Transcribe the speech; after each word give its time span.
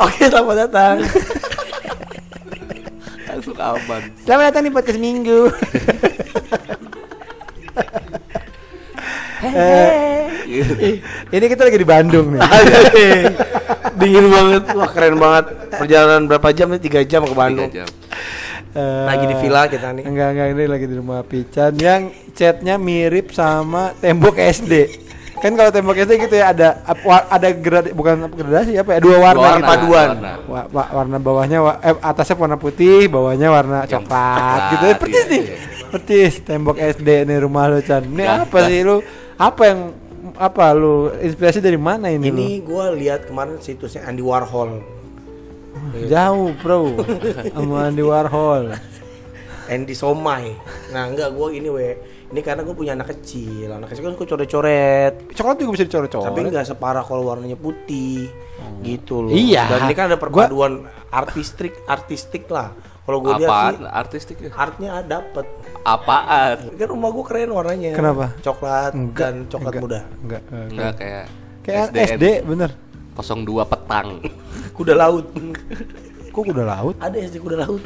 Oke, 0.00 0.24
selamat 0.24 0.56
datang. 0.68 0.96
Langsung 3.28 3.56
aman. 3.56 4.02
Selamat 4.24 4.44
datang 4.52 4.62
di 4.64 4.72
podcast 4.72 5.00
Minggu. 5.00 5.40
Eh, 9.42 10.22
ini 11.34 11.44
kita 11.50 11.66
lagi 11.66 11.78
di 11.80 11.88
Bandung 11.88 12.36
nih. 12.36 12.40
Dingin 13.98 14.26
banget. 14.30 14.62
Wah, 14.72 14.88
keren 14.88 15.16
banget. 15.18 15.44
Perjalanan 15.74 16.22
berapa 16.30 16.48
jam 16.54 16.70
nih? 16.70 16.80
3 16.80 17.02
jam 17.04 17.22
ke 17.26 17.34
Bandung. 17.34 17.68
Tiga 17.68 17.84
jam. 17.84 17.90
Eh, 18.72 19.04
Lagi 19.04 19.24
di 19.28 19.36
villa 19.36 19.68
kita 19.68 19.92
nih. 19.92 20.04
Enggak 20.08 20.28
enggak 20.32 20.48
ini 20.56 20.64
lagi 20.64 20.86
di 20.88 20.94
rumah 20.96 21.20
Pican 21.20 21.76
yang 21.76 22.08
catnya 22.32 22.80
mirip 22.80 23.34
sama 23.36 23.92
tembok 24.00 24.40
SD. 24.40 24.72
Kan 25.42 25.52
kalau 25.52 25.68
tembok 25.68 25.98
SD 25.98 26.22
gitu 26.22 26.34
ya 26.34 26.54
ada 26.54 26.86
ada 27.26 27.48
grad 27.50 27.90
bukan 27.90 28.30
gradasi 28.30 28.78
apa 28.78 28.94
ya 28.94 29.00
dua 29.00 29.16
warna, 29.18 29.42
Dua 29.42 29.50
gitu. 29.52 29.66
paduan. 29.66 30.08
warna. 30.14 30.32
Wa- 30.46 30.68
wa- 30.70 30.90
warna 30.94 31.16
bawahnya 31.18 31.58
wa- 31.58 31.80
eh, 31.82 31.98
atasnya 31.98 32.38
warna 32.38 32.54
putih, 32.54 33.10
bawahnya 33.10 33.50
warna 33.50 33.82
coklat 33.84 34.60
gitu. 34.70 34.84
iya, 34.86 34.96
Persis 34.96 35.26
nih. 35.26 35.42
iya. 35.42 35.56
Persis 35.90 36.34
tembok 36.40 36.78
SD 36.78 37.26
nih 37.26 37.38
rumah 37.38 37.66
lu 37.66 37.82
Chan. 37.82 38.00
Ini 38.00 38.22
Nah, 38.22 38.46
apa 38.46 38.58
sih 38.64 38.80
lu? 38.80 39.02
Apa 39.34 39.62
yang 39.66 39.80
apa 40.32 40.64
lu 40.72 41.10
inspirasi 41.12 41.58
dari 41.58 41.74
mana 41.74 42.06
ini, 42.06 42.30
Ini 42.30 42.62
gua 42.62 42.94
lihat 42.94 43.26
kemarin 43.26 43.58
situsnya 43.58 44.06
Andy 44.06 44.22
Warhol. 44.22 44.78
Jauh, 46.06 46.54
Bro. 46.56 47.02
sama 47.50 47.90
Andy 47.90 48.00
Warhol. 48.00 48.78
Andy 49.66 49.92
Somai. 49.92 50.54
Nah, 50.90 51.10
enggak 51.10 51.34
gua 51.34 51.50
ini 51.50 51.66
we. 51.66 51.98
Ini 52.32 52.40
karena 52.40 52.64
gue 52.64 52.72
punya 52.72 52.96
anak 52.96 53.12
kecil. 53.12 53.68
Anak 53.70 53.92
kecil 53.92 54.02
kan 54.02 54.14
gue 54.14 54.24
coret-coret. 54.26 55.14
Coklat 55.30 55.56
juga 55.58 55.70
bisa 55.70 55.84
dicoret-coret. 55.84 56.28
Tapi 56.32 56.40
enggak 56.42 56.64
separah 56.64 57.04
kalau 57.04 57.28
warnanya 57.28 57.54
putih. 57.54 58.32
Gitu 58.80 59.20
loh. 59.20 59.30
Iya. 59.30 59.68
Dan 59.68 59.78
ini 59.84 59.94
kan 59.94 60.04
ada 60.08 60.16
Gua- 60.16 60.48
perpaduan 60.48 60.72
artistik 61.08 61.76
artistik 61.84 62.48
lah. 62.48 62.72
Kalau 63.02 63.18
gue 63.18 63.34
lihat 63.36 63.50
sih 63.50 63.82
Artistik 63.84 64.36
ya? 64.38 64.50
artnya 64.54 65.02
dapet. 65.02 65.44
Apaan? 65.82 66.72
Kan 66.72 66.88
rumah 66.88 67.10
gue 67.10 67.24
keren 67.26 67.50
warnanya. 67.50 67.92
Kenapa? 67.92 68.30
Coklat 68.40 68.94
Enggak, 68.94 69.18
dan 69.20 69.34
coklat 69.46 69.72
enggak, 69.74 69.82
muda. 69.82 70.00
Enggak. 70.22 70.42
enggak. 70.46 70.70
Enggak 70.70 70.92
kayak 70.96 71.24
Kayak 71.62 71.84
SD, 72.16 72.24
bener. 72.42 72.70
02 73.12 73.44
petang. 73.68 74.08
Kuda 74.78 74.94
laut. 74.96 75.26
Kok 76.32 76.48
udah 76.48 76.64
laut? 76.64 76.96
Ada 76.96 77.28
SD 77.28 77.44
kuda 77.44 77.60
laut. 77.60 77.82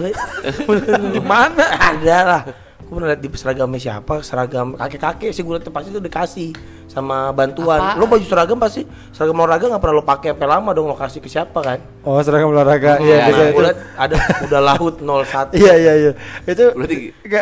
Di 1.10 1.18
mana? 1.34 1.66
Ada 1.66 2.16
lah. 2.22 2.42
Gue 2.86 2.94
pernah 2.94 3.10
lihat 3.10 3.18
di 3.18 3.28
seragamnya 3.34 3.80
siapa, 3.82 4.22
seragam 4.22 4.78
kakek-kakek 4.78 5.34
sih 5.34 5.42
gue 5.42 5.58
liat 5.58 5.66
pasti 5.66 5.90
itu 5.90 5.98
dikasih 5.98 6.48
sama 6.86 7.34
bantuan. 7.34 7.82
Apaan? 7.82 7.98
Lo 7.98 8.06
baju 8.06 8.22
seragam 8.22 8.54
pasti 8.56 8.86
seragam 9.10 9.34
olahraga 9.36 9.66
nggak 9.66 9.82
pernah 9.82 9.96
lo 9.96 10.04
pakai 10.06 10.28
sampai 10.30 10.46
lama 10.46 10.70
dong 10.70 10.86
lo 10.86 10.94
kasih 10.94 11.18
ke 11.18 11.26
siapa 11.26 11.58
kan? 11.58 11.82
Oh, 12.06 12.22
seragam 12.22 12.54
olahraga. 12.54 13.02
Iya, 13.02 13.10
iya, 13.10 13.18
biasa 13.26 13.34
Nah, 13.34 13.42
itu. 13.42 13.52
gue 13.52 13.64
liat 13.66 13.78
ada 13.98 14.16
kuda 14.38 14.58
laut 14.62 14.94
01. 15.02 15.58
Iya, 15.58 15.74
iya, 15.74 15.92
iya. 15.98 16.12
Itu 16.46 16.64
Berarti 16.72 16.96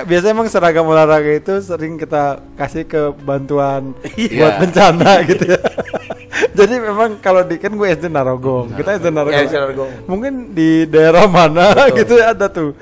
biasanya 0.08 0.32
emang 0.32 0.48
seragam 0.48 0.84
olahraga 0.88 1.28
itu 1.30 1.52
sering 1.60 2.00
kita 2.00 2.22
kasih 2.56 2.88
ke 2.88 3.12
bantuan 3.20 3.92
Iya. 4.16 4.40
buat 4.40 4.54
bencana 4.64 5.28
gitu 5.28 5.44
ya. 5.44 5.60
Jadi 6.58 6.74
memang 6.80 7.20
kalau 7.20 7.44
di 7.44 7.60
kan 7.60 7.70
gue 7.70 7.84
SD 7.86 8.08
Narogong, 8.08 8.72
kita 8.74 8.96
SD 8.96 9.12
Narogong. 9.12 9.44
SD 9.44 9.54
Narogong. 9.54 9.90
Mungkin 10.08 10.32
di 10.50 10.88
daerah 10.88 11.28
mana 11.28 11.68
gitu 11.92 12.16
ya 12.16 12.32
ada 12.32 12.48
tuh. 12.48 12.72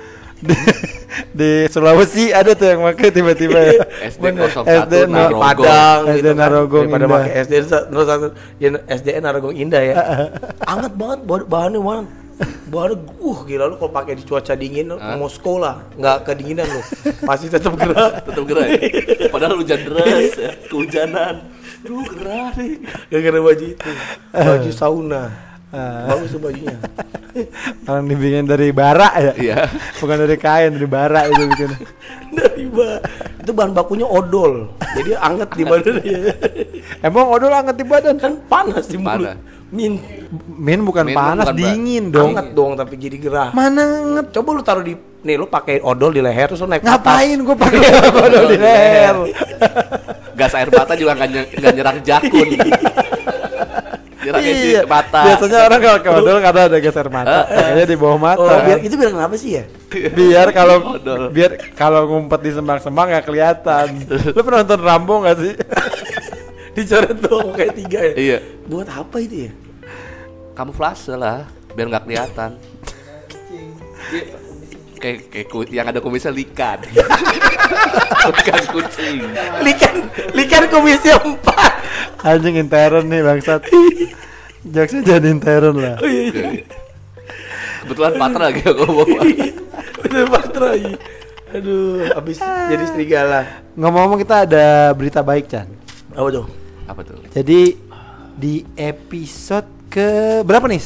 Di, 0.42 0.56
di 1.30 1.50
Sulawesi 1.70 2.34
ada 2.34 2.50
tuh 2.52 2.66
yang 2.66 2.82
pakai 2.82 3.08
tiba-tiba 3.14 3.58
ya. 3.62 3.82
SD 4.10 4.18
Bener. 4.18 4.50
01 4.50 4.66
SD 4.66 4.94
Narogong. 5.06 5.38
Padang 5.40 6.00
SD 6.02 6.16
gitu 6.18 6.28
kan. 6.28 6.36
Narogong 6.36 6.84
Daripada 6.90 7.04
Indah. 7.06 7.16
pakai 7.22 7.32
SD 7.46 7.54
01 7.62 8.58
ya 8.58 8.68
SDN 8.90 9.22
Narogong 9.22 9.54
Indah 9.54 9.82
ya. 9.82 9.94
Anget 10.72 10.92
banget 10.98 11.20
bah- 11.22 11.46
bahannya 11.46 11.78
man. 11.78 12.04
Bahannya 12.66 12.96
uh 13.22 13.38
gila 13.46 13.64
lu 13.70 13.76
kalau 13.78 13.92
pakai 13.94 14.18
di 14.18 14.24
cuaca 14.26 14.58
dingin 14.58 14.90
lu 14.90 14.96
mau 14.98 15.30
sekolah 15.30 15.94
nggak 15.94 16.16
kedinginan 16.26 16.66
lu. 16.66 16.82
Pasti 17.22 17.46
tetap 17.46 17.78
gerak. 17.78 18.18
Tetap 18.26 18.42
gerah. 18.42 18.66
ya? 18.66 18.78
Padahal 19.30 19.54
hujan 19.62 19.78
deras, 19.86 20.34
ya. 20.34 20.50
kehujanan. 20.66 21.34
Duh 21.86 22.02
gerah 22.02 22.50
nih. 22.58 22.82
Gara-gara 23.12 23.38
baju 23.38 23.66
itu. 23.70 23.90
Baju 24.34 24.70
sauna. 24.74 25.51
Ah. 25.72 26.04
Bagus 26.04 26.36
tuh 26.36 26.40
bajunya. 26.40 26.76
Orang 27.88 28.04
dibikin 28.04 28.44
dari 28.44 28.68
bara 28.76 29.08
ya. 29.16 29.32
Iya. 29.32 29.56
Bukan 29.96 30.16
dari 30.20 30.36
kain, 30.36 30.76
dari 30.76 30.84
bara 30.84 31.24
itu 31.32 31.48
bikin. 31.48 31.70
Dari 32.32 32.64
ba 32.64 32.96
itu 33.44 33.52
bahan 33.52 33.76
bakunya 33.76 34.08
odol. 34.08 34.72
Jadi 34.96 35.12
anget 35.20 35.52
di 35.52 35.64
badannya. 35.68 36.20
Emang 37.08 37.28
odol 37.28 37.52
anget 37.52 37.76
di 37.76 37.84
badan? 37.84 38.16
kan 38.16 38.40
panas 38.48 38.88
di 38.88 38.96
mulut. 38.96 39.36
Panas. 39.36 39.36
Min 39.72 40.00
Min 40.48 40.80
bukan 40.84 41.08
Min 41.08 41.16
panas, 41.16 41.48
bukan, 41.48 41.56
dingin 41.60 42.08
dong. 42.08 42.32
anget 42.32 42.48
dong 42.56 42.72
tapi 42.76 42.96
jadi 42.96 43.16
gerah. 43.20 43.48
Mana 43.52 43.84
anget? 44.00 44.32
Coba 44.32 44.48
lu 44.56 44.64
taruh 44.64 44.80
di 44.80 44.96
nih 44.96 45.36
lu 45.36 45.44
pakai 45.44 45.80
odol 45.80 46.12
di 46.12 46.20
leher 46.24 46.48
terus 46.48 46.60
lu 46.60 46.68
naik 46.72 46.82
Ngapain 46.84 47.36
gue 47.36 47.56
pakai 47.56 47.80
odol 48.16 48.44
di 48.48 48.58
leher? 48.60 49.16
Gas 50.32 50.52
air 50.56 50.68
mata 50.72 50.96
juga 50.96 51.12
nggak 51.16 51.72
nyerang 51.72 51.98
jakun. 52.00 52.48
Iya. 54.22 54.82
mata. 54.86 55.20
Biasanya 55.26 55.58
orang 55.66 55.80
kalau 55.82 55.98
ke 55.98 56.10
odol 56.14 56.38
kadang 56.38 56.64
ada 56.70 56.78
geser 56.78 57.06
mata, 57.10 57.38
kayaknya 57.50 57.84
di 57.90 57.96
bawah 57.98 58.18
mata. 58.20 58.42
Oh, 58.42 58.58
biar 58.62 58.78
itu 58.78 58.94
biar 58.94 59.10
kenapa 59.10 59.34
sih 59.34 59.50
ya? 59.58 59.64
biar 60.18 60.46
kalau 60.54 60.76
biar 61.34 61.50
kalau 61.74 62.00
ngumpet 62.06 62.40
di 62.46 62.50
sembang-sembang 62.54 63.06
nggak 63.10 63.26
kelihatan. 63.26 63.86
Lu 64.36 64.40
pernah 64.46 64.62
nonton 64.62 64.80
Rambo 64.80 65.14
nggak 65.26 65.36
sih? 65.42 65.52
Dicoret 66.78 67.18
dong 67.20 67.52
kayak 67.52 67.74
tiga 67.76 68.00
ya. 68.00 68.14
Iya. 68.16 68.38
Buat 68.64 68.88
apa 68.88 69.16
itu 69.20 69.50
ya? 69.50 69.52
Kamuflase 70.56 71.16
lah, 71.18 71.44
biar 71.74 71.86
nggak 71.90 72.04
kelihatan. 72.08 72.50
Iya. 75.02 75.18
Kayak 75.18 75.18
kayak 75.34 75.46
ku- 75.50 75.66
yang 75.74 75.86
ada 75.90 75.98
kumisnya 75.98 76.30
likan. 76.30 76.78
Bukan 78.30 78.62
kucing. 78.70 79.16
Likan 79.66 79.94
likan 80.30 80.64
komisi 80.70 81.10
empat. 81.10 81.72
Anjing 82.22 82.62
intern 82.62 83.10
nih 83.10 83.20
bangsat. 83.26 83.66
Jokesnya 84.62 85.18
jadi 85.18 85.26
intern 85.26 85.74
lah. 85.74 85.96
Oh 85.98 86.06
iya. 86.06 86.30
iya. 86.30 86.62
Kebetulan 87.82 88.14
Patra 88.14 88.44
lagi 88.46 88.62
ngomong. 88.62 89.08
Bener 90.06 90.26
Patra 90.30 90.70
iya. 90.78 90.94
Aduh, 91.52 92.08
habis 92.14 92.38
jadi 92.40 92.84
serigala. 92.86 93.66
Ngomong-ngomong 93.74 94.22
kita 94.22 94.46
ada 94.46 94.94
berita 94.94 95.20
baik 95.20 95.50
Chan. 95.50 95.66
Apa 96.14 96.28
tuh? 96.30 96.46
Apa 96.86 97.00
tuh? 97.02 97.18
Jadi 97.34 97.74
di 98.38 98.62
episode 98.78 99.66
ke 99.90 100.40
berapa 100.46 100.64
nih? 100.70 100.80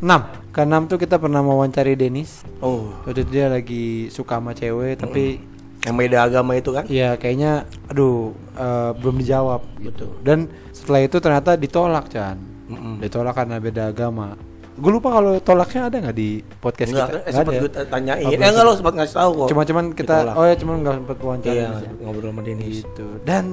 6 0.00 0.45
Ke 0.56 0.64
6 0.64 0.88
tuh 0.88 0.96
kita 0.96 1.16
pernah 1.16 1.38
mewawancari 1.38 1.92
Denis 1.94 2.40
Oh, 2.58 2.88
Waktu 3.04 3.20
itu 3.20 3.30
dia 3.30 3.46
lagi 3.46 3.84
suka 4.08 4.40
sama 4.40 4.50
cewek 4.50 4.96
Tapi 4.98 5.36
yang 5.84 5.94
beda 5.94 6.24
agama 6.24 6.56
itu 6.56 6.72
kan? 6.72 6.88
ya 6.88 7.12
kayaknya 7.14 7.62
Aduh 7.86 8.32
eh, 8.56 8.90
belum 8.96 9.20
dijawab 9.20 9.60
gitu 9.78 10.16
Dan 10.18 10.48
setelah 10.72 11.04
itu 11.04 11.16
ternyata 11.16 11.54
ditolak 11.54 12.08
Chan 12.08 12.40
Mm-mm. 12.66 12.98
Ditolak 12.98 13.36
karena 13.36 13.60
beda 13.60 13.92
agama 13.92 14.32
Gue 14.74 14.90
lupa 14.90 15.08
kalau 15.10 15.36
tolaknya 15.38 15.88
ada 15.88 15.96
nggak 16.02 16.16
di 16.16 16.30
podcast 16.56 16.88
Enggak, 16.90 17.06
kita? 17.06 17.16
eh, 17.16 17.22
Nggak 17.22 17.32
sempat 17.34 17.52
ya? 17.52 17.60
gue 17.60 17.70
tanyain. 17.86 18.24
Oh, 18.24 18.30
eh 18.30 18.40
enggak 18.42 18.64
lo 18.66 18.72
sempat 18.74 18.92
ngasih 18.92 19.16
tahu 19.16 19.30
kok. 19.32 19.48
Cuma-cuman 19.48 19.84
kita 19.92 20.14
Ditolak. 20.18 20.34
Oh 20.36 20.44
ya 20.44 20.54
cuman 20.56 20.74
nggak 20.80 20.94
sempat 20.98 21.16
wawancara 21.18 21.52
Iya, 21.54 21.68
aja. 21.70 21.88
ngobrol 21.98 22.28
sama 22.28 22.42
Denis. 22.42 22.74
Gitu 22.80 23.06
Dan 23.22 23.44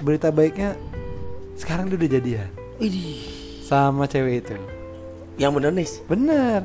berita 0.00 0.28
baiknya 0.30 0.70
Sekarang 1.54 1.86
dia 1.86 1.94
udah 1.94 2.10
jadian 2.12 2.48
Idih. 2.78 3.22
Sama 3.62 4.06
cewek 4.06 4.42
itu 4.42 4.56
Yang 5.34 5.52
bener 5.58 5.72
nis. 5.74 5.92
Bener 6.06 6.62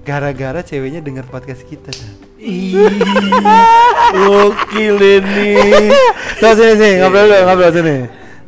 Gara-gara 0.00 0.64
ceweknya 0.64 1.04
denger 1.04 1.28
podcast 1.28 1.60
kita. 1.68 1.92
Gokil 4.10 4.96
ini. 4.96 5.52
Tuh 6.40 6.52
sini 6.56 6.74
sini 6.74 6.92
ngobrol 7.04 7.28
dulu 7.28 7.36
ngobrol 7.44 7.70
sini. 7.70 7.96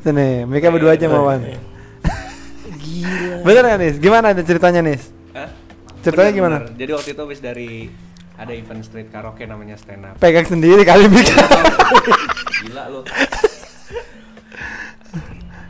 Sini, 0.02 0.28
mereka 0.48 0.72
berdua 0.72 0.96
aja 0.96 1.06
mau 1.06 1.28
Gila. 1.28 1.44
Bener 3.44 3.62
gak 3.68 3.78
nih? 3.78 3.92
Gimana 4.00 4.32
nih 4.32 4.42
ceritanya 4.42 4.80
nih? 4.80 4.98
Hah? 5.36 5.48
Ceritanya 6.00 6.32
Bener, 6.32 6.38
gimana? 6.40 6.56
bener. 6.64 6.74
Jadi 6.74 6.90
waktu 6.96 7.08
itu 7.14 7.20
habis 7.20 7.38
dari 7.38 7.70
ada 8.34 8.52
event 8.56 8.82
street 8.82 9.08
karaoke 9.12 9.44
namanya 9.44 9.76
stand 9.76 10.08
up. 10.08 10.16
Pegang 10.18 10.48
sendiri 10.48 10.82
kali 10.82 11.06
mikir. 11.06 11.36
Gila 12.64 12.84
lo. 12.90 13.00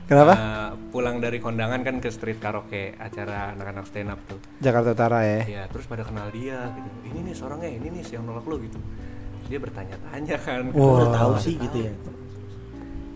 Kenapa? 0.07 0.35
Nah, 0.37 0.71
pulang 0.93 1.25
dari 1.25 1.41
kondangan 1.41 1.81
kan 1.81 1.97
ke 2.05 2.13
street 2.13 2.37
karaoke 2.37 2.93
acara 3.01 3.57
anak-anak 3.57 3.89
stand 3.89 4.13
up 4.13 4.21
tuh. 4.29 4.37
Jakarta 4.61 4.93
Utara 4.93 5.25
ya. 5.25 5.41
Ya, 5.49 5.63
terus 5.73 5.89
pada 5.89 6.05
kenal 6.05 6.29
dia 6.29 6.69
gitu. 6.77 6.89
Ini 7.09 7.19
nih 7.25 7.35
orangnya, 7.41 7.71
ini 7.73 7.89
nih 7.97 8.03
yang 8.13 8.29
nolak 8.29 8.45
lo 8.45 8.61
gitu. 8.61 8.77
Terus 8.77 9.49
dia 9.49 9.59
bertanya-tanya 9.65 10.37
kan. 10.37 10.69
Wah. 10.77 11.01
Udah 11.01 11.09
tahu 11.17 11.33
sih 11.41 11.57
gitu 11.57 11.89
ya. 11.89 11.93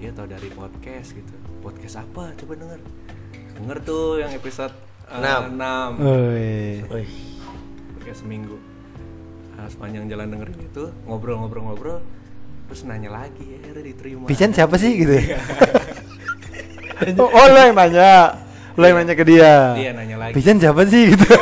Dia 0.00 0.10
tahu 0.16 0.26
dari 0.32 0.48
podcast 0.48 1.12
gitu. 1.12 1.34
Podcast 1.60 2.00
apa? 2.00 2.32
Coba 2.40 2.52
denger. 2.56 2.80
Denger 3.60 3.78
tuh 3.84 4.24
yang 4.24 4.32
episode 4.32 4.72
uh, 5.12 5.20
Enam. 5.20 6.00
6. 6.00 6.00
Woi. 6.00 6.56
Wih. 6.88 7.12
Kayak 8.00 8.16
seminggu. 8.16 8.56
Nah, 9.56 9.68
sepanjang 9.68 10.08
jalan 10.08 10.32
dengerin 10.32 10.60
itu 10.64 10.84
ngobrol-ngobrol-ngobrol 11.04 12.00
terus 12.66 12.82
nanya 12.82 13.14
lagi 13.14 13.46
ya 13.46 13.56
akhirnya 13.62 13.84
diterima. 13.94 14.24
Pican 14.26 14.50
siapa 14.50 14.74
sih 14.74 14.90
gitu? 14.98 15.14
oh, 17.22 17.28
oh, 17.28 17.46
lo 17.52 17.60
yang 17.60 17.76
nanya. 17.76 18.40
Lo 18.76 18.84
yang 18.84 18.96
nanya 19.00 19.14
ke 19.16 19.24
dia. 19.24 19.76
Iya 19.76 19.90
nanya 19.96 20.16
lagi. 20.16 20.32
Pican 20.36 20.56
siapa 20.60 20.82
sih 20.88 21.14
gitu? 21.14 21.26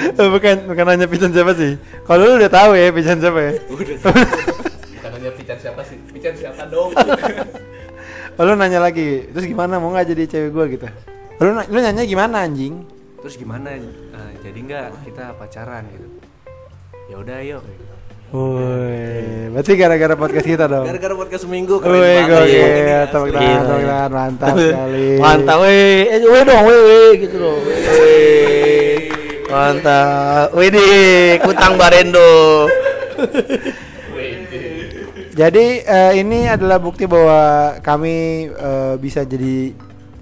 Eh, 0.00 0.28
bukan 0.32 0.72
bukan 0.72 0.84
nanya 0.88 1.04
Pican 1.04 1.32
siapa 1.36 1.52
sih. 1.52 1.76
Kalau 2.08 2.24
lu 2.24 2.40
udah 2.40 2.48
tahu 2.48 2.72
ya 2.72 2.88
Pican 2.92 3.20
siapa 3.20 3.40
ya. 3.40 3.52
Udah. 3.68 3.96
Bukan 4.96 5.10
hanya 5.16 5.30
Pican 5.36 5.58
siapa 5.60 5.80
sih? 5.84 5.96
Pican 6.12 6.32
siapa 6.32 6.64
dong? 6.68 6.96
Oh, 8.40 8.42
lu 8.48 8.56
nanya 8.56 8.80
lagi, 8.80 9.28
terus 9.28 9.44
gimana 9.44 9.76
mau 9.76 9.92
nggak 9.92 10.16
jadi 10.16 10.24
cewek 10.32 10.50
gua 10.52 10.64
gitu? 10.64 10.88
Lu, 11.44 11.52
na- 11.52 11.68
lu 11.68 11.76
nanya 11.76 12.08
gimana 12.08 12.44
anjing? 12.48 12.84
terus 13.20 13.36
gimana 13.36 13.76
eh, 13.76 14.32
jadi 14.40 14.58
nggak 14.64 14.86
kita 15.04 15.36
pacaran 15.36 15.84
gitu 15.92 16.08
ya 17.12 17.16
udah 17.20 17.36
ayo 17.44 17.58
Woi, 18.30 19.50
berarti 19.50 19.74
gara-gara 19.74 20.14
podcast 20.14 20.46
kita 20.46 20.70
dong. 20.70 20.86
gara-gara 20.86 21.14
podcast 21.18 21.42
seminggu 21.42 21.82
keren 21.82 21.98
Woi, 21.98 22.14
banget 22.14 22.30
gokil, 22.30 22.62
Iya. 22.62 23.00
tepuk 23.10 23.30
tangan, 23.34 23.42
Iya. 23.42 23.58
tepuk 23.58 23.82
tangan, 23.82 24.10
mantap 24.14 24.54
sekali. 24.54 25.06
Mantap, 25.18 25.56
weh, 25.58 25.98
eh, 26.06 26.18
weh 26.22 26.42
dong, 26.46 26.62
weh, 26.62 26.78
weh, 26.78 27.10
gitu 27.18 27.36
loh. 27.42 27.56
Weh. 27.58 28.94
Mantap, 29.50 30.46
weh 30.54 30.68
deh, 30.70 31.42
kutang 31.42 31.74
barendo. 31.74 32.30
Jadi 35.34 35.66
eh, 35.82 36.12
ini 36.14 36.46
adalah 36.46 36.78
bukti 36.78 37.10
bahwa 37.10 37.40
kami 37.82 38.14
eh, 38.46 38.94
bisa 39.02 39.26
jadi 39.26 39.74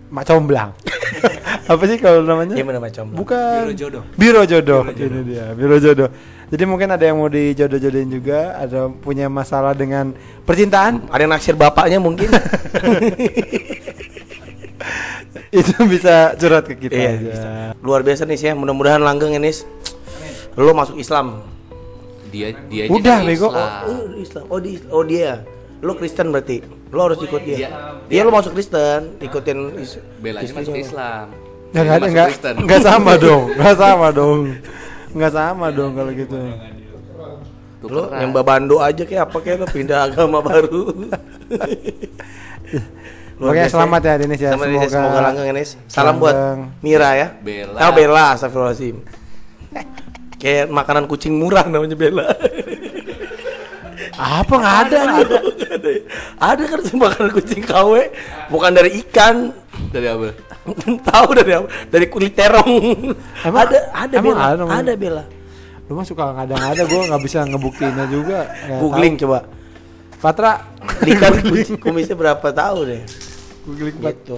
mak 0.08 0.24
comblang. 0.24 0.72
Apa 1.68 1.84
sih 1.84 2.00
kalau 2.00 2.24
namanya? 2.24 2.56
Gimana 2.56 2.80
macam? 2.80 3.12
Bukan. 3.12 3.68
Biro 3.68 3.74
jodoh. 3.76 4.02
Biro 4.16 4.42
jodoh. 4.48 4.80
Ini 4.88 5.20
dia, 5.28 5.46
biro 5.52 5.76
jodoh. 5.76 6.08
Jadi 6.48 6.64
mungkin 6.64 6.88
ada 6.88 7.04
yang 7.04 7.20
mau 7.20 7.28
dijodoh-jodohin 7.28 8.08
juga, 8.08 8.56
ada 8.56 8.88
punya 8.88 9.28
masalah 9.28 9.76
dengan 9.76 10.16
percintaan, 10.48 11.04
Ada 11.06 11.20
yang 11.20 11.32
naksir 11.32 11.52
bapaknya 11.52 12.00
mungkin. 12.00 12.32
itu 15.50 15.72
bisa 15.84 16.32
curhat 16.36 16.64
ke 16.64 16.74
kita 16.78 16.96
Iya, 16.96 17.10
aja. 17.10 17.32
Luar 17.80 18.00
biasa 18.00 18.24
nih 18.24 18.36
sih 18.36 18.48
ya, 18.48 18.54
mudah-mudahan 18.56 19.00
langgeng 19.00 19.36
ini. 19.36 19.52
Lo 20.56 20.72
masuk 20.72 20.96
Islam. 20.96 21.44
Dia 22.28 22.52
dia 22.68 22.88
Udah, 22.88 23.20
jadi 23.20 23.28
bego. 23.28 23.48
Islam. 23.48 23.68
Oh, 23.84 24.02
Islam. 24.16 24.44
Oh, 24.48 24.58
di 24.58 24.72
oh 24.88 25.04
dia. 25.04 25.44
Lo 25.78 25.94
Kristen 25.94 26.32
berarti. 26.32 26.60
Lo 26.88 27.04
harus 27.04 27.20
ikut 27.20 27.40
dia. 27.44 27.56
Dia- 27.58 27.72
Iya, 28.08 28.24
lo 28.24 28.32
masuk 28.32 28.56
Kristen, 28.56 29.20
ikutin 29.20 29.58
Belanya 30.20 30.48
masuk. 30.48 30.74
Islam. 30.74 31.26
Ya 31.68 31.84
enggak 31.84 32.08
enggak 32.08 32.28
enggak 32.56 32.80
sama 32.80 33.12
dong. 33.20 33.52
Enggak 33.52 33.76
sama 33.76 34.08
dong. 34.08 34.40
Enggak 35.14 35.32
sama 35.32 35.72
dong 35.72 35.96
kalau 35.96 36.12
gitu. 36.12 36.36
Lo 37.78 38.10
Tukeran. 38.10 38.18
yang 38.26 38.30
babando 38.34 38.82
aja 38.82 39.02
kayak 39.06 39.30
apa 39.30 39.38
kayak 39.38 39.58
lo 39.62 39.66
pindah 39.70 40.10
agama 40.10 40.42
baru. 40.42 40.90
Oke, 43.38 43.70
selamat 43.70 44.00
ya 44.02 44.14
Denis 44.18 44.40
ya. 44.42 44.50
Selamat 44.50 44.66
Denis, 44.66 44.90
Semoga 44.90 44.98
semoga 44.98 45.20
langgeng 45.30 45.46
Denis. 45.54 45.70
Salam 45.86 46.18
buat. 46.18 46.34
Mira 46.82 47.14
ya. 47.14 47.26
Bella. 47.38 47.78
Oh 47.86 47.92
Bella, 47.94 48.34
astagfirullahaladzim. 48.34 48.96
Kayak 50.42 50.66
makanan 50.74 51.06
kucing 51.06 51.38
murah 51.38 51.62
namanya 51.70 51.94
Bella. 51.94 52.26
Apa 54.18 54.54
enggak 54.58 54.76
ada 54.90 54.98
nih? 54.98 55.22
ada, 55.22 55.90
ada 56.42 56.62
kan 56.66 56.80
sih 56.82 56.98
makanan 56.98 57.30
kucing 57.30 57.62
KW 57.62 58.10
bukan 58.50 58.74
dari 58.74 58.98
ikan. 59.06 59.54
Dari 59.94 60.10
apa? 60.10 60.34
Tahu 61.10 61.28
dari 61.32 61.52
apa? 61.54 61.68
Dari 61.86 62.06
kulit 62.06 62.32
terong. 62.32 62.70
Emang- 63.42 63.64
ada 63.64 63.78
ada 63.90 64.14
emang 64.14 64.34
Bella. 64.34 64.44
ada 64.48 64.62
Ada? 64.78 64.92
Bella. 64.94 65.24
Lu 65.88 65.96
mah 65.96 66.04
suka 66.04 66.36
ngada-ngada 66.36 66.82
gue 66.84 67.00
nggak 67.08 67.22
bisa 67.22 67.38
ngebuktiinnya 67.44 68.06
juga. 68.06 68.48
Nggak 68.66 68.78
Googling 68.78 69.14
tahu. 69.14 69.22
coba. 69.24 69.38
Patra. 70.18 70.52
Ikan 71.00 71.32
kumisnya 71.82 72.14
berapa 72.14 72.44
tahu 72.44 72.78
deh. 72.84 73.02
Googling. 73.64 73.96
Gitu. 73.96 74.36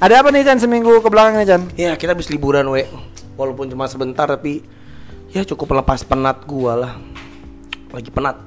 Ada 0.00 0.24
apa 0.24 0.32
nih 0.32 0.42
Chan 0.42 0.58
seminggu 0.58 0.96
ke 0.98 1.08
belakang 1.12 1.36
nih 1.36 1.46
Chan? 1.46 1.62
Ya 1.76 1.92
kita 1.92 2.16
habis 2.16 2.32
liburan 2.32 2.64
we 2.72 2.88
Walaupun 3.36 3.68
cuma 3.68 3.84
sebentar 3.84 4.24
tapi 4.24 4.64
Ya 5.28 5.44
cukup 5.44 5.76
melepas 5.76 6.00
penat 6.00 6.48
gua 6.48 6.72
lah 6.72 6.92
Lagi 7.92 8.08
penat 8.08 8.40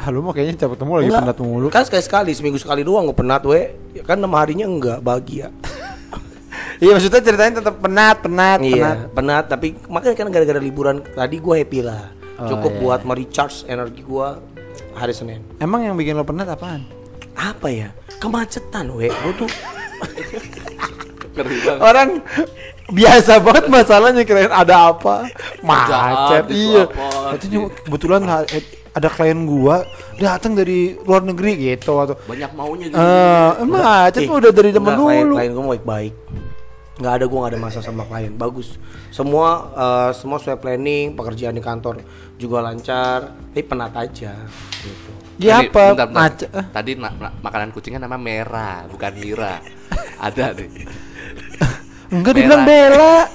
Ah 0.00 0.08
lu 0.08 0.24
mah 0.24 0.32
kayaknya 0.32 0.56
cepet 0.56 0.80
ketemu 0.80 0.92
lagi 0.96 1.06
Enggak, 1.06 1.22
penat 1.28 1.38
mulu. 1.44 1.68
Kan 1.68 1.84
sekali-sekali 1.84 2.32
Seminggu 2.32 2.56
sekali 2.56 2.80
doang 2.80 3.04
gua 3.04 3.12
penat 3.12 3.44
we 3.44 3.76
ya, 3.92 4.08
Kan 4.08 4.24
enam 4.24 4.32
harinya 4.32 4.64
enggak 4.64 5.04
bahagia 5.04 5.52
Iya 6.76 6.92
maksudnya 6.92 7.20
ceritanya 7.20 7.52
tetap 7.56 7.74
penat, 7.76 8.16
penat, 8.20 8.58
penat. 8.58 8.68
Iya 8.68 8.90
penat 9.08 9.44
Tapi 9.46 9.66
makanya 9.86 10.14
kan 10.14 10.28
gara-gara 10.28 10.58
liburan 10.58 11.00
Tadi 11.02 11.36
gua 11.38 11.56
happy 11.56 11.80
lah 11.80 12.12
Oh, 12.36 12.44
Cukup 12.46 12.68
iya. 12.70 12.80
buat 12.80 13.00
merecharge 13.02 13.64
energi 13.64 14.00
gua 14.00 14.36
Hari 14.92 15.10
Senin 15.10 15.40
Emang 15.56 15.80
yang 15.80 15.96
bikin 15.96 16.12
lo 16.12 16.22
penat 16.22 16.44
apaan? 16.46 16.84
Apa 17.32 17.68
ya 17.68 17.88
Kemacetan 18.16 18.92
we 18.92 19.08
Gua 19.08 19.32
tuh. 19.34 19.50
Orang 21.78 22.20
biasa 22.86 23.40
banget 23.40 23.64
masalahnya 23.66 24.22
kirain 24.22 24.48
ada 24.48 24.88
apa 24.88 25.26
macet 25.60 26.46
iya 26.48 26.86
apa, 26.86 27.34
itu 27.34 27.44
cuma 27.50 27.66
kebetulan 27.74 28.20
eh, 28.46 28.62
ada 28.90 29.08
klien 29.10 29.42
gua 29.42 29.82
datang 30.16 30.54
dari 30.54 30.94
luar 30.96 31.20
negeri 31.20 31.52
gitu 31.66 31.98
atau 31.98 32.14
Banyak 32.24 32.50
maunya 32.54 32.86
gitu. 32.88 32.96
eh 32.96 33.50
macet 33.66 34.20
Eh, 34.22 34.28
mah 34.28 34.36
udah 34.38 34.50
dari 34.50 34.70
zaman 34.70 34.86
enggak, 34.88 35.02
klien, 35.02 35.24
dulu 35.24 35.34
klien 35.34 35.50
gue 35.50 35.64
baik-baik 35.74 36.12
nggak 36.96 37.12
ada 37.12 37.24
gue 37.24 37.36
nggak 37.36 37.52
ada 37.52 37.60
masalah 37.60 37.84
sama 37.84 38.02
klien 38.02 38.32
bagus 38.32 38.80
semua 39.10 39.48
eh, 39.70 40.10
semua 40.12 40.36
sesuai 40.36 40.56
planning 40.56 41.12
pekerjaan 41.12 41.52
di 41.52 41.60
kantor 41.60 42.00
juga 42.34 42.60
lancar 42.62 43.36
tapi 43.52 43.62
penat 43.62 43.92
aja 43.92 44.32
gitu. 44.80 45.10
ya 45.36 45.60
Tadi- 45.60 45.68
apa 45.68 45.84
bentar, 45.90 46.06
bentar. 46.06 46.22
macet 46.22 46.48
eh, 46.50 46.64
Tadi 46.66 46.90
na- 46.94 47.12
na- 47.14 47.34
makanan 47.38 47.68
kucingnya 47.70 48.00
nama 48.00 48.16
merah, 48.16 48.84
bukan 48.86 49.12
Mira. 49.14 49.60
Ada 50.24 50.52
nih. 50.52 50.68
enggak 52.08 52.32
dibilang 52.32 52.64
bela 52.64 53.28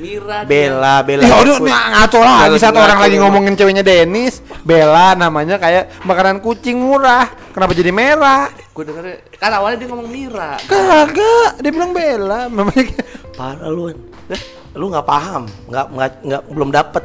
Mira. 0.00 0.38
Bella 0.42 1.04
Bella 1.04 1.22
Ya 1.22 1.36
udah 1.38 1.56
ngaco 1.60 2.18
lagi 2.18 2.40
Kalau 2.40 2.56
satu 2.56 2.72
ngaco 2.72 2.86
orang 2.86 3.00
lagi 3.00 3.16
ngomongin 3.16 3.52
ceweknya 3.54 3.84
Denis 3.84 4.40
Bella 4.60 5.12
namanya 5.14 5.56
kayak 5.56 5.92
makanan 6.02 6.40
kucing 6.40 6.80
murah 6.80 7.28
Kenapa 7.50 7.70
jadi 7.70 7.90
merah? 7.90 8.48
Gue 8.70 8.86
dengernya 8.86 9.20
kan 9.36 9.50
awalnya 9.52 9.76
dia 9.78 9.88
ngomong 9.88 10.08
Mira. 10.08 10.56
Kagak, 10.64 11.60
dia 11.60 11.70
bilang 11.70 11.92
Bella 11.92 12.48
namanya 12.48 12.82
kayak- 12.86 13.08
parah 13.34 13.68
lu 13.68 13.92
Eh, 14.30 14.40
lu 14.72 14.88
nggak 14.88 15.04
paham 15.04 15.44
nggak 15.66 15.86
nggak 15.90 16.10
nggak 16.22 16.42
belum 16.48 16.70
dapet 16.70 17.02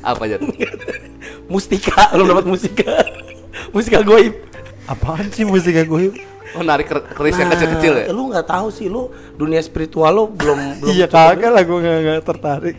Apa 0.00 0.22
aja? 0.24 0.36
mustika 1.52 2.14
belum 2.14 2.26
dapat 2.28 2.44
mustika 2.46 2.92
mustika 3.74 4.00
goib 4.00 4.34
Apaan 4.86 5.26
sih 5.28 5.42
musik 5.42 5.74
gue? 5.74 6.14
Oh 6.56 6.64
narik 6.64 6.88
ker- 6.88 7.06
keris 7.12 7.36
yang 7.36 7.52
kecil-kecil 7.52 7.92
ya? 7.94 8.04
Nah, 8.08 8.14
lu 8.16 8.22
nggak 8.32 8.46
tahu 8.46 8.66
sih 8.68 8.88
lu 8.88 9.08
dunia 9.36 9.60
spiritual 9.60 10.10
lu 10.10 10.24
belum 10.26 10.80
belum 10.80 10.90
Iya 10.90 11.06
kagak 11.06 11.52
lah 11.52 11.62
gue 11.62 11.78
gak, 11.78 11.98
gak 12.00 12.20
tertarik 12.24 12.76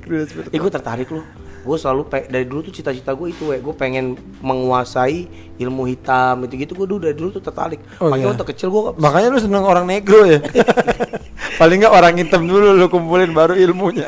Eh 0.50 0.58
gue 0.58 0.72
tertarik 0.72 1.10
loh 1.10 1.22
Gue 1.62 1.76
selalu 1.76 2.08
pe- 2.08 2.26
dari 2.26 2.48
dulu 2.48 2.64
tuh 2.64 2.74
cita-cita 2.74 3.12
gue 3.12 3.28
itu 3.28 3.44
gue 3.44 3.76
pengen 3.76 4.16
menguasai 4.40 5.28
ilmu 5.60 5.84
hitam 5.86 6.48
itu 6.48 6.56
gitu 6.58 6.74
gue 6.74 6.88
dulu 6.88 7.00
dari 7.04 7.12
dulu 7.12 7.30
tuh 7.30 7.44
tertarik. 7.44 7.84
Oh, 8.00 8.08
Makanya 8.08 8.24
iya. 8.24 8.32
waktu 8.32 8.46
kecil 8.56 8.68
gue 8.72 8.82
Makanya 8.96 9.28
lu 9.30 9.40
seneng 9.44 9.68
orang 9.68 9.84
negro 9.84 10.24
ya? 10.24 10.40
Paling 11.60 11.84
nggak 11.84 11.92
orang 11.92 12.14
hitam 12.16 12.48
dulu 12.48 12.72
lu 12.72 12.88
kumpulin 12.88 13.36
baru 13.36 13.54
ilmunya 13.54 14.08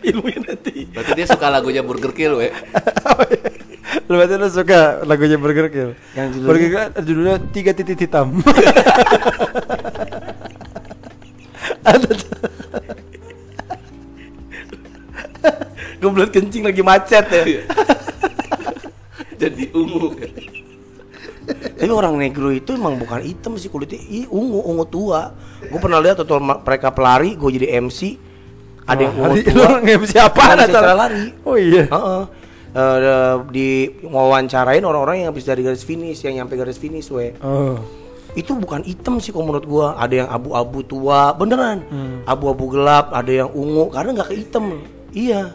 ilmunya 0.00 0.40
nanti. 0.42 0.88
Berarti 0.88 1.12
dia 1.12 1.26
suka 1.28 1.52
lagunya 1.52 1.84
Burger 1.84 2.10
Kill, 2.10 2.32
we. 2.40 2.48
Lu 4.06 4.14
berarti 4.18 4.34
lu 4.38 4.48
suka 4.50 5.02
lagunya 5.02 5.34
Burger 5.34 5.66
Kill 5.66 5.90
Yang 6.14 6.28
judulnya? 6.38 6.48
Burger 6.50 6.68
Kill 6.70 7.02
judulnya 7.06 7.36
tiga 7.50 7.70
titik 7.74 7.98
hitam 7.98 8.38
Ada. 11.80 12.12
Gue 16.00 16.10
belum 16.12 16.28
kencing 16.32 16.64
lagi 16.64 16.82
macet 16.84 17.24
ya. 17.28 17.44
Jadi 19.40 19.72
ungu. 19.72 20.12
Tapi 21.50 21.88
orang 21.92 22.20
negro 22.20 22.52
itu 22.52 22.76
emang 22.76 23.00
bukan 23.00 23.24
hitam 23.24 23.56
sih 23.56 23.72
kulitnya, 23.72 23.96
i, 23.96 24.28
ungu 24.28 24.60
ungu 24.64 24.84
tua. 24.88 25.32
Gue 25.64 25.80
pernah 25.80 26.00
lihat 26.00 26.20
atau 26.20 26.40
mereka 26.40 26.92
pelari, 26.92 27.36
gue 27.36 27.50
jadi 27.56 27.80
MC. 27.80 28.16
Ada 28.84 29.00
yang 29.08 29.14
ungu 29.16 29.36
tua. 29.44 29.80
Apaan 29.80 29.88
MC 29.88 30.12
acara? 30.20 30.64
acara 30.68 30.92
lari. 30.92 31.24
Oh 31.44 31.56
iya 31.56 31.88
Heeh. 31.88 32.22
Eh, 32.70 33.34
di 33.50 33.68
wawancarain 34.06 34.78
orang-orang 34.86 35.26
yang 35.26 35.34
habis 35.34 35.42
dari 35.42 35.66
garis 35.66 35.82
finish, 35.82 36.22
yang 36.22 36.38
nyampe 36.38 36.54
garis 36.54 36.78
finish, 36.78 37.10
we. 37.10 37.34
Oh. 37.42 37.82
Itu 38.38 38.54
bukan 38.54 38.86
hitam 38.86 39.18
sih 39.18 39.34
kalau 39.34 39.50
menurut 39.50 39.66
gua. 39.66 39.86
Ada 39.98 40.22
yang 40.22 40.28
abu-abu 40.30 40.86
tua 40.86 41.34
beneran. 41.34 41.82
Hmm. 41.90 42.22
abu-abu 42.22 42.70
gelap 42.70 43.10
ada 43.10 43.26
yang 43.42 43.50
ungu 43.50 43.90
karena 43.90 44.14
nggak 44.14 44.28
ke 44.30 44.36
hitam 44.38 44.78
iya. 45.10 45.50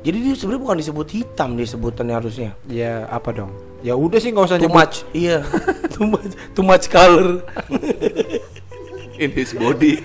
Jadi 0.00 0.16
dia 0.24 0.32
sebenarnya 0.32 0.62
bukan 0.64 0.78
disebut 0.80 1.06
hitam 1.12 1.52
dia 1.52 1.68
sebutannya 1.68 2.14
harusnya. 2.16 2.50
Ya 2.64 3.04
apa 3.12 3.28
dong? 3.28 3.52
Ya 3.84 3.92
udah 3.92 4.16
sih 4.16 4.32
nggak 4.32 4.48
usah 4.48 4.56
too 4.56 4.72
nyebut. 4.72 4.78
much 4.80 4.96
iya. 5.12 5.44
Too 5.92 6.06
much 6.08 6.32
too 6.56 6.64
much 6.64 6.88
color. 6.88 7.44
In 9.20 9.34
his 9.34 9.52
body. 9.52 9.98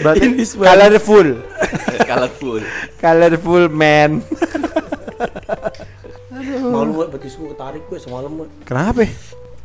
Berarti 0.00 0.30
Ini 0.32 0.44
sebenarnya- 0.48 0.96
colorful. 0.96 1.28
Colorful. 2.08 2.60
Colorful 2.96 3.64
man 3.68 4.22
malu 6.66 6.90
gue 6.94 7.06
betis 7.10 7.34
gue 7.34 7.48
ketarik 7.50 7.82
gue 7.84 7.98
semalam 7.98 8.30
gue 8.34 8.48
Kenapa? 8.64 9.04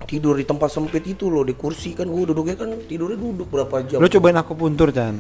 tidur 0.04 0.34
di 0.34 0.44
tempat 0.44 0.74
sempit 0.74 1.06
itu 1.06 1.30
loh 1.30 1.46
di 1.46 1.54
kursi 1.54 1.94
kan 1.94 2.08
gue 2.08 2.24
duduknya 2.26 2.58
kan 2.58 2.74
tidurnya 2.84 3.16
duduk 3.16 3.48
berapa 3.48 3.86
jam 3.86 4.00
Lu 4.00 4.08
cobain 4.08 4.36
aku 4.36 4.54
puntur 4.54 4.90
Chan 4.90 5.16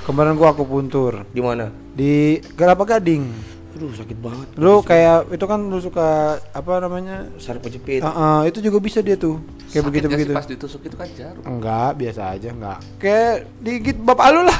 Kemarin 0.00 0.32
gua 0.32 0.50
aku 0.50 0.64
puntur 0.64 1.28
Di 1.28 1.44
mana? 1.44 1.68
di 1.92 2.40
Kelapa 2.56 2.88
Gading. 2.88 3.28
Aduh 3.76 3.92
sakit 3.92 4.16
banget. 4.16 4.48
Lu 4.56 4.80
kayak 4.80 5.28
itu 5.28 5.44
kan 5.44 5.60
lu 5.60 5.76
suka 5.76 6.40
apa 6.50 6.80
namanya? 6.80 7.28
Sarap 7.36 7.68
kejepit. 7.68 8.00
Ah, 8.00 8.10
ah, 8.10 8.40
itu 8.42 8.58
juga 8.58 8.80
bisa 8.80 9.04
dia 9.04 9.14
tuh. 9.14 9.38
Kayak 9.68 9.84
Sakit 9.84 9.84
begitu 9.86 10.06
begitu. 10.08 10.32
pas 10.32 10.48
ditusuk 10.48 10.82
itu 10.82 10.96
kan 10.96 11.06
jarum. 11.12 11.44
Enggak, 11.44 11.90
biasa 11.94 12.32
aja 12.32 12.48
enggak. 12.48 12.78
Kayak 12.96 13.32
digigit 13.60 13.96
bapak 14.00 14.26
lu 14.32 14.42
lah. 14.48 14.58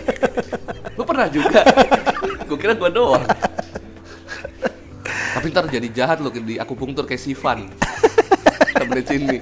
Lu 0.96 1.02
pernah 1.04 1.28
juga? 1.28 1.60
gue 2.48 2.58
kira 2.58 2.72
gue 2.72 2.90
doang. 2.90 3.22
Ntar 5.54 5.70
jadi 5.70 5.86
jahat 5.94 6.18
lo 6.18 6.34
di 6.34 6.58
akupunktur 6.58 7.06
kayak 7.06 7.22
Sivan. 7.22 7.70
Temennya 8.74 9.06
Cindy. 9.06 9.38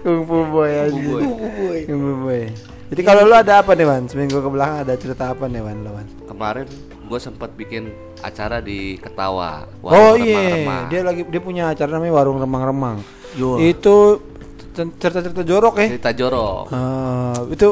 Kung 0.00 0.24
Fu 0.24 0.48
Boy 0.48 0.72
aja. 0.72 0.96
Kung 0.96 1.36
Fu 1.36 1.48
Boy. 1.52 1.78
Kung 1.84 2.00
Fu 2.00 2.12
Boy. 2.24 2.42
Jadi 2.88 3.02
kalau 3.04 3.28
lu 3.28 3.36
ada 3.36 3.60
apa 3.60 3.76
nih, 3.76 3.84
Wan? 3.84 4.08
Seminggu 4.08 4.40
ke 4.40 4.48
belakang 4.48 4.88
ada 4.88 4.96
cerita 4.96 5.28
apa 5.36 5.44
nih, 5.44 5.60
Wan? 5.60 5.76
Wan? 5.84 6.06
Kemarin 6.24 6.64
gue 7.04 7.20
sempat 7.20 7.52
bikin 7.52 7.92
acara 8.24 8.64
di 8.64 8.96
Ketawa. 8.96 9.68
Oh 9.84 9.92
Warung 9.92 10.24
iya, 10.24 10.40
remang-remang. 10.40 10.84
dia 10.88 11.00
lagi 11.04 11.22
dia 11.28 11.40
punya 11.44 11.64
acara 11.68 12.00
namanya 12.00 12.14
Warung 12.16 12.38
Remang-Remang. 12.40 12.96
Yo. 13.36 13.60
Itu 13.60 14.24
cerita-cerita 14.72 15.44
jorok 15.44 15.84
ya. 15.84 15.86
Cerita 15.92 16.16
jorok. 16.16 16.64
Ah, 16.72 17.36
itu 17.52 17.68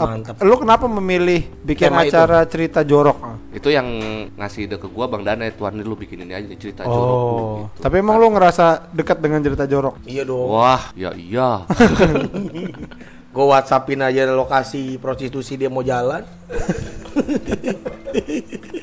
Mantap. 0.00 0.34
lu 0.38 0.54
kenapa 0.56 0.84
memilih 0.86 1.42
bikin 1.60 1.88
Tema 1.88 2.02
itu. 2.02 2.12
acara 2.12 2.38
cerita 2.44 2.80
jorok? 2.82 3.18
Itu 3.48 3.68
yang 3.68 3.88
ngasih 4.32 4.60
ide 4.64 4.76
ke 4.76 4.86
gua 4.86 5.06
Bang 5.06 5.22
Danet, 5.22 5.54
Tuan 5.54 5.74
lu 5.74 5.94
bikin 5.94 6.20
ini 6.20 6.32
aja 6.32 6.46
cerita 6.54 6.84
jorok 6.84 7.10
Oh, 7.10 7.66
gitu. 7.66 7.82
tapi 7.82 7.98
emang 7.98 8.16
lu 8.16 8.30
ngerasa 8.30 8.92
dekat 8.92 9.18
dengan 9.18 9.40
cerita 9.40 9.64
jorok? 9.64 9.98
Iya 10.04 10.22
dong. 10.22 10.46
Wah, 10.48 10.92
ya 10.94 11.10
iya. 11.12 11.64
Gue 13.28 13.44
whatsappin 13.44 14.00
aja 14.00 14.24
lokasi 14.26 14.96
prostitusi 14.96 15.54
dia 15.54 15.68
mau 15.68 15.84
jalan. 15.84 16.24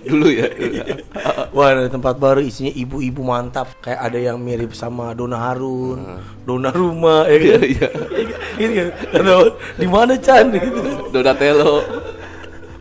Dulu 0.06 0.28
ya. 0.30 0.48
Wah 1.50 1.74
ada 1.74 1.90
tempat 1.90 2.16
baru 2.16 2.40
isinya 2.40 2.70
ibu-ibu 2.70 3.26
mantap. 3.26 3.74
Kayak 3.82 4.00
ada 4.06 4.20
yang 4.22 4.38
mirip 4.38 4.78
sama 4.78 5.12
Dona 5.12 5.42
Harun, 5.42 6.22
Dona 6.46 6.70
Rumah, 6.70 7.26
ya 7.26 7.38
kan? 7.42 7.62
Iya. 7.66 7.90
Gitu 8.56 8.72
kan? 8.72 8.88
Ada- 9.12 9.56
Di 9.76 9.88
mana 9.90 10.14
Chan? 10.16 10.46
Gitu. 10.54 10.80
Donatello. 11.10 11.74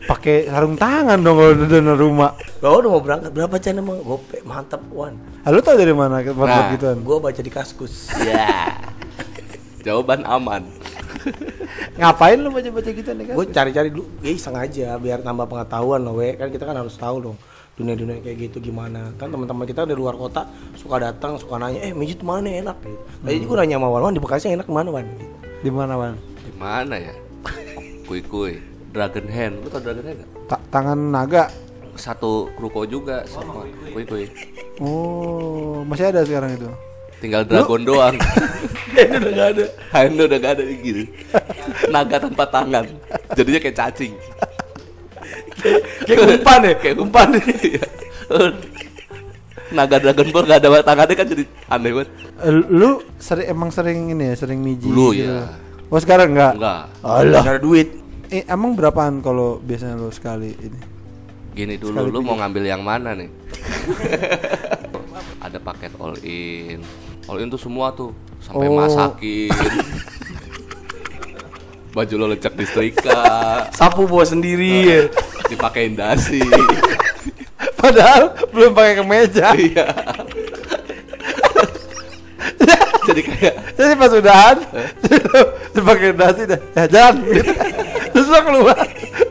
Pakai 0.04 0.44
sarung 0.44 0.76
tangan 0.76 1.16
dong 1.16 1.40
kalau 1.40 1.54
di 1.56 1.64
rumah. 1.97 2.37
Lo 2.61 2.76
udah 2.76 2.90
mau 2.92 3.00
berangkat 3.00 3.33
berapa 3.33 3.56
Chan 3.56 3.73
emang? 3.73 4.04
Gope 4.04 4.44
mantap 4.44 4.85
Wan. 4.92 5.16
Ah, 5.40 5.49
lu 5.49 5.64
tau 5.64 5.80
dari 5.80 5.97
mana 5.97 6.21
buat 6.21 6.44
Nah. 6.44 6.76
gituan? 6.76 7.00
Gue 7.00 7.16
baca 7.16 7.40
di 7.40 7.49
kaskus. 7.49 8.12
Ya. 8.21 8.68
Jawaban 9.80 10.28
aman. 10.28 10.68
Ngapain 12.00 12.38
lu 12.38 12.48
baca-baca 12.52 12.90
gituan 12.90 13.20
ya 13.20 13.24
kan? 13.32 13.34
Gue 13.36 13.46
cari-cari 13.50 13.88
dulu, 13.90 14.04
ya 14.20 14.30
iseng 14.32 14.56
aja 14.56 14.98
biar 15.00 15.20
tambah 15.24 15.46
pengetahuan 15.48 16.00
loh, 16.04 16.20
we. 16.20 16.36
Kan 16.36 16.48
kita 16.52 16.64
kan 16.68 16.76
harus 16.76 16.94
tahu 16.96 17.30
dong 17.30 17.36
dunia-dunia 17.74 18.22
kayak 18.22 18.50
gitu 18.50 18.70
gimana. 18.70 19.10
Kan 19.18 19.34
teman-teman 19.34 19.66
kita 19.66 19.82
dari 19.82 19.98
luar 19.98 20.14
kota 20.14 20.46
suka 20.78 21.02
datang, 21.02 21.36
suka 21.40 21.58
nanya, 21.58 21.82
eh 21.82 21.92
mijit 21.92 22.22
mana 22.22 22.46
yang 22.46 22.70
enak 22.70 22.78
gitu. 22.86 23.02
Tadi 23.24 23.36
gue 23.42 23.56
nanya 23.58 23.76
sama 23.82 23.88
Wan, 23.90 24.02
Wan 24.06 24.14
di 24.14 24.22
Bekasi 24.22 24.44
yang 24.50 24.62
enak 24.62 24.68
mana 24.70 24.88
Wan? 24.94 25.06
Di 25.64 25.70
mana, 25.72 25.92
Wan? 25.96 26.14
Di 26.44 26.52
mana 26.54 26.94
ya? 27.00 27.14
Kui-kui. 28.04 28.60
Dragon 28.94 29.26
Hand. 29.26 29.54
Lu 29.66 29.68
tau 29.72 29.82
Dragon 29.82 30.06
Hand 30.06 30.18
gak? 30.22 30.30
Ta- 30.46 30.64
tangan 30.70 30.98
naga. 31.10 31.50
Satu 31.98 32.50
ruko 32.58 32.86
juga 32.86 33.26
sama 33.26 33.66
kui-kui. 33.90 34.30
Oh, 34.78 35.82
masih 35.86 36.10
ada 36.10 36.22
sekarang 36.22 36.54
itu. 36.54 36.70
Tinggal 37.24 37.48
dragon 37.48 37.80
doang. 37.88 38.16
Ini 39.00 39.16
udah 39.16 39.32
gak 39.32 39.48
ada. 39.56 39.64
Hand 39.96 40.20
udah 40.20 40.38
gak 40.38 40.52
ada 40.60 40.62
gitu. 40.68 41.02
Naga 41.88 42.16
tanpa 42.20 42.44
tangan. 42.52 42.84
Jadinya 43.32 43.60
kayak 43.64 43.76
cacing. 43.80 44.12
Kayak 46.04 46.20
umpan 46.20 46.60
ya, 46.60 46.74
Kayak 46.84 46.96
umpan. 47.00 47.28
Iya. 47.64 47.84
Naga 49.72 49.96
Dragon 49.96 50.28
Ball 50.36 50.44
gak 50.44 50.60
ada 50.60 50.84
tangannya 50.84 51.14
kan 51.16 51.26
jadi 51.32 51.44
aneh 51.72 51.90
banget. 51.96 52.08
Lu 52.68 53.00
sering 53.16 53.46
emang 53.48 53.70
sering 53.72 54.12
ini 54.12 54.24
ya, 54.30 54.34
sering 54.36 54.60
miji 54.60 54.92
gitu. 54.92 55.16
ya. 55.16 55.48
Oh, 55.88 55.96
sekarang 55.96 56.36
enggak? 56.36 56.60
Enggak. 56.60 56.82
Gak 57.40 57.48
ada 57.56 57.60
duit. 57.64 57.88
Eh, 58.28 58.44
emang 58.44 58.76
berapaan 58.76 59.24
kalau 59.24 59.64
biasanya 59.64 59.96
lu 59.96 60.12
sekali 60.12 60.52
ini? 60.60 60.80
Gini 61.56 61.74
dulu, 61.80 61.96
Sekali 61.96 62.10
lu 62.12 62.20
mau 62.20 62.36
ngambil 62.36 62.62
yang 62.68 62.82
mana 62.84 63.16
nih? 63.16 63.30
ada 65.44 65.58
paket 65.60 65.92
all 66.00 66.16
in. 66.24 66.80
All 67.24 67.38
in 67.38 67.48
tuh 67.48 67.56
semua 67.56 67.90
tuh, 67.90 68.12
sampai 68.38 68.66
Oh. 68.66 68.76
masakin. 68.76 69.48
Baju 71.94 72.14
lo 72.16 72.26
lecek 72.28 72.52
di 72.52 72.64
setrika, 72.64 73.20
Sapu 73.70 74.04
bawa 74.04 74.22
sendiri 74.22 74.72
ya. 74.82 74.98
dipakein 75.46 75.94
dasi. 75.94 76.42
Padahal 77.78 78.34
belum 78.50 78.70
pakai 78.72 78.94
kemeja. 78.98 79.46
Iya. 79.56 79.86
Jadi 83.04 83.20
kayak 83.20 83.54
Jadi 83.76 83.92
pas 83.94 84.10
udahan 84.10 84.56
dipakai 85.70 86.08
dasi 86.14 86.42
dah. 86.44 86.58
Ya 86.74 86.82
jalan 86.88 87.14
gitu. 87.22 87.52
Terus 88.10 88.26
lo 88.26 88.38
keluar 88.42 88.78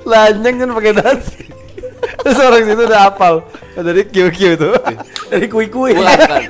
lanjang 0.03 0.55
kan 0.55 0.69
pakai 0.71 0.93
dasi. 0.93 1.42
Terus 2.23 2.37
orang 2.39 2.63
situ 2.63 2.81
udah 2.83 3.01
hafal. 3.05 3.35
Dari 3.75 4.01
QQ 4.05 4.37
itu. 4.55 4.69
Dari 5.27 5.45
kui-kui. 5.47 5.91
kan. 5.93 6.41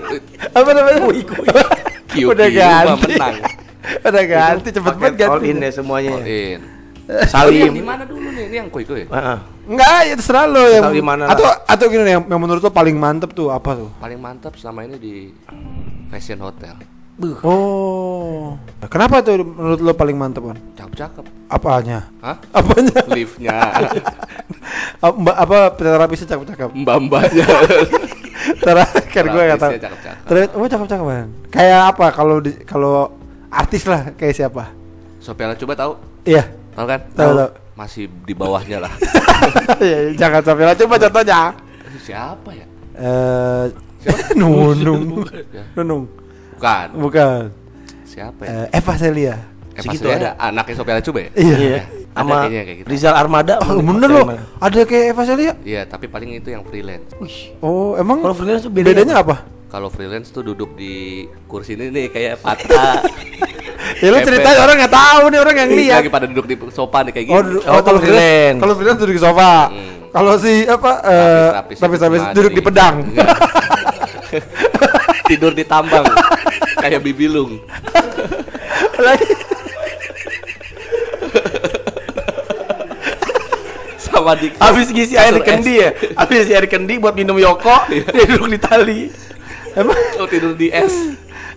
Apa 0.52 0.70
namanya? 0.72 1.02
Kiu 2.08 2.30
Udah 2.30 2.48
Kiu 2.48 2.62
mah 2.62 2.84
ganti. 2.86 3.12
menang. 3.12 3.36
Udah 4.00 4.24
ganti 4.24 4.70
cepet 4.70 4.94
banget 4.96 5.14
Paket 5.18 5.28
all 5.28 5.40
ganti. 5.40 5.50
in 5.50 5.58
ya 5.60 5.72
semuanya. 5.74 6.14
All 6.14 6.26
in. 6.26 6.60
Salim. 7.28 7.72
Di 7.74 7.84
mana 7.84 8.04
dulu 8.06 8.32
nih? 8.32 8.48
Ini 8.48 8.56
yang 8.56 8.70
kue-kue. 8.70 9.04
Heeh. 9.04 9.38
Enggak, 9.64 10.00
ya 10.04 10.14
terserah 10.14 10.46
lo 10.46 10.64
yang 10.68 10.92
di 10.92 11.00
mana 11.00 11.24
atau 11.26 11.48
atau 11.48 11.86
gini 11.88 12.04
nih, 12.04 12.14
yang, 12.16 12.24
yang 12.28 12.40
menurut 12.40 12.60
lo 12.60 12.68
paling 12.68 12.96
mantep 12.96 13.32
tuh 13.32 13.48
apa 13.48 13.72
tuh? 13.74 13.90
Paling 13.96 14.20
mantap 14.20 14.56
selama 14.56 14.84
ini 14.84 14.96
di 14.96 15.16
Fashion 16.08 16.40
Hotel. 16.40 16.76
Oh. 17.22 18.58
Kenapa 18.90 19.22
tuh 19.22 19.46
menurut 19.46 19.80
lo 19.86 19.94
paling 19.94 20.18
mantep 20.18 20.50
kan? 20.50 20.58
Cakep-cakep. 20.74 21.26
Apanya? 21.46 22.10
Hah? 22.26 22.42
Apanya? 22.50 23.06
Liftnya, 23.14 23.54
Apa, 25.04 25.14
mbak 25.14 25.36
apa 25.38 25.58
terapisnya 25.78 26.28
cakep-cakep? 26.34 26.70
mbak-mbaknya. 26.74 27.46
Terakhir 28.58 29.24
gue 29.30 29.44
gak 29.54 29.60
tau. 29.62 29.72
Terus, 30.26 30.46
oh 30.58 30.66
cakep-cakep 30.66 31.06
kan? 31.06 31.28
Kayak 31.54 31.82
apa 31.94 32.06
kalau 32.10 32.42
di 32.42 32.52
kalau 32.66 33.14
artis 33.54 33.86
lah 33.86 34.10
kayak 34.18 34.34
siapa? 34.34 34.74
Sopiala 35.22 35.54
coba 35.54 35.74
tahu? 35.78 35.94
Iya. 36.26 36.50
Tahu 36.74 36.86
kan? 36.90 37.00
Tahu, 37.14 37.32
tahu. 37.38 37.50
Masih 37.78 38.10
di 38.26 38.34
bawahnya 38.34 38.82
lah. 38.82 38.94
Iya, 39.84 40.16
jangan 40.16 40.40
lah. 40.56 40.72
Coba 40.72 40.96
contohnya. 40.96 41.52
Siapa 42.00 42.50
ya? 42.56 42.66
Eh, 42.96 43.66
Nunung. 44.40 45.28
Nunung. 45.76 46.23
Bukan. 46.64 46.88
Bukan. 46.96 47.42
Siapa 48.08 48.40
ya? 48.40 48.48
Eh, 48.48 48.80
Eva 48.80 48.94
Celia. 48.96 49.36
Eh, 49.74 49.82
segitu 49.84 50.06
pasti 50.06 50.16
ada. 50.16 50.40
anaknya 50.40 50.76
Sopiala 50.80 51.04
coba 51.04 51.20
ya? 51.20 51.30
Iya. 51.36 51.56
Iya. 51.60 51.82
Sama 52.14 52.36
gitu. 52.48 52.88
Rizal 52.88 53.14
Armada. 53.14 53.54
Oh, 53.60 53.84
bener 53.84 54.08
loh. 54.08 54.26
Ada 54.64 54.80
kayak 54.86 55.06
Eva 55.12 55.24
Celia. 55.26 55.52
Iya, 55.60 55.82
tapi 55.84 56.08
paling 56.08 56.30
itu 56.32 56.48
yang 56.48 56.64
freelance. 56.64 57.12
Oh, 57.60 58.00
emang 58.00 58.24
Kalau 58.24 58.32
freelance 58.32 58.64
tuh 58.64 58.72
bedanya 58.72 58.96
bedanya 58.96 59.16
apa? 59.20 59.36
Kalau 59.68 59.92
freelance 59.92 60.32
tuh 60.32 60.46
duduk 60.46 60.72
di 60.72 61.28
kursi 61.50 61.76
ini 61.76 61.92
nih 61.92 62.06
kayak 62.08 62.40
patah. 62.46 63.04
Ya 64.00 64.08
lu 64.08 64.24
ceritain 64.24 64.56
orang 64.58 64.76
nggak 64.80 64.94
tahu 64.94 65.24
nih 65.28 65.40
orang 65.42 65.56
yang 65.58 65.72
lihat. 65.74 66.00
Lagi 66.00 66.12
pada 66.14 66.26
duduk 66.32 66.46
di 66.46 66.56
sofa 66.72 67.04
nih 67.04 67.12
kayak 67.12 67.28
Oh, 67.28 67.42
du- 67.44 67.60
Oh, 67.60 67.76
oh, 67.76 67.82
kalau 67.82 68.00
freelance. 68.00 68.60
kalau 68.62 68.74
freelance 68.80 69.00
duduk 69.02 69.16
di 69.18 69.24
sofa. 69.26 69.52
Hmm. 69.68 69.92
Kalau 70.14 70.34
si 70.38 70.54
apa 70.64 70.92
eh 71.02 71.50
Rapis-rapis 71.52 71.78
rapis-rapis 72.00 72.22
itu 72.24 72.38
duduk 72.40 72.54
di 72.54 72.64
pedang. 72.64 72.96
Tidur 75.34 75.58
di 75.58 75.66
tambang 75.66 76.06
kayak 76.86 77.02
bibilung. 77.02 77.58
Sama 83.98 84.38
di 84.38 84.54
Habis 84.62 84.94
ngisi 84.94 85.18
air 85.18 85.42
kendi 85.42 85.82
ya. 85.82 85.90
Habis 86.14 86.54
air 86.54 86.70
kendi 86.70 87.02
buat 87.02 87.18
minum 87.18 87.42
Yoko, 87.42 87.90
dia 87.90 88.30
duduk 88.30 88.46
di 88.54 88.60
tali. 88.62 89.02
emang 89.80 89.98
Oh, 90.22 90.30
tidur 90.30 90.54
di 90.54 90.70
es. 90.70 90.94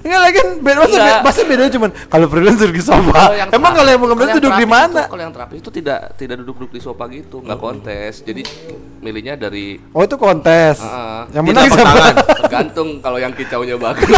Enggak 0.00 0.20
lagi 0.20 0.36
kan 0.36 0.48
beda 0.58 0.78
masa, 0.78 0.96
Enggak. 0.96 1.20
masa 1.22 1.40
bedanya 1.42 1.72
cuman 1.72 1.90
kalau 2.06 2.26
freelance 2.26 2.58
duduk 2.58 2.74
di 2.74 2.84
sofa. 2.84 3.22
Emang 3.48 3.72
kalau 3.72 3.88
yang 3.88 4.00
pengemis 4.00 4.24
yang 4.24 4.36
duduk 4.36 4.52
di 4.54 4.66
mana? 4.66 5.02
Kalau 5.06 5.22
yang 5.22 5.32
terapi 5.32 5.54
itu 5.56 5.70
tidak 5.70 5.98
tidak 6.14 6.34
duduk-duduk 6.40 6.72
di 6.72 6.80
sofa 6.80 7.04
gitu, 7.08 7.40
nggak 7.40 7.56
kontes. 7.56 8.20
Jadi 8.20 8.42
milihnya 8.98 9.36
dari 9.36 9.78
Oh 9.90 10.02
itu 10.02 10.16
kontes. 10.16 10.78
Heeh. 10.78 11.20
yang 11.32 11.44
menang 11.44 11.68
siapa? 11.68 12.12
tergantung 12.42 12.88
kalau 13.00 13.16
yang 13.16 13.32
kicaunya 13.32 13.76
bagus. 13.76 14.06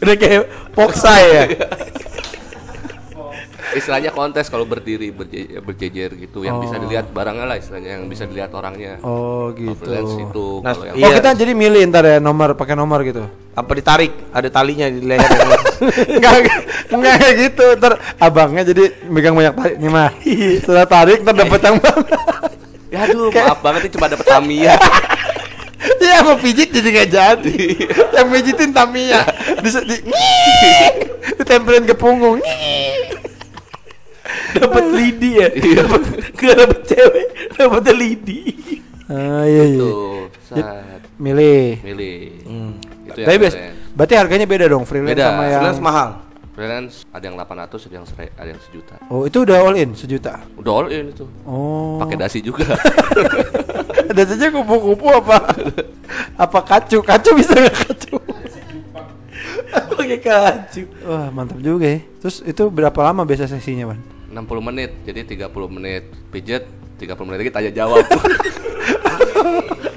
Udah 0.00 0.14
kayak 0.14 0.42
Poksai 0.74 1.22
ya. 1.24 1.44
Istilahnya 3.74 4.10
kontes 4.10 4.46
kalau 4.46 4.62
berdiri 4.62 5.10
berje- 5.10 5.58
berjejer 5.58 6.14
gitu 6.16 6.42
yang 6.42 6.58
bisa 6.58 6.76
dilihat 6.76 7.10
barangnya 7.10 7.44
lah 7.44 7.56
istilahnya 7.56 7.98
yang 7.98 8.04
bisa 8.06 8.24
dilihat 8.24 8.50
orangnya. 8.50 8.98
Oh 9.00 9.50
gitu. 9.50 9.74
itu 10.16 10.46
Nah, 10.60 10.72
kalau 10.72 10.84
yang 10.88 10.94
Oh 10.96 11.00
Iya. 11.04 11.16
kita 11.18 11.30
jadi 11.34 11.52
milih 11.52 11.82
ntar 11.88 12.04
ya 12.04 12.18
nomor 12.18 12.54
pakai 12.54 12.72
nomor 12.72 13.02
gitu. 13.02 13.26
Apa 13.52 13.70
ditarik? 13.72 14.12
Ada 14.30 14.48
talinya 14.48 14.86
di 14.86 15.00
leher. 15.00 15.30
enggak 16.08 16.32
enggak 16.94 17.14
kayak 17.18 17.34
gitu. 17.44 17.66
Ntar 17.76 17.92
abangnya 18.16 18.62
jadi 18.64 18.82
megang 19.04 19.34
banyak 19.34 19.54
tarik 19.54 19.76
nih 19.76 19.90
mah. 19.90 20.10
Setelah 20.58 20.86
tarik 20.86 21.18
ntar 21.20 21.34
dapet 21.36 21.60
yang 21.60 21.76
banyak. 21.76 22.08
ya 22.88 22.98
aduh 23.04 23.26
maaf 23.28 23.58
banget 23.58 23.80
ini 23.84 23.90
cuma 23.90 24.06
dapet 24.06 24.24
Tamiya. 24.24 24.74
Iya 25.84 26.20
mau 26.20 26.36
pijit 26.36 26.68
jadi 26.68 26.88
nggak 26.90 27.08
jadi. 27.10 27.56
yang 28.12 28.28
pijitin 28.28 28.70
Tamiya. 28.70 29.20
Di, 29.60 29.68
di, 29.84 29.96
ditempelin 31.38 31.84
ke 31.84 31.92
punggung. 31.92 32.40
Dapat 34.54 34.84
lidi 34.90 35.30
ya. 35.38 35.48
Iya. 35.50 35.82
Gak 36.34 36.54
dapet 36.58 36.80
cewek, 36.86 37.26
dapetnya 37.54 37.94
lidi. 37.94 38.40
Ah 39.04 39.44
iya 39.44 39.64
iya. 39.68 39.80
Tuh, 39.84 40.26
saat 40.48 41.00
Milih. 41.20 41.78
milih. 41.84 42.18
Itu 43.04 43.18
yang 43.20 43.28
Tapi 43.28 43.36
bias, 43.38 43.54
berarti 43.94 44.14
harganya 44.16 44.46
beda 44.48 44.64
dong 44.66 44.82
freelance 44.82 45.12
Beda. 45.14 45.26
sama 45.30 45.42
yang 45.44 45.60
Freelance 45.62 45.82
mahal. 45.84 46.08
Freelance 46.54 46.94
ada 47.10 47.24
yang 47.26 47.34
800, 47.36 47.86
ada 47.90 47.94
yang 47.94 48.06
sere- 48.06 48.34
ada 48.34 48.48
yang 48.48 48.62
sejuta. 48.62 48.94
Oh, 49.10 49.26
itu 49.26 49.42
udah 49.42 49.56
all 49.58 49.74
in 49.74 49.90
sejuta. 49.92 50.38
Udah 50.54 50.72
all 50.72 50.88
in 50.88 51.10
itu. 51.10 51.26
Oh. 51.44 51.98
Pakai 51.98 52.16
dasi 52.16 52.38
juga. 52.40 52.64
Saja 54.14 54.46
kupu-kupu 54.54 55.10
apa? 55.10 55.50
apa 56.38 56.58
kacu? 56.62 57.02
Kacu 57.02 57.30
bisa 57.34 57.58
nggak 57.58 57.74
kacu? 57.74 58.14
Pakai 59.94 60.18
kacu. 60.22 60.82
Wah, 61.02 61.28
mantap 61.34 61.58
juga 61.58 61.90
ya. 61.90 62.00
Terus 62.22 62.40
itu 62.40 62.62
berapa 62.70 62.94
lama 63.02 63.26
biasa 63.26 63.50
sesinya, 63.50 63.90
Wan? 63.90 63.98
60 64.34 64.68
menit, 64.74 64.90
jadi 65.06 65.22
30 65.46 65.46
menit 65.70 66.10
pijet, 66.34 66.66
30 66.98 67.14
menit 67.22 67.38
lagi 67.46 67.52
tanya 67.54 67.70
jawab. 67.70 68.02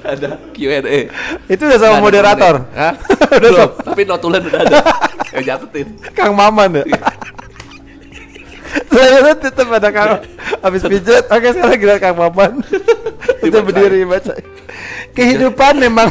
ada 0.08 0.30
Q&A. 0.54 0.98
Itu 1.50 1.62
udah 1.68 1.78
sama 1.78 1.98
ada 1.98 2.04
moderator. 2.04 2.54
Hah? 2.72 2.94
Belum, 3.42 3.68
tapi 3.82 4.02
notulen 4.06 4.42
udah 4.46 4.60
ada. 4.62 4.78
Yang 5.36 5.44
jatuhin. 5.44 5.88
Kang 6.16 6.32
Maman 6.32 6.80
ya. 6.80 6.84
Saya 8.88 9.32
tetap 9.36 9.68
ada 9.68 9.88
Kang 9.92 10.24
habis 10.64 10.82
pijet. 10.86 11.24
Oke, 11.28 11.48
sekarang 11.52 11.78
gila 11.82 11.96
Kang 12.00 12.16
Maman. 12.16 12.62
Itu 13.44 13.58
berdiri 13.60 14.06
baca. 14.08 14.38
Kehidupan 15.12 15.82
memang 15.82 16.08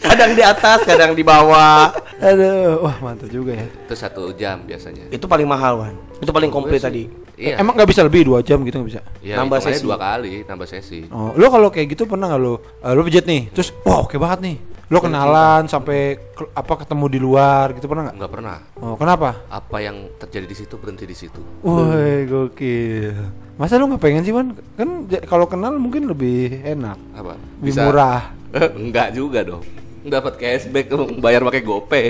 Kadang 0.00 0.32
di 0.32 0.40
atas, 0.40 0.80
kadang 0.82 1.12
di 1.12 1.20
bawah. 1.20 1.92
Aduh, 2.16 2.80
wah 2.80 2.96
mantap 3.00 3.28
juga 3.28 3.52
ya. 3.52 3.68
Itu 3.68 3.94
satu 3.94 4.32
jam 4.32 4.64
biasanya. 4.64 5.08
Itu 5.08 5.24
paling 5.24 5.44
mahal, 5.44 5.76
Wan. 5.76 5.94
Itu 6.18 6.32
paling 6.32 6.48
komplit 6.48 6.80
tadi. 6.80 7.04
Iya. 7.36 7.56
Emang 7.56 7.72
nggak 7.72 7.88
bisa 7.88 8.04
lebih 8.04 8.28
dua 8.28 8.44
jam 8.44 8.60
gitu 8.60 8.76
nggak 8.76 8.90
bisa? 8.92 9.00
ya, 9.24 9.40
nambah 9.40 9.60
sesi. 9.60 9.80
dua 9.80 9.96
kali, 9.96 10.44
nambah 10.44 10.68
sesi. 10.68 11.08
Oh, 11.08 11.32
lo 11.32 11.48
kalau 11.48 11.72
kayak 11.72 11.96
gitu 11.96 12.04
pernah 12.04 12.28
nggak 12.28 12.40
lo? 12.40 12.60
eh, 12.60 12.92
lo 12.92 13.00
pijet 13.00 13.24
nih, 13.24 13.48
terus 13.48 13.72
wah 13.80 14.04
oke 14.04 14.16
banget 14.16 14.40
nih. 14.44 14.56
Lo 14.90 15.00
kenalan 15.00 15.64
sampai 15.64 16.18
ke- 16.34 16.50
apa 16.50 16.84
ketemu 16.84 17.04
di 17.08 17.16
luar 17.16 17.72
gitu 17.72 17.88
pernah 17.88 18.10
nggak? 18.10 18.16
Enggak 18.20 18.32
pernah. 18.36 18.56
Oh, 18.76 18.92
kenapa? 18.94 19.40
Apa 19.48 19.80
yang 19.80 20.12
terjadi 20.18 20.44
di 20.44 20.56
situ 20.58 20.74
berhenti 20.76 21.08
di 21.08 21.16
situ. 21.16 21.40
Woi, 21.62 22.28
gokil. 22.28 23.16
Masa 23.56 23.80
lo 23.80 23.88
nggak 23.88 24.02
pengen 24.02 24.20
sih, 24.20 24.34
Man? 24.34 24.52
Kan 24.76 24.88
kalau 25.24 25.48
kenal 25.48 25.72
mungkin 25.76 26.04
lebih 26.04 26.60
enak. 26.60 26.98
Apa? 27.14 27.40
Lebih 27.62 27.72
murah. 27.78 28.36
Enggak 28.82 29.14
juga 29.14 29.40
dong. 29.40 29.64
Dapat 30.00 30.32
cashback 30.36 30.86
lu 30.90 31.20
bayar 31.20 31.44
pakai 31.44 31.60
GoPay. 31.60 32.06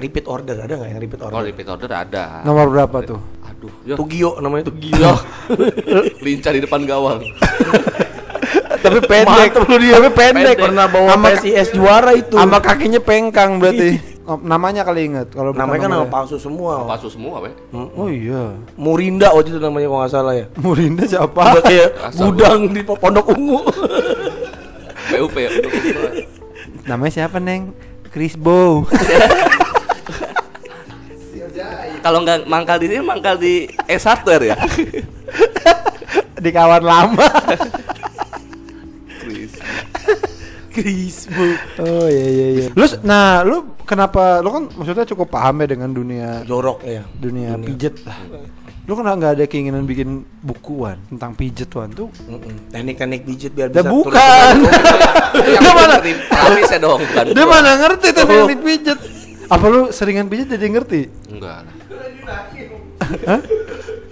Repeat 0.00 0.24
order 0.24 0.56
ada 0.56 0.72
nggak 0.72 0.88
yang 0.88 1.00
repeat 1.00 1.20
Kalau 1.20 1.36
order? 1.36 1.48
repeat 1.48 1.68
order 1.68 1.90
ada. 1.92 2.24
Nomor 2.44 2.66
berapa 2.72 2.96
tuh? 3.04 3.20
Aduh, 3.44 3.72
yo. 3.84 3.94
Tugio 3.96 4.30
namanya 4.40 4.72
Tugio. 4.72 5.12
Lincah 6.24 6.52
di 6.56 6.60
depan 6.64 6.88
gawang. 6.88 7.20
Tapi 8.80 8.98
pendek. 9.04 9.52
Mantep 9.52 9.64
lu 9.68 9.76
dia. 9.76 9.94
Tapi 10.00 10.10
pendek. 10.16 10.56
Pernah 10.56 10.86
bawa 10.88 11.08
Sama- 11.12 11.28
PSIS 11.36 11.68
juara 11.76 12.12
itu. 12.16 12.32
Sama 12.32 12.58
kakinya 12.58 13.00
pengkang 13.00 13.60
berarti. 13.60 13.90
Oh, 14.30 14.38
namanya 14.38 14.86
kali 14.86 15.10
ingat 15.10 15.34
kalau 15.34 15.50
namanya 15.50 15.90
kan 15.90 15.90
nama 15.90 16.06
palsu 16.06 16.38
semua. 16.38 16.86
Palsu 16.86 17.10
semua, 17.10 17.42
we. 17.42 17.50
Oh 17.74 18.06
iya. 18.06 18.54
Murinda 18.78 19.34
waktu 19.34 19.50
itu 19.50 19.58
namanya 19.58 19.90
kalau 19.90 20.00
nggak 20.06 20.12
salah 20.14 20.34
ya. 20.38 20.46
Murinda 20.54 21.02
Udah 21.02 21.10
siapa? 21.10 21.42
kayak 21.66 21.88
Asal 21.98 22.30
gudang 22.30 22.60
di 22.70 22.80
Pondok 22.86 23.26
Ungu. 23.34 23.58
PUP 25.10 25.34
ya. 25.34 25.50
Namanya 26.84 27.12
siapa, 27.14 27.38
Neng? 27.38 27.72
Chris 28.08 28.34
Bow. 28.34 28.84
Kalau 32.00 32.24
nggak 32.24 32.48
mangkal 32.48 32.80
di 32.80 32.88
sini, 32.88 33.04
mangkal 33.04 33.36
di 33.36 33.68
S1 33.86 34.24
ya. 34.40 34.56
Di 36.40 36.48
kawan 36.48 36.80
lama. 36.80 37.28
Chris. 39.20 39.52
Krisbo. 40.72 41.44
Oh 41.76 42.08
iya 42.08 42.26
iya 42.26 42.46
iya. 42.48 42.66
Lu 42.72 42.80
s- 42.82 42.96
nah, 43.02 43.44
lu 43.44 43.76
kenapa 43.84 44.40
lu 44.40 44.48
kan 44.48 44.64
maksudnya 44.72 45.04
cukup 45.04 45.28
paham 45.28 45.60
ya 45.60 45.68
dengan 45.68 45.92
dunia 45.92 46.40
Jorok 46.42 46.80
ya. 46.80 47.04
dunia 47.12 47.60
pijet 47.60 48.00
lah. 48.02 48.16
Lu 48.88 48.96
kenapa 48.96 49.16
nggak 49.20 49.32
ada 49.38 49.44
keinginan 49.46 49.84
bikin 49.84 50.24
bukuan 50.40 50.96
tentang 51.12 51.36
pijet 51.36 51.70
Wan 51.76 51.92
tuh? 51.92 52.08
Teknik-teknik 52.72 53.22
pijit 53.28 53.52
biar 53.52 53.68
bisa 53.68 53.86
bukan. 53.86 54.54
Yang 55.54 55.62
Dia 55.62 55.72
mana? 55.76 55.96
Habisnya 56.32 56.78
dong, 56.80 56.98
bukan 57.04 57.24
Dia 57.36 57.44
mana 57.46 57.70
ngerti 57.78 58.08
teknik 58.16 58.60
pijet? 58.64 58.98
Apa 59.50 59.64
lu 59.66 59.80
seringan 59.90 60.26
pijet 60.30 60.48
jadi 60.50 60.66
ngerti? 60.70 61.00
Enggak. 61.30 61.66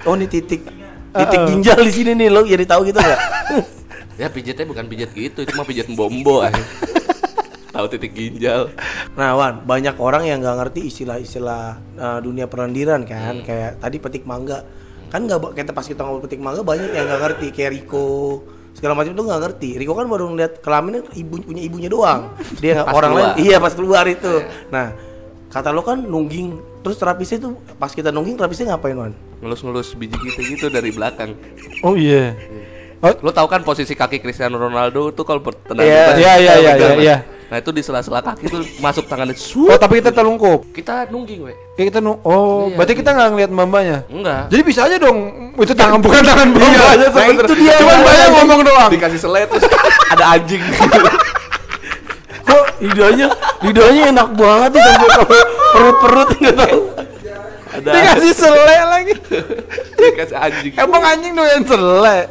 Oh 0.07 0.15
ini 0.15 0.27
titik 0.31 0.63
titik 1.15 1.41
ginjal 1.49 1.79
di 1.83 1.93
sini 1.93 2.13
nih 2.15 2.29
lo 2.31 2.47
jadi 2.47 2.65
tahu 2.67 2.89
gitu 2.89 2.99
nggak? 3.01 3.21
Ya 4.19 4.27
pijetnya 4.27 4.67
bukan 4.67 4.91
pijet 4.91 5.15
gitu, 5.15 5.47
cuma 5.47 5.63
pijet 5.63 5.87
bombo 5.95 6.43
aja. 6.43 6.59
Tahu 7.79 7.87
titik 7.95 8.11
ginjal. 8.11 8.75
Nah 9.15 9.39
Wan 9.39 9.63
banyak 9.63 9.95
orang 10.03 10.27
yang 10.27 10.43
nggak 10.43 10.67
ngerti 10.67 10.91
istilah-istilah 10.91 11.63
uh, 11.95 12.19
dunia 12.19 12.51
perendiran 12.51 13.07
kan 13.07 13.39
kayak 13.47 13.79
tadi 13.79 14.03
petik 14.03 14.27
mangga 14.27 14.67
kan 15.09 15.23
nggak 15.23 15.55
kita 15.55 15.71
pas 15.71 15.87
kita 15.87 16.03
ngobrol 16.03 16.27
petik 16.27 16.43
mangga 16.43 16.67
banyak 16.67 16.91
yang 16.91 17.07
nggak 17.07 17.21
ngerti 17.23 17.47
kayak 17.55 17.79
Riko 17.79 18.43
segala 18.75 18.99
macam 18.99 19.15
tuh 19.15 19.25
nggak 19.25 19.41
ngerti 19.47 19.71
Riko 19.79 19.95
kan 19.95 20.11
baru 20.11 20.27
ngeliat 20.27 20.59
kelaminnya 20.59 21.07
ibu 21.15 21.39
punya 21.39 21.63
ibunya 21.63 21.87
doang 21.87 22.35
dia 22.59 22.83
nggak 22.83 22.89
Pas 22.91 22.99
orang 22.99 23.13
lain 23.15 23.25
keluar. 23.31 23.47
iya 23.47 23.57
pas 23.63 23.73
keluar 23.79 24.05
itu 24.11 24.35
nah 24.75 24.87
kata 25.49 25.71
lo 25.71 25.81
kan 25.81 26.03
nungging 26.03 26.59
terus 26.83 26.99
terapisnya 26.99 27.39
tuh 27.41 27.55
pas 27.79 27.95
kita 27.95 28.11
nungging 28.11 28.35
terapisnya 28.37 28.75
ngapain 28.75 28.99
Wan? 28.99 29.13
Ngelus-ngelus 29.39 29.95
biji 29.95 30.19
kita 30.19 30.41
gitu 30.45 30.67
dari 30.67 30.91
belakang. 30.91 31.31
Oh 31.87 31.95
iya. 31.95 32.35
Oh, 32.99 33.15
Lo 33.23 33.31
tau 33.31 33.47
kan 33.47 33.63
posisi 33.63 33.95
kaki 33.95 34.19
Cristiano 34.19 34.59
Ronaldo 34.59 35.15
tuh 35.15 35.23
kalau 35.23 35.39
bertendang 35.39 35.87
Iya, 35.87 36.03
bebas, 36.05 36.17
iya, 36.19 36.33
iya, 36.37 36.55
iya, 36.59 36.73
iya, 36.75 36.91
iya. 36.99 37.17
Nah 37.49 37.57
itu 37.65 37.71
di 37.73 37.81
sela-sela 37.81 38.21
kaki 38.21 38.45
tuh 38.45 38.61
masuk 38.85 39.09
tangannya 39.09 39.33
oh 39.33 39.41
sup. 39.73 39.81
tapi 39.81 40.05
kita 40.05 40.13
telungkup. 40.13 40.69
Kita 40.69 41.09
nungging, 41.09 41.49
we. 41.49 41.57
Kayak 41.81 41.97
kita 41.97 41.99
nu 42.05 42.21
oh, 42.21 42.69
Iya, 42.69 42.77
berarti 42.77 42.93
kita 42.93 43.11
nggak 43.17 43.29
ngeliat 43.33 43.51
mbak-mbaknya. 43.57 43.99
Enggak. 44.13 44.43
Jadi 44.53 44.63
bisa 44.69 44.81
aja 44.85 44.97
dong 45.01 45.19
itu 45.57 45.73
tangan 45.73 45.99
bukan 46.05 46.23
tangan 46.29 46.47
mbak 46.53 46.61
aja 46.61 46.77
nah 46.77 47.09
sebenarnya. 47.09 47.41
itu 47.49 47.55
dia. 47.57 47.75
Cuman 47.81 47.99
banyak 48.05 48.29
ngomong 48.37 48.61
doang. 48.69 48.91
Dikasih 48.93 49.21
selai 49.25 49.43
terus 49.49 49.65
ada 50.13 50.25
anjing. 50.37 50.61
Kok 52.45 52.65
lidahnya 52.85 53.27
lidahnya 53.65 54.03
enak 54.13 54.29
banget 54.37 54.71
tuh 54.77 54.81
sampai 54.85 55.41
perut-perut 55.73 56.29
nggak 56.37 56.57
tahu. 56.61 56.81
ada 57.69 57.91
Dikasih 57.97 58.33
selek 58.37 58.83
lagi. 58.93 59.15
dikasih 59.97 60.37
anjing. 60.37 60.73
Emang 60.77 61.01
anjing 61.01 61.33
doyan 61.33 61.63
selek. 61.65 62.27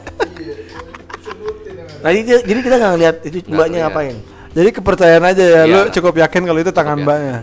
Nah 2.05 2.09
jadi, 2.13 2.45
jadi 2.45 2.59
kita 2.61 2.75
nggak 2.77 2.91
ngeliat 2.93 3.15
itu 3.25 3.37
mbaknya 3.49 3.89
ngapain. 3.89 4.36
Jadi 4.57 4.69
kepercayaan 4.73 5.21
aja 5.21 5.43
ya, 5.45 5.61
Iya. 5.69 5.85
lu 5.85 5.93
cukup 5.93 6.17
yakin 6.17 6.41
kalau 6.49 6.57
itu 6.57 6.73
tangan 6.73 6.97
yakin. 6.97 7.05
mbaknya. 7.05 7.37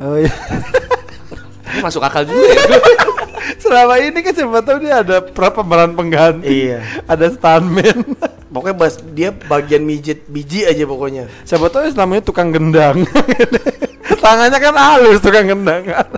Oh 0.00 0.16
iya. 0.16 0.32
Ini 1.68 1.80
masuk 1.84 2.00
akal 2.00 2.24
juga 2.24 2.40
ya. 2.40 2.56
Selama 3.62 4.00
ini 4.00 4.18
kan 4.24 4.32
siapa 4.32 4.64
tahu 4.64 4.80
dia 4.80 5.04
ada 5.04 5.20
pra 5.20 5.52
pemeran 5.52 5.92
pengganti. 5.92 6.72
Iya. 6.72 6.80
Ada 7.04 7.36
stuntman. 7.36 8.00
Pokoknya 8.54 8.76
bas 8.80 8.96
dia 9.12 9.28
bagian 9.28 9.84
mijit 9.84 10.24
biji 10.24 10.64
aja 10.64 10.88
pokoknya. 10.88 11.28
siapa 11.44 11.68
tahu 11.68 11.84
ini 11.84 12.24
tukang 12.24 12.48
gendang. 12.48 13.04
Tangannya 14.24 14.56
kan 14.56 14.72
halus 14.72 15.20
tukang 15.20 15.52
gendang 15.52 15.84
kan. 15.84 16.08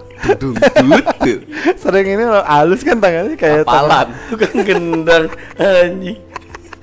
Sering 1.74 2.06
ini 2.06 2.22
halus 2.46 2.86
kan 2.86 3.02
tangannya 3.02 3.34
kayak 3.34 3.66
Apalan. 3.66 4.14
Tukang 4.30 4.62
gendang 4.62 5.26
anjing. 5.58 6.22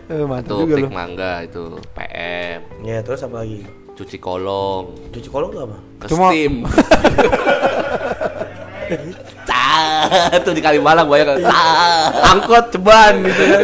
Eh, 0.08 0.24
mantap 0.24 0.56
Itu 0.56 0.64
juga 0.66 0.76
loh. 0.80 0.90
mangga 0.90 1.44
itu 1.44 1.64
PM. 1.92 2.60
Ya 2.82 3.04
terus 3.04 3.20
apa 3.22 3.44
lagi? 3.44 3.68
Cuci 3.94 4.18
kolong. 4.18 4.96
Cuci 5.12 5.28
kolong 5.28 5.50
tuh 5.52 5.62
apa? 5.66 5.78
Ke 6.00 6.06
Cuma- 6.08 6.32
steam. 6.32 6.54
Cah, 9.44 10.32
tuh 10.40 10.56
di 10.56 10.64
Kalimalang 10.64 11.08
banyak. 11.08 11.44
Angkot 12.24 12.72
ceban 12.72 13.20
gitu 13.20 13.44
kan. 13.44 13.64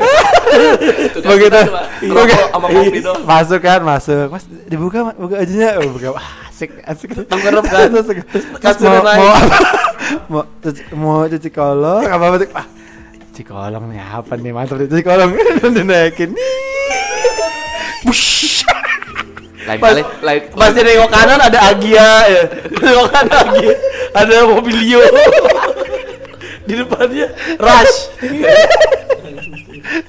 Begitu. 1.23 1.59
Oke. 2.03 2.35
rokok 2.35 2.49
sama 2.51 2.67
kopi 2.67 2.99
doang. 2.99 3.23
Masuk 3.23 3.59
kan, 3.59 3.79
masuk. 3.81 4.27
Mas 4.27 4.43
dibuka, 4.67 5.15
buka 5.15 5.35
aja 5.39 5.79
Oh, 5.79 5.87
buka. 5.89 6.19
Asik 6.51 6.75
asik 6.83 7.09
Tengkurap 7.23 7.63
kan? 7.65 7.87
Terus 7.89 8.77
mau, 8.83 8.99
naik. 8.99 9.17
mau 9.17 9.31
mau 10.31 10.43
cuci, 10.59 10.81
mau 10.93 11.23
cuci 11.25 11.49
kolong 11.49 12.03
apa 12.05 12.25
apa 12.27 12.37
ah 12.53 12.65
cuci 13.33 13.49
kolong 13.49 13.89
nih 13.89 13.97
apa 13.97 14.37
nih 14.37 14.53
mantap 14.53 14.77
nih 14.77 14.85
cuci 14.85 15.01
kolong 15.01 15.33
dinaikin 15.73 16.37
Bush. 18.05 18.61
Lain 19.63 19.79
Pas, 19.79 19.95
kali, 19.95 20.03
lain 20.21 20.41
pas 20.53 20.69
dia 20.75 20.83
nengok 20.83 21.09
kanan 21.09 21.39
ada 21.39 21.59
Agia 21.71 22.09
ya. 22.27 22.43
Nengok 22.83 23.07
kanan 23.15 23.37
Agia. 23.47 23.73
Ada 24.11 24.35
mobilio. 24.43 24.99
Di 26.67 26.73
depannya 26.77 27.31
Rush. 27.57 27.95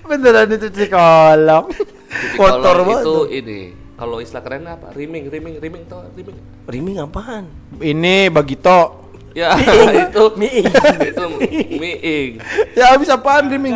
beneran 0.04 0.52
dicuci 0.52 0.84
kolong 0.90 1.70
cuci 1.70 2.36
kotor 2.36 2.76
banget 2.84 3.00
itu 3.00 3.08
tuh. 3.08 3.24
ini. 3.30 3.60
Kalau 3.94 4.18
istilah 4.20 4.42
keren 4.42 4.66
apa? 4.68 4.90
Riming, 4.92 5.30
riming, 5.32 5.54
riming 5.62 5.86
tau 5.86 6.02
riming. 6.12 6.36
Riming 6.66 6.96
apaan? 7.00 7.46
ini 7.78 8.28
bagito 8.28 9.03
Ya, 9.34 9.50
itu 9.58 10.24
Miing. 10.38 10.70
itu 11.10 11.24
miing. 11.74 12.30
ya 12.78 12.94
habis 12.94 13.10
apaan 13.10 13.50
riming 13.50 13.74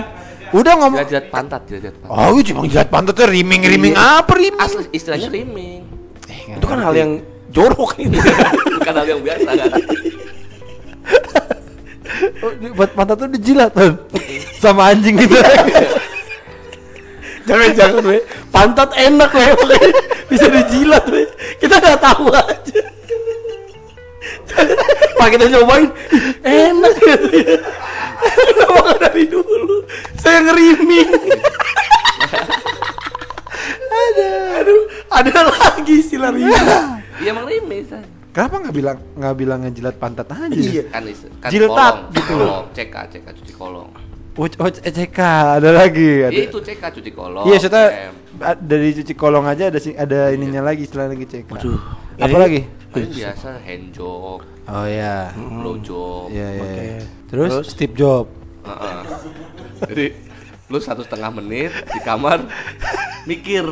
udah 0.54 0.72
ngomong 0.80 1.02
Jilat 1.04 1.28
pantat, 1.28 1.66
jilat 1.66 1.98
pantat. 1.98 2.14
oh 2.14 2.28
gue 2.38 2.44
cuma 2.46 2.62
jilat 2.64 2.88
pantatnya 2.88 3.26
riming 3.26 3.62
riming 3.66 3.94
apa 3.98 4.32
riming 4.38 4.56
Asli 4.62 4.86
istilahnya 4.94 5.28
riming. 5.28 5.82
Itu 6.56 6.64
kan 6.64 6.78
hal 6.80 6.94
yang 6.96 7.20
jorok 7.52 7.98
ini. 8.00 8.16
Bukan 8.80 8.94
hal 8.96 9.06
yang 9.06 9.20
biasa 9.20 9.48
kan. 9.52 9.70
Oh, 12.38 12.50
buat 12.78 12.90
pantat 12.96 13.16
tuh 13.20 13.28
dijilat 13.28 13.74
kan 13.74 13.98
sama 14.62 14.90
anjing 14.94 15.18
gitu 15.18 15.36
jangan 17.48 17.70
jangan 17.72 18.02
we. 18.04 18.18
Pantat 18.52 18.90
enak 18.92 19.30
we. 19.32 19.44
makanya 19.56 19.90
Bisa 20.28 20.46
dijilat 20.52 21.04
we. 21.08 21.24
Kita 21.56 21.80
nggak 21.80 22.00
tahu 22.00 22.28
aja. 22.28 22.67
Pak 25.18 25.28
kita 25.34 25.44
cobain 25.50 25.90
enak 26.46 26.92
gitu 26.96 27.28
ya. 27.34 27.56
Kenapa 28.18 28.90
dari 29.02 29.24
dulu? 29.26 29.82
Saya 30.14 30.46
ngeriming. 30.46 31.10
ada, 33.88 34.28
aduh, 34.62 34.82
ada 35.10 35.30
lagi 35.50 35.94
istilah 35.98 36.30
riming. 36.30 36.68
Iya 37.18 37.28
emang 37.34 37.46
riming. 37.46 37.82
San. 37.86 38.04
kenapa 38.28 38.54
nggak 38.62 38.74
bilang 38.76 38.98
nggak 39.18 39.34
bilang 39.34 39.58
ngejilat 39.66 39.96
pantat 39.98 40.30
aja 40.30 40.54
Iya. 40.54 40.82
Kan 40.94 41.02
kan 41.42 41.50
Jiltat 41.50 41.94
kolong, 41.98 42.14
gitu. 42.14 42.34
kolong, 42.38 42.64
CK, 42.70 42.94
CK 43.10 43.26
cuci 43.34 43.52
kolong. 43.58 43.88
oh, 44.38 44.46
oh 44.46 44.68
CK 44.70 45.18
ada 45.58 45.70
lagi 45.74 46.22
ada 46.22 46.30
Iya 46.30 46.46
itu 46.46 46.58
CK 46.62 46.82
cuci 46.94 47.10
kolong. 47.10 47.44
Iya, 47.50 47.56
saya 47.58 48.14
M. 48.14 48.14
dari 48.62 48.94
cuci 48.94 49.14
kolong 49.18 49.42
aja 49.50 49.74
ada 49.74 49.78
ada 49.82 50.20
ininya 50.30 50.62
lagi 50.62 50.86
setelah 50.86 51.10
lagi. 51.10 51.26
Waduh. 51.50 51.78
Apa 52.18 52.30
Ini- 52.30 52.38
lagi? 52.38 52.60
Paling 52.88 53.12
biasa 53.12 53.48
hand 53.66 53.86
job, 53.92 54.40
Oh 54.68 54.84
ya. 54.84 55.32
blow 55.32 55.80
job. 55.80 56.28
Iya 56.28 56.48
iya. 56.52 56.62
Oke. 56.62 56.82
iya. 56.84 57.00
Terus, 57.32 57.50
Terus? 57.52 57.66
Steve 57.72 57.94
Job. 57.96 58.24
Heeh. 58.68 59.00
Jadi 59.88 60.06
lu 60.68 60.78
satu 60.84 61.00
setengah 61.00 61.32
menit 61.40 61.72
di 61.72 62.00
kamar 62.04 62.44
mikir 63.24 63.64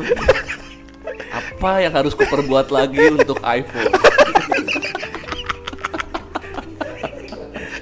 apa 1.29 1.71
yang 1.85 1.93
harus 1.93 2.17
kuperbuat 2.17 2.73
lagi 2.73 3.13
untuk 3.13 3.37
iPhone. 3.45 3.93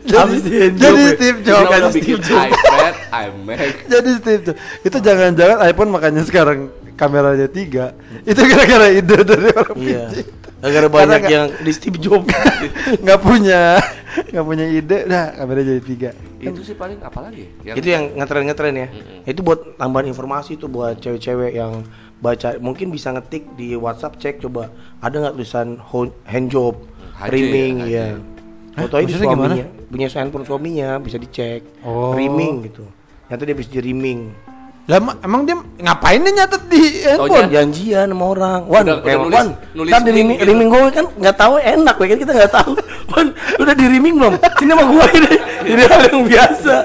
Jadi 0.06 0.36
job 0.76 0.96
ya? 0.96 1.10
Steve 1.18 1.40
Jobs. 1.44 1.66
udah 1.66 1.92
bikin 1.92 2.20
iPad, 2.22 2.94
iMac, 3.10 3.60
Jadi 3.90 4.12
Steve 4.20 4.42
Jobs. 4.48 4.60
Itu 4.84 4.98
jangan-jangan 5.00 5.58
iPhone 5.66 5.90
makanya 5.92 6.24
sekarang 6.28 6.72
kameranya 6.96 7.48
tiga. 7.48 7.92
Itu 8.24 8.42
gara-gara 8.42 8.88
ide 8.90 9.18
dari 9.22 9.50
orang 9.52 9.78
Iya. 9.78 10.06
Agar 10.58 10.84
Karena 10.84 10.90
banyak 10.90 11.22
yang 11.28 11.48
di 11.62 11.72
Steve 11.72 12.00
Jobs. 12.00 12.26
nggak 13.04 13.20
punya 13.22 13.78
nggak 14.16 14.46
punya 14.46 14.66
ide, 14.66 14.98
dah 15.06 15.36
kameranya 15.36 15.76
jadi 15.76 15.84
tiga. 15.84 16.10
itu 16.38 16.62
sih 16.64 16.74
paling 16.74 17.02
apa 17.02 17.20
lagi? 17.22 17.52
Yang 17.62 17.76
itu 17.76 17.88
yang 17.90 18.04
ngetren-ngetren 18.16 18.74
ya. 18.76 18.88
Mm-mm. 18.88 19.26
Itu 19.26 19.42
buat 19.42 19.76
tambahan 19.76 20.08
informasi 20.08 20.56
tuh 20.56 20.70
buat 20.70 20.98
cewek-cewek 20.98 21.54
yang 21.54 21.84
baca 22.16 22.56
mungkin 22.58 22.90
bisa 22.90 23.12
ngetik 23.12 23.54
di 23.54 23.76
WhatsApp 23.76 24.16
cek 24.16 24.40
coba 24.40 24.72
ada 25.04 25.16
nggak 25.20 25.36
tulisan 25.36 25.78
ho- 25.84 26.16
hand 26.24 26.48
job, 26.48 26.80
HJ, 27.20 27.30
riming 27.30 27.76
HJ. 27.82 27.92
ya. 27.92 28.08
Fotonya 28.76 29.04
di 29.04 29.06
Maksudnya 29.10 29.28
gimana? 29.28 29.54
suaminya, 29.54 29.68
punya 29.88 30.08
handphone 30.10 30.46
suaminya 30.46 30.90
bisa 30.98 31.18
dicek. 31.18 31.62
Oh. 31.82 32.12
Riming 32.12 32.56
gitu. 32.64 32.84
Nyata 33.26 33.44
dia 33.44 33.56
bisa 33.56 33.70
di 33.70 33.82
riming. 33.82 34.20
Lah 34.86 35.02
ma- 35.02 35.18
emang 35.20 35.42
dia 35.44 35.58
ngapain 35.82 36.22
dia 36.22 36.34
nyatet 36.36 36.62
di 36.70 36.82
handphone? 37.02 37.50
Janjian 37.50 38.06
sama 38.06 38.26
orang. 38.30 38.60
Wan, 38.70 38.86
Udah- 38.86 39.02
udah 39.02 39.16
nulis- 39.18 39.34
Wan, 39.34 39.48
nulis 39.74 39.92
kan 39.92 40.02
di 40.02 40.12
riming, 40.14 40.38
gitu. 40.38 40.46
riming 40.46 40.70
gue 40.70 40.82
kan 40.94 41.06
nggak 41.12 41.36
tahu 41.36 41.54
enak, 41.58 41.96
we, 41.98 42.06
kan 42.06 42.20
kita 42.22 42.34
nggak 42.36 42.54
tahu. 42.54 42.72
Wan, 43.12 43.28
udah 43.58 43.74
di 43.74 43.86
riming 43.88 44.14
belum? 44.16 44.34
Sini 44.38 44.72
sama 44.72 44.84
gue 44.86 45.06
ini, 45.16 45.34
ini 45.66 45.82
hal 45.84 46.02
yang 46.06 46.22
biasa. 46.24 46.76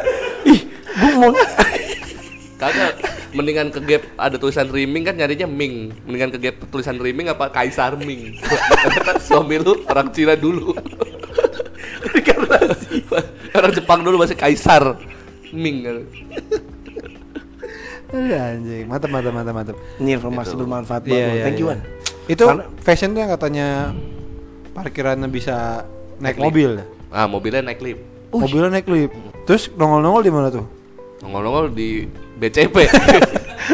Ih, 0.43 0.61
gue 0.97 1.11
mau 1.15 1.31
Kagak, 2.61 2.93
mendingan 3.33 3.69
ke 3.69 3.81
gap 3.81 4.05
ada 4.17 4.37
tulisan 4.37 4.69
riming 4.69 5.01
kan 5.01 5.17
nyarinya 5.17 5.49
Ming. 5.49 5.97
Mendingan 6.05 6.29
ke 6.31 6.39
gap 6.39 6.57
tulisan 6.69 6.97
riming 6.97 7.29
apa 7.29 7.49
Kaisar 7.49 7.97
Ming. 7.97 8.37
Suami 9.19 9.57
lu 9.57 9.81
orang 9.87 10.09
Cina 10.11 10.37
dulu. 10.37 10.77
Orang 13.51 13.73
Jepang 13.73 14.01
dulu 14.01 14.21
masih 14.21 14.37
Kaisar 14.37 14.93
Ming. 15.51 16.05
Aduh, 18.11 18.35
anjing, 18.35 18.85
mantap 18.85 19.09
mantap 19.09 19.33
mantap 19.33 19.55
mantap. 19.55 19.77
Ini 19.97 20.11
informasi 20.17 20.53
bermanfaat 20.53 21.03
Iya, 21.03 21.11
banget. 21.11 21.31
iya, 21.31 21.43
Thank 21.45 21.57
you, 21.57 21.65
iya. 21.65 21.71
Wan. 21.71 21.81
Itu 22.27 22.45
Karena- 22.45 22.67
fashion 22.79 23.11
tuh 23.11 23.21
yang 23.21 23.31
katanya 23.31 23.67
parkirannya 24.71 25.29
bisa 25.29 25.87
naik 26.17 26.35
Naik 26.35 26.43
mobil. 26.43 26.71
Ah, 27.09 27.27
mobilnya 27.27 27.63
naik 27.65 27.81
lift. 27.81 28.03
Mobilnya 28.31 28.71
naik 28.73 28.87
lift. 28.87 29.15
Terus 29.43 29.71
nongol-nongol 29.71 30.23
di 30.23 30.31
mana 30.31 30.49
tuh? 30.49 30.67
Nongol-nongol 31.21 31.71
di 31.71 32.07
BCP. 32.37 32.77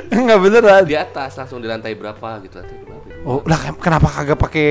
Enggak 0.09 0.39
beneran. 0.45 0.83
di 0.85 0.97
atas 0.97 1.37
langsung 1.37 1.59
di 1.59 1.67
lantai 1.67 1.93
berapa 1.93 2.41
gitu 2.41 2.57
lantai 2.57 2.77
berapa. 2.79 3.05
Oh, 3.23 3.41
lah 3.43 3.59
ken- 3.59 3.77
kenapa 3.79 4.09
kagak 4.11 4.39
pakai 4.39 4.67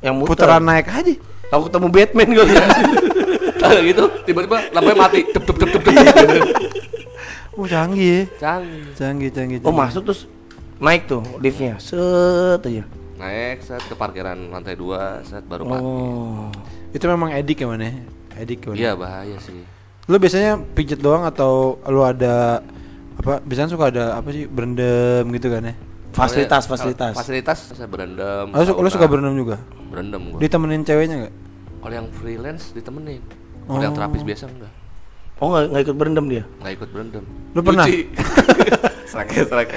Yang 0.00 0.14
muter. 0.14 0.30
putaran 0.34 0.62
naik 0.62 0.86
aja? 0.86 1.14
Aku 1.48 1.66
ketemu 1.66 1.86
Batman 1.88 2.28
gue. 2.32 2.44
Gitu 3.58 4.04
tiba-tiba 4.24 4.70
lampunya 4.70 4.96
mati. 4.96 5.20
Dep, 5.26 5.42
dep, 5.42 5.56
dep, 5.58 5.68
dep, 5.68 5.82
dep. 5.84 6.44
Oh, 7.58 7.66
canggih. 7.66 8.30
ya. 8.30 8.38
Canggih. 8.38 8.82
Canggih, 8.94 9.30
canggih. 9.34 9.58
oh 9.66 9.74
masuk 9.74 10.06
terus 10.06 10.30
naik 10.78 11.10
tuh 11.10 11.26
liftnya, 11.42 11.74
set 11.82 12.62
aja. 12.62 12.86
Naik 13.18 13.66
set 13.66 13.82
ke 13.82 13.98
parkiran 13.98 14.38
lantai 14.54 14.78
2, 14.78 15.26
set 15.26 15.42
baru 15.42 15.66
parkir. 15.66 15.82
Oh. 15.82 16.46
Itu 16.94 17.04
memang 17.10 17.34
edik 17.34 17.58
ya 17.58 17.66
mana? 17.66 17.90
Edik 18.38 18.62
ya. 18.62 18.70
Iya 18.78 18.90
bahaya 18.94 19.34
sih. 19.42 19.66
Lu 20.06 20.22
biasanya 20.22 20.62
pijet 20.78 21.02
doang 21.02 21.26
atau 21.26 21.82
lu 21.90 22.06
ada 22.06 22.62
apa? 23.18 23.42
Biasanya 23.42 23.74
suka 23.74 23.90
ada 23.90 24.14
apa 24.14 24.30
sih 24.30 24.46
berendam 24.46 25.26
gitu 25.34 25.50
kan 25.50 25.66
ya? 25.66 25.74
Fasilitas, 26.14 26.64
fasilitas. 26.70 27.14
Fasilitas 27.18 27.58
saya 27.74 27.90
berendam. 27.90 28.54
Lu, 28.54 28.86
lu 28.86 28.88
suka 28.88 29.10
berendam 29.10 29.34
juga? 29.34 29.58
Berendam 29.90 30.30
gua. 30.30 30.38
Ditemenin 30.38 30.86
ceweknya 30.86 31.26
nggak? 31.26 31.34
Kalau 31.82 31.94
yang 31.94 32.08
freelance 32.14 32.70
ditemenin. 32.70 33.20
Kalau 33.66 33.82
yang 33.82 33.92
Oh. 33.92 33.98
terapis 33.98 34.22
biasa 34.22 34.46
enggak. 34.46 34.72
Oh 35.38 35.48
nggak 35.48 35.64
nggak 35.70 35.82
ikut 35.84 35.96
berendam 35.96 36.26
dia? 36.26 36.42
Enggak 36.58 36.72
ikut 36.74 36.88
berendam. 36.90 37.24
Lu 37.54 37.60
pernah? 37.62 37.86
Cuci. 37.86 38.00
Serake 39.10 39.40
serake. 39.40 39.76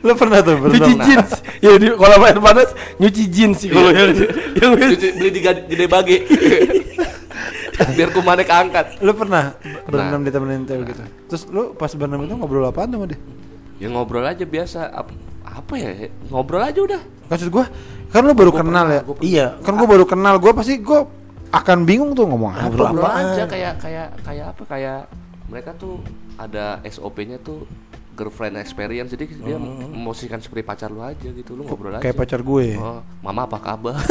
Lu 0.00 0.12
pernah 0.14 0.38
tuh 0.38 0.54
Nyuci 0.54 0.78
berendam? 0.78 0.98
jeans. 1.02 1.30
ya 1.58 1.74
di 1.74 1.88
kalau 1.90 2.16
air 2.22 2.38
panas 2.38 2.70
nyuci 2.96 3.24
jeans 3.26 3.56
sih 3.58 3.68
kalau 3.68 3.90
yang 3.90 4.14
yang 4.54 4.70
Cuci 4.76 5.08
beli 5.12 5.30
di 5.32 5.40
gad- 5.40 5.66
gede 5.66 5.86
bagi. 5.86 6.16
Biar 7.96 8.10
kumannya 8.10 8.42
keangkat. 8.42 8.86
Lu 9.00 9.14
pernah 9.14 9.54
berendam 9.86 10.22
ditemenin 10.22 10.62
cewek 10.62 10.92
gitu? 10.92 11.02
Terus 11.26 11.42
lu 11.48 11.72
pas 11.72 11.90
berendam 11.90 12.22
itu 12.22 12.34
ngobrol 12.34 12.66
apaan 12.66 12.90
sama 12.90 13.06
dia? 13.06 13.18
Ya 13.78 13.88
ngobrol 13.88 14.22
aja 14.22 14.42
biasa. 14.42 14.90
Ap- 14.90 15.14
apa 15.42 15.74
ya? 15.74 15.90
Ngobrol 16.28 16.62
aja 16.62 16.78
udah. 16.78 17.00
Maksud 17.28 17.48
gua, 17.48 17.66
kan 18.08 18.22
lu 18.22 18.32
baru 18.32 18.50
kenal 18.50 18.86
ya. 18.88 19.00
Iya. 19.20 19.46
Kan 19.60 19.74
gua 19.74 19.86
baru 19.86 20.04
kenal, 20.04 20.38
gua 20.38 20.52
pasti 20.52 20.78
gua 20.78 21.06
akan 21.50 21.78
bingung 21.82 22.12
tuh 22.12 22.24
ngomong 22.24 22.52
apa. 22.52 22.62
Ngobrol 22.68 22.86
apaan? 22.94 23.24
aja 23.32 23.44
kayak 23.46 23.74
kayak 23.80 24.08
kayak 24.20 24.46
apa? 24.52 24.62
Kayak 24.64 25.00
mereka 25.48 25.70
tuh 25.74 26.00
ada 26.36 26.78
SOP-nya 26.84 27.40
tuh 27.40 27.64
girlfriend 28.12 28.58
experience 28.58 29.14
jadi 29.14 29.30
dia 29.30 29.56
memosisikan 29.56 30.42
seperti 30.42 30.66
pacar 30.66 30.90
lu 30.90 30.98
aja 31.00 31.22
gitu 31.24 31.54
lu 31.54 31.62
ngobrol 31.62 31.94
aja 31.94 32.02
Kayak 32.02 32.18
pacar 32.18 32.42
gue. 32.42 32.74
oh, 32.74 32.98
mama 33.22 33.46
apa 33.46 33.58
kabar 33.62 33.94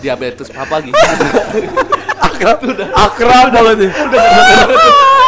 diabetes 0.00 0.48
papa 0.48 0.80
gitu 0.80 0.96
akrab 2.26 2.58
akrab 2.96 3.46
banget 3.52 3.76
nih. 3.78 3.90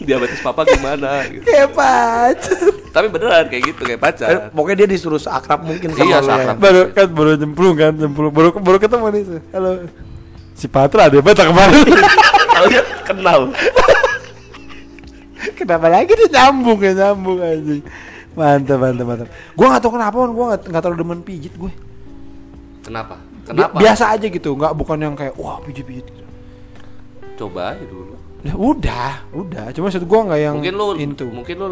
diabetes 0.00 0.40
papa 0.40 0.64
gimana 0.64 1.22
gitu. 1.26 1.44
Kayak 1.44 1.70
pacar. 1.70 2.60
tapi 2.90 3.06
beneran 3.06 3.44
kayak 3.46 3.62
gitu 3.68 3.80
kayak 3.84 3.96
Eh, 3.96 4.02
pacar 4.02 4.28
Pokoknya 4.50 4.76
dia 4.82 4.88
disuruh 4.90 5.16
seakrab 5.16 5.60
mungkin 5.62 5.92
sama 5.92 6.02
Iya, 6.02 6.16
lu 6.16 6.18
ya. 6.18 6.26
seakrab. 6.26 6.56
baru 6.56 6.80
kan 6.90 7.06
baru 7.08 7.30
nyemplung 7.36 7.76
kan, 7.76 7.92
nyemplung 7.92 8.32
baru 8.32 8.48
baru 8.54 8.78
ketemu 8.78 9.06
nih. 9.10 9.22
Halo. 9.50 9.70
Si 10.52 10.66
Patra 10.66 11.06
ada 11.06 11.16
kemarin. 11.20 11.84
kalau 12.50 12.66
dia 12.66 12.82
kenal 13.02 13.40
Kenapa 15.56 15.88
lagi 15.88 16.12
dia 16.12 16.28
nyambung 16.30 16.78
ya 16.78 16.92
nyambung 16.92 17.38
anjing. 17.40 17.80
mantap 18.30 18.78
mantap 18.78 19.06
mantap 19.06 19.28
gue 19.28 19.66
nggak 19.66 19.82
tahu 19.82 19.92
kenapa 19.92 20.14
gue 20.20 20.44
nggak 20.46 20.60
nggak 20.68 20.82
terlalu 20.82 20.98
demen 20.98 21.20
pijit 21.20 21.54
gue 21.56 21.72
Kenapa? 22.80 23.16
Kenapa? 23.42 23.74
biasa 23.74 24.12
aja 24.12 24.26
gitu 24.26 24.52
nggak 24.52 24.72
bukan 24.72 24.98
yang 25.00 25.14
kayak 25.16 25.32
wah 25.34 25.56
pijit 25.60 25.82
pijit 25.82 26.04
gitu. 26.06 26.24
Coba 27.36 27.72
aja 27.72 27.84
dulu. 27.84 28.19
Ya 28.40 28.54
udah 28.54 29.28
udah 29.30 29.68
cuma 29.70 29.86
maksud 29.86 30.02
gue 30.02 30.20
nggak 30.22 30.40
yang 30.40 30.54
mungkin 30.56 30.74
lu 30.74 30.86
into 30.96 31.26
mungkin 31.28 31.56
lu 31.56 31.68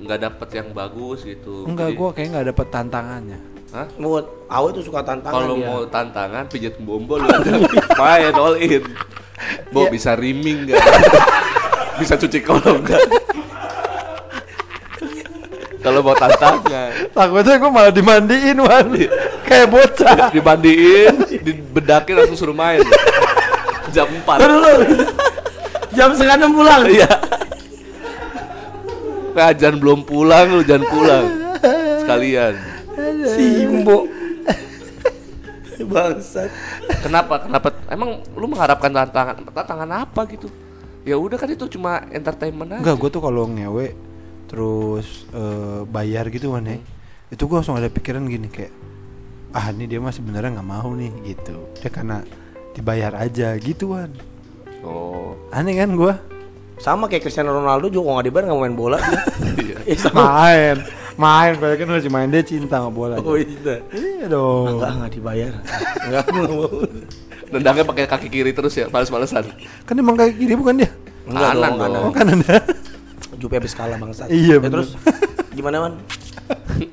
nggak 0.00 0.18
dapet 0.18 0.48
yang 0.54 0.68
bagus 0.70 1.20
gitu. 1.22 1.64
enggak 1.64 1.92
Jadi- 1.92 1.98
gue 1.98 2.08
kayak 2.10 2.28
nggak 2.30 2.46
dapet 2.50 2.66
tantangannya 2.68 3.40
Hah? 3.68 3.86
Buat 3.96 4.26
Awe 4.46 4.68
tuh 4.70 4.80
suka 4.82 5.02
tantangan 5.02 5.34
Kalau 5.34 5.56
dia. 5.56 5.66
mau 5.66 5.82
tantangan 5.84 6.44
pijat 6.46 6.78
bombo 6.78 7.18
lu 7.18 7.26
aja 7.26 7.52
main 8.00 8.32
all 8.32 8.54
in. 8.56 8.86
Bo 9.68 9.84
Iya. 9.84 9.90
bisa 9.90 10.10
rimming 10.14 10.64
enggak? 10.64 10.78
bisa 11.98 12.14
cuci 12.14 12.38
kolong 12.40 12.80
enggak? 12.80 13.02
Kalau 15.76 16.00
mau 16.00 16.14
tantangan 16.14 16.88
takutnya 17.10 17.54
gue 17.58 17.70
malah 17.70 17.92
dimandiin 17.92 18.56
wan 18.56 18.88
kayak 19.44 19.68
bocah 19.68 20.30
dimandiin, 20.30 21.12
dibedakin 21.36 22.14
langsung 22.16 22.38
suruh 22.38 22.56
main. 22.56 22.80
Jam 23.90 24.08
4. 24.08 24.24
Dulu 24.40 24.72
jam 25.94 26.10
setengah 26.12 26.36
enam 26.42 26.52
pulang. 26.52 26.82
Iya. 26.90 27.10
Kajan 29.34 29.74
belum 29.82 30.00
pulang 30.06 30.46
lu 30.58 30.62
jangan 30.62 30.84
pulang. 30.90 31.26
Sekalian. 32.02 32.54
Simbo. 33.26 34.06
Bangsat. 35.84 36.50
Kenapa? 37.02 37.42
Kenapa? 37.42 37.68
Emang 37.90 38.22
lu 38.38 38.46
mengharapkan 38.46 38.90
tantangan 38.94 39.42
tantangan 39.50 39.90
apa 40.06 40.20
gitu? 40.30 40.46
Ya 41.02 41.18
udah 41.18 41.36
kan 41.36 41.50
itu 41.50 41.66
cuma 41.68 42.06
entertainment 42.14 42.70
aja. 42.72 42.80
enggak 42.80 42.96
gue 42.96 43.10
tuh 43.12 43.20
kalau 43.20 43.44
ngewe 43.50 43.92
terus 44.48 45.26
eh, 45.34 45.82
bayar 45.84 46.30
gitu 46.30 46.54
wan 46.54 46.64
ya 46.64 46.78
itu 47.32 47.42
gue 47.42 47.56
langsung 47.58 47.74
ada 47.74 47.90
pikiran 47.90 48.22
gini 48.30 48.46
kayak 48.46 48.70
ah 49.50 49.74
ini 49.74 49.90
dia 49.90 49.98
mah 49.98 50.14
sebenarnya 50.14 50.60
nggak 50.60 50.68
mau 50.68 50.94
nih 50.94 51.10
gitu 51.26 51.74
dia 51.82 51.90
karena 51.90 52.22
dibayar 52.70 53.18
aja 53.18 53.58
gitu 53.58 53.98
wan 53.98 54.14
Oh. 54.84 55.32
aneh 55.50 55.74
kan 55.74 55.90
gue 55.90 56.12
Sama 56.74 57.06
kayak 57.06 57.22
Cristiano 57.22 57.50
Ronaldo 57.50 57.86
juga 57.86 58.04
kalau 58.04 58.14
nggak 58.14 58.26
dibayar 58.26 58.44
nggak 58.44 58.56
mau 58.56 58.64
main 58.64 58.76
bola. 58.76 58.98
dia. 59.54 59.78
Iya. 59.86 59.96
Sama. 59.96 60.22
main 60.42 60.76
main 61.14 61.52
gue 61.54 61.70
kan 61.74 61.86
harus 61.88 62.04
main 62.06 62.26
dia 62.26 62.42
cinta 62.42 62.76
sama 62.76 62.90
bola 62.90 63.16
Oh 63.18 63.34
iya. 63.34 63.78
iya 63.90 64.26
dong 64.26 64.76
Enggak 64.76 64.90
enggak 64.92 65.10
dibayar. 65.12 65.52
Nggak 66.02 66.24
mau. 66.34 66.68
Nendangnya 67.46 67.84
pakai 67.84 68.04
kaki 68.04 68.28
kiri 68.28 68.50
terus 68.50 68.74
ya, 68.74 68.86
males-malesan. 68.86 69.46
kan 69.80 69.94
emang 69.94 70.14
kayak 70.14 70.34
gini 70.34 70.52
bukan 70.52 70.74
dia 70.76 70.90
Enggak 71.24 71.50
Kanan 71.52 71.70
dong, 71.70 71.88
dong. 71.88 72.04
oh 72.04 72.12
kanan 72.12 72.38
ya 72.42 72.58
Jupe 73.34 73.54
habis 73.54 73.72
kalah 73.72 73.96
bangsat. 73.96 74.26
Iya, 74.26 74.56
Ya, 74.56 74.56
bener. 74.58 74.82
terus 74.82 74.90
gimana 75.50 75.76
man? 75.80 75.92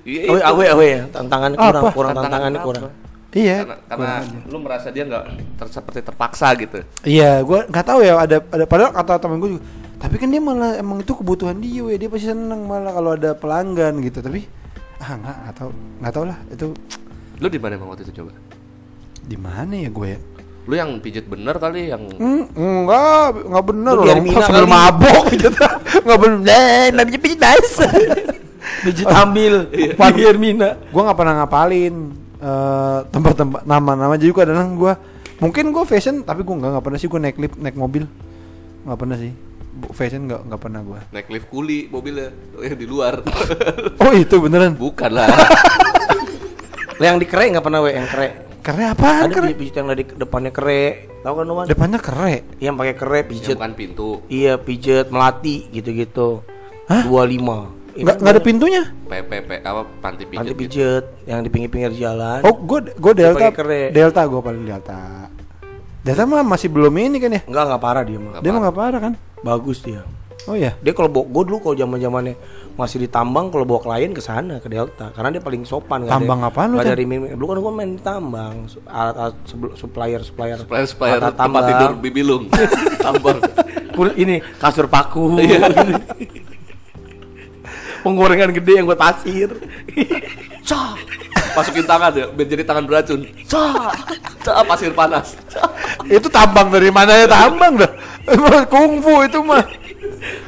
Iya, 0.03 0.29
Awe 0.29 0.39
awe 0.43 0.65
awe 0.69 0.85
ya. 0.87 1.01
Tantangan 1.09 1.51
kurang 1.53 1.83
kurang 1.89 2.11
Tantangan 2.13 2.23
tantangannya 2.53 2.59
kurang. 2.61 2.83
Iya 3.31 3.63
Karena, 3.63 3.75
karena 3.85 4.11
lu 4.45 4.57
merasa 4.57 4.87
dia 4.87 5.03
nggak 5.03 5.23
ter- 5.55 5.71
seperti 5.71 5.99
terpaksa 6.01 6.51
gitu. 6.55 6.83
iya 7.01 7.39
gue 7.39 7.59
nggak 7.65 7.85
tahu 7.85 7.99
ya 7.99 8.13
ada 8.17 8.37
ada 8.41 8.65
padahal 8.65 8.91
kata 8.93 9.13
temen 9.17 9.37
gue 9.37 9.49
juga 9.51 9.63
tapi 9.97 10.15
kan 10.15 10.27
dia 10.27 10.41
malah 10.41 10.75
emang 10.75 10.99
itu 10.99 11.13
kebutuhan 11.13 11.55
dia 11.55 11.79
we. 11.79 11.93
dia 11.95 12.07
pasti 12.07 12.27
seneng 12.27 12.65
malah 12.65 12.91
kalau 12.91 13.13
ada 13.13 13.31
pelanggan 13.31 14.01
gitu 14.01 14.19
tapi 14.19 14.49
ah 14.97 15.13
nggak 15.13 15.35
nggak 15.39 15.55
tahu 15.55 15.69
nggak 15.99 16.11
tahu 16.11 16.25
lah 16.25 16.37
itu 16.47 16.67
Lu 17.37 17.47
di 17.47 17.57
mana 17.57 17.73
waktu 17.79 18.03
itu 18.03 18.13
coba? 18.17 18.31
di 19.21 19.33
mana 19.35 19.73
ya 19.75 19.89
gue 19.89 20.07
ya 20.07 20.19
Lu 20.61 20.73
yang 20.73 20.97
pijit 20.97 21.25
bener 21.25 21.57
kali 21.57 21.89
yang 21.89 22.05
Hmm, 22.13 22.45
enggak, 22.53 23.33
enggak 23.41 23.65
bener 23.65 23.93
Lu 23.93 24.01
loh. 24.01 24.05
kali. 24.45 24.69
mabok 24.69 25.23
gitu. 25.33 25.49
Enggak 26.05 26.19
bener. 26.21 26.89
Nah, 26.93 27.01
pijit 27.01 27.17
pijit 27.19 27.39
nice. 27.39 27.81
Biji 28.81 29.03
hamil. 29.03 29.55
Wan 29.95 30.13
Hermina. 30.13 30.77
gua 30.89 31.01
enggak 31.03 31.17
pernah 31.17 31.33
ngapalin 31.41 31.95
eh, 32.41 32.99
tempat-tempat 33.07 33.61
nama-nama 33.63 34.17
juga 34.17 34.43
kadang 34.43 34.73
gua 34.73 34.97
mungkin 35.37 35.69
gua 35.69 35.83
fashion 35.83 36.21
tapi 36.21 36.41
gua 36.41 36.57
enggak 36.57 36.69
enggak 36.71 36.85
pernah 36.85 36.99
sih 36.99 37.07
gua 37.07 37.19
naik 37.19 37.37
lift 37.37 37.55
naik 37.55 37.75
mobil. 37.75 38.03
Enggak 38.81 38.99
pernah 38.99 39.15
sih. 39.15 39.31
Bu- 39.71 39.93
Fashion 39.93 40.25
enggak 40.25 40.41
enggak 40.43 40.59
pernah 40.59 40.81
gua. 40.81 40.99
naik 41.09 41.27
lift 41.27 41.47
kuli 41.47 41.87
mobilnya 41.87 42.29
yang 42.57 42.75
di 42.75 42.85
luar. 42.85 43.21
Oh, 44.01 44.11
itu 44.11 44.35
beneran. 44.35 44.73
Bukan 44.73 45.11
lah. 45.11 45.29
Yang 46.99 47.17
di 47.17 47.27
kere 47.27 47.49
nggak 47.49 47.61
pernah 47.61 47.81
we 47.81 47.91
yang 47.91 48.05
kere. 48.05 48.27
Kere 48.61 48.83
apaan 48.87 49.25
Ada 49.25 49.33
kere? 49.33 49.45
pijit 49.47 49.57
pijit 49.57 49.75
yang 49.75 49.87
dari 49.89 50.03
depannya 50.05 50.51
kere. 50.51 50.83
Tahu 51.21 51.33
kan 51.33 51.43
lu 51.43 51.53
man? 51.55 51.65
Depannya 51.65 51.97
kere. 51.97 52.33
Yang 52.59 52.75
pakai 52.77 52.95
kere 52.95 53.17
yang 53.17 53.29
pijet. 53.31 53.55
bukan 53.57 53.73
pintu. 53.73 54.09
Iya 54.27 54.53
pijet 54.55 55.09
melati 55.09 55.65
gitu-gitu. 55.71 56.45
Hah? 56.85 57.01
25. 57.01 57.80
Enggak 57.93 58.15
enggak 58.17 58.33
ada 58.33 58.41
pintunya. 58.41 58.83
PPP 59.05 59.49
apa 59.61 59.81
panti 59.99 60.23
pijit. 60.23 60.37
Nanti 60.37 60.51
gitu. 60.51 60.61
pijet 60.61 61.05
yang 61.25 61.39
di 61.39 61.49
pinggir-pinggir 61.51 61.91
jalan. 61.93 62.39
Oh, 62.41 62.55
gua 62.55 62.79
gua 62.95 63.13
delta. 63.13 63.47
Delta 63.91 64.21
gua 64.25 64.41
paling 64.41 64.63
delta. 64.63 65.27
Delta 66.01 66.23
mah 66.25 66.41
masih 66.41 66.71
belum 66.71 66.93
ini 66.97 67.17
kan 67.19 67.31
ya? 67.31 67.41
Enggak 67.45 67.63
enggak 67.67 67.81
parah 67.81 68.03
dia 68.03 68.17
mah. 68.17 68.29
Nggak 68.31 68.41
Dia 68.41 68.51
mah 68.51 68.59
enggak 68.59 68.77
parah 68.77 68.99
kan? 68.99 69.13
Bagus 69.41 69.79
dia. 69.81 70.01
Oh 70.49 70.57
iya. 70.57 70.73
Dia 70.81 70.97
kalau 70.97 71.05
bawa 71.05 71.25
gue 71.29 71.43
dulu 71.53 71.57
kalau 71.61 71.75
zaman 71.77 72.01
zamannya 72.01 72.33
masih 72.73 72.97
di 72.97 73.05
tambang 73.05 73.53
kalau 73.53 73.61
bawa 73.61 73.77
klien 73.77 74.09
ke 74.09 74.23
sana 74.23 74.57
ke 74.57 74.65
Delta 74.65 75.13
karena 75.13 75.37
dia 75.37 75.43
paling 75.43 75.61
sopan 75.69 76.01
nggak 76.01 76.13
Tambang 76.17 76.41
apaan 76.41 76.67
lu, 76.71 76.75
nggak 76.79 76.89
dari 76.89 77.05
mimi 77.05 77.29
dulu 77.29 77.45
kan 77.45 77.57
gue 77.59 77.73
main 77.75 77.91
di 77.93 78.01
tambang 78.01 78.55
su- 78.65 78.81
alat-alat 78.87 79.35
sebel- 79.45 79.75
supplier 79.77 80.21
supplier 80.25 80.57
Supplier 80.57 80.87
supplier 80.89 81.19
alat 81.19 81.37
tempat 81.37 81.61
tidur 81.67 81.91
bibilung. 82.01 82.43
Tambang. 83.05 83.37
Ini 84.17 84.41
kasur 84.57 84.89
paku 84.89 85.37
Iya. 85.37 85.61
penggorengan 88.01 88.51
gede 88.53 88.81
yang 88.81 88.85
buat 88.89 88.99
pasir 88.99 89.49
Cah. 90.67 90.93
Masukin 91.51 91.83
tangan 91.83 92.15
ya, 92.15 92.25
biar 92.31 92.47
jadi 92.47 92.63
tangan 92.63 92.85
beracun. 92.87 93.27
Cah. 93.49 93.91
Cah 94.45 94.63
pasir 94.63 94.93
panas. 94.95 95.35
Cah. 95.51 95.67
itu 96.07 96.27
tambang 96.31 96.71
dari 96.71 96.89
mana 96.89 97.13
ya 97.13 97.27
tambang 97.29 97.77
dah 97.77 97.91
kungfu 98.65 99.25
itu 99.25 99.39
mah 99.43 99.63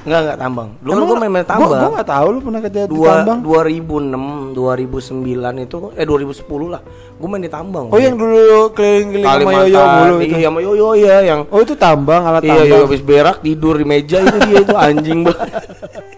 enggak 0.05 0.19
enggak 0.21 0.37
tambang 0.37 0.69
kan 0.77 1.17
main 1.17 1.31
gua, 1.33 1.43
tambang 1.45 1.69
gua 1.81 1.89
gak 1.97 2.09
tahu 2.09 2.27
lu 2.29 2.39
pernah 2.45 2.61
kerja 2.61 2.81
di 2.85 2.89
dua 2.93 3.11
tambang 3.21 3.39
2006 3.41 4.53
2009 4.53 5.65
itu 5.65 5.75
eh 5.97 6.05
2010 6.05 6.73
lah 6.73 6.81
gue 7.17 7.27
main 7.29 7.41
di 7.41 7.51
tambang 7.51 7.85
oh 7.89 7.99
yang 7.99 8.15
dulu 8.17 8.69
keliling-keliling 8.77 9.45
sama 9.45 9.51
yoyo 9.65 9.81
mulu 9.81 10.15
itu 10.21 10.35
iya 10.37 10.47
sama 10.49 10.59
yoyo 10.61 10.87
ya 10.97 11.17
yang 11.25 11.39
oh 11.49 11.59
itu 11.61 11.73
tambang 11.73 12.21
alat 12.21 12.41
Iya, 12.45 12.53
tambang 12.53 12.69
iya, 12.69 12.85
habis 12.85 13.01
berak 13.01 13.37
tidur 13.41 13.73
di 13.79 13.85
meja 13.85 14.17
itu 14.21 14.37
dia 14.45 14.59
itu 14.61 14.75
anjing 14.77 15.19
banget. 15.25 15.49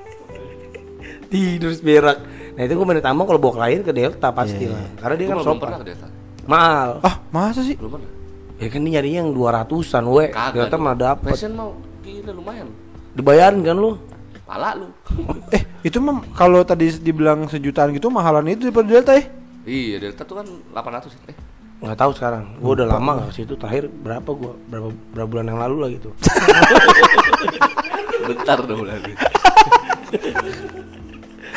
tidur 1.35 1.71
berak. 1.83 2.17
Nah 2.55 2.61
itu 2.63 2.73
gue 2.79 3.03
tambang 3.03 3.27
kalau 3.27 3.39
bawa 3.39 3.53
klien 3.59 3.83
ke 3.83 3.91
Delta 3.91 4.31
pasti 4.31 4.71
lah. 4.71 4.87
Karena 4.95 5.15
dia 5.19 5.27
Gua 5.27 5.35
kan 5.35 5.43
sopan. 5.43 5.69
ke 5.83 5.87
Delta. 5.91 6.07
Mahal. 6.45 7.01
ah 7.01 7.15
masa 7.33 7.65
sih 7.65 7.75
Belum 7.75 7.99
pernah. 7.99 8.11
Ya 8.55 8.71
kan 8.71 8.79
dia 8.87 8.91
nyarinya 8.95 9.19
yang 9.27 9.31
200-an 9.35 10.03
we. 10.07 10.25
Kagak. 10.31 10.55
Delta 10.55 10.75
mah 10.79 10.95
dapet. 10.95 11.31
Fashion 11.35 11.51
mau 11.59 11.75
gila 11.99 12.31
lumayan. 12.31 12.67
Dibayarin 13.11 13.61
kan 13.67 13.75
lu? 13.75 13.99
Pala 14.47 14.79
lu. 14.79 14.87
eh 15.55 15.63
itu 15.83 15.97
mah 15.99 16.23
kalau 16.37 16.63
tadi 16.63 16.87
dibilang 17.01 17.49
sejutaan 17.51 17.91
gitu 17.91 18.07
mahalan 18.07 18.47
itu 18.49 18.69
daripada 18.69 18.87
delta 18.87 19.11
ya 19.17 19.25
iya, 19.65 19.97
Delta 19.97 20.21
tuh 20.21 20.37
kan 20.41 20.47
800 20.73 21.33
eh. 21.33 21.37
Nggak 21.81 21.97
tahu 21.99 22.11
sekarang. 22.15 22.55
Gue 22.61 22.71
udah 22.77 22.87
lama 22.87 23.11
nggak 23.19 23.27
ke 23.33 23.35
situ. 23.35 23.53
Terakhir 23.59 23.91
berapa 23.91 24.29
gua? 24.31 24.53
Berapa 24.71 24.89
berapa 25.11 25.27
bulan 25.27 25.45
yang 25.51 25.59
lalu 25.59 25.75
lah 25.81 25.89
gitu. 25.91 26.09
Bentar 28.29 28.57
dong 28.63 28.87
lagi. 28.87 29.13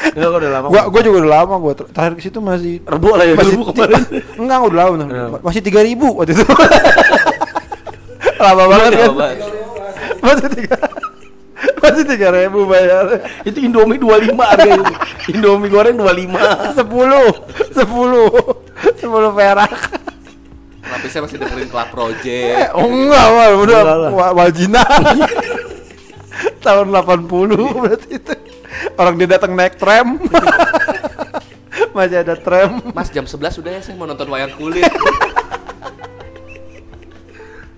Enggak 0.08 0.28
gua 0.28 0.38
udah 0.38 0.52
lama. 0.52 0.66
gua 0.68 0.82
gua 0.86 1.00
juga 1.00 1.16
udah 1.18 1.32
lama 1.34 1.54
gua 1.56 1.72
ter- 1.74 1.90
terakhir 1.90 2.14
ke 2.14 2.22
situ 2.22 2.38
masih 2.38 2.74
Rebu 2.80 3.08
lah 3.10 3.24
ya 3.24 3.34
masih 3.34 3.52
rebu 3.52 3.64
kemarin. 3.68 4.02
enggak 4.40 4.58
udah 4.62 4.78
lama. 4.78 4.94
Kenapa? 5.00 5.36
masih 5.42 5.60
tiga 5.60 5.80
ribu 5.80 6.06
waktu 6.12 6.32
itu 6.32 6.44
lama 8.38 8.62
banget 8.66 8.92
kan 8.94 9.10
masih 10.20 10.48
tiga 10.52 10.76
masih 11.82 12.04
tiga 12.06 12.28
ribu 12.30 12.60
bayar 12.64 13.04
itu 13.42 13.58
Indomie 13.60 13.98
25 13.98 14.30
harganya. 14.36 14.94
Indomie 15.26 15.66
goreng 15.68 15.96
25. 15.96 16.72
sepuluh 16.72 17.28
sepuluh 17.72 18.30
sepuluh 18.94 19.30
perak 19.32 19.74
Lapisnya 20.80 21.20
masih 21.20 21.36
dengerin 21.36 21.68
Club 21.68 21.82
Eh, 21.82 21.90
Project. 21.90 22.72
oh 22.72 22.86
enggak, 22.86 23.26
Wal. 23.28 23.52
udah 23.60 23.76
Enggak 23.76 23.98
lah. 23.98 24.10
wa- 24.10 24.34
wajinan. 24.38 24.88
Tahun 26.58 26.86
80 26.88 27.28
berarti 27.76 28.08
itu. 28.10 28.34
Orang 28.94 29.14
dia 29.16 29.28
datang 29.28 29.52
naik 29.52 29.76
tram. 29.76 30.16
Masih 31.96 32.20
ada 32.20 32.34
tram. 32.34 32.82
Mas 32.92 33.08
jam 33.08 33.24
11 33.24 33.58
sudah 33.58 33.70
ya 33.70 33.80
saya 33.80 33.94
mau 33.94 34.06
nonton 34.06 34.28
wayang 34.28 34.52
kulit. 34.54 34.84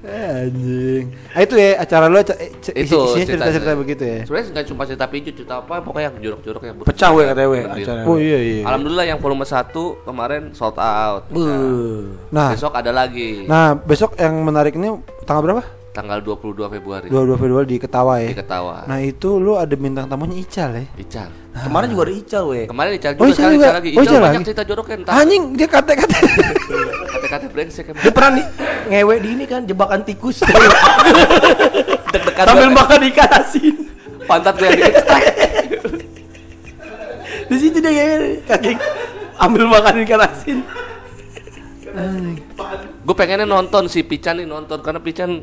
Eh, 0.01 0.49
anjing. 0.49 1.05
Ah, 1.37 1.45
itu 1.45 1.55
ya 1.55 1.77
acara 1.77 2.09
lo 2.09 2.19
itu 2.19 2.33
isinya 2.33 2.75
ceritanya. 2.75 3.25
cerita-cerita 3.53 3.73
begitu 3.77 4.03
ya. 4.03 4.19
Sebenarnya 4.25 4.47
nggak 4.51 4.67
cuma 4.73 4.83
cerita 4.83 5.07
pijit, 5.07 5.35
cerita 5.37 5.55
apa 5.61 5.85
pokoknya 5.85 6.09
yang 6.09 6.17
jorok-jorok 6.19 6.63
yang 6.67 6.75
Pecah 6.83 7.11
we 7.13 7.23
katanya 7.29 7.49
we 7.53 7.59
acara. 7.63 8.01
Oh 8.09 8.17
iya 8.17 8.39
iya. 8.41 8.63
Alhamdulillah 8.65 9.07
yang 9.07 9.19
volume 9.21 9.45
1 9.45 9.71
kemarin 10.03 10.43
sold 10.51 10.81
out. 10.81 11.29
Buh. 11.29 12.17
Nah, 12.33 12.51
Besok 12.51 12.73
ada 12.75 12.91
lagi. 12.91 13.45
nah 13.45 13.77
besok 13.77 14.17
yang 14.17 14.35
menarik 14.41 14.73
ini 14.75 14.99
tanggal 15.29 15.45
berapa? 15.45 15.63
Tanggal 15.91 16.23
22 16.23 16.55
Februari. 16.71 17.07
22 17.11 17.35
Februari 17.37 17.67
di 17.67 17.79
Ketawa 17.79 18.23
ya. 18.23 18.31
Di 18.31 18.39
Ketawa. 18.39 18.87
Nah 18.87 19.03
itu 19.03 19.37
lu 19.37 19.59
ada 19.59 19.75
bintang 19.75 20.07
tamunya 20.07 20.39
Ical 20.39 20.71
ya. 20.73 20.85
Ical. 20.95 21.29
Kemarin 21.51 21.87
juga 21.91 22.03
ada 22.07 22.15
Ical 22.15 22.43
weh. 22.47 22.65
Kemarin 22.65 22.91
Ical 22.95 23.11
Oh, 23.11 23.17
juga 23.17 23.27
Ical 23.27 23.35
sekarang 23.35 23.53
juga. 23.53 23.67
Ical 23.67 23.75
lagi. 23.75 23.91
Oh, 23.91 23.95
Ical 23.97 24.07
Ical 24.07 24.21
banyak 24.21 24.31
lagi. 24.33 24.47
cerita 24.47 24.63
joroknya 24.63 24.97
entar. 24.97 25.13
Anjing 25.19 25.43
dia 25.59 25.67
kate-kate. 25.67 26.19
Kata-kata 27.11 27.47
brengsek 27.53 27.85
emang. 27.91 28.03
Dia 28.07 28.13
pernah 28.15 28.31
nih 28.33 28.47
ngewe 28.87 29.15
di 29.19 29.29
ini 29.33 29.45
kan 29.45 29.61
jebakan 29.65 30.01
tikus. 30.03 30.37
Deg-degan 32.13 32.45
Sambil 32.45 32.71
makan 32.71 33.01
ikan 33.11 33.31
asin. 33.35 33.75
pantat 34.25 34.55
gue 34.57 34.67
yang 34.67 34.95
strek. 34.95 35.25
Di 37.51 37.57
situ 37.59 37.83
dia 37.83 37.91
ngewe 37.91 38.47
kaki 38.47 38.73
ambil 39.37 39.67
makan 39.67 39.95
ikan 40.07 40.21
asin. 40.23 40.59
Gue 43.03 43.15
pengennya 43.19 43.43
nonton 43.43 43.91
si 43.91 44.07
Pican 44.07 44.39
nih 44.39 44.47
nonton 44.47 44.79
karena 44.79 45.03
Pican 45.03 45.43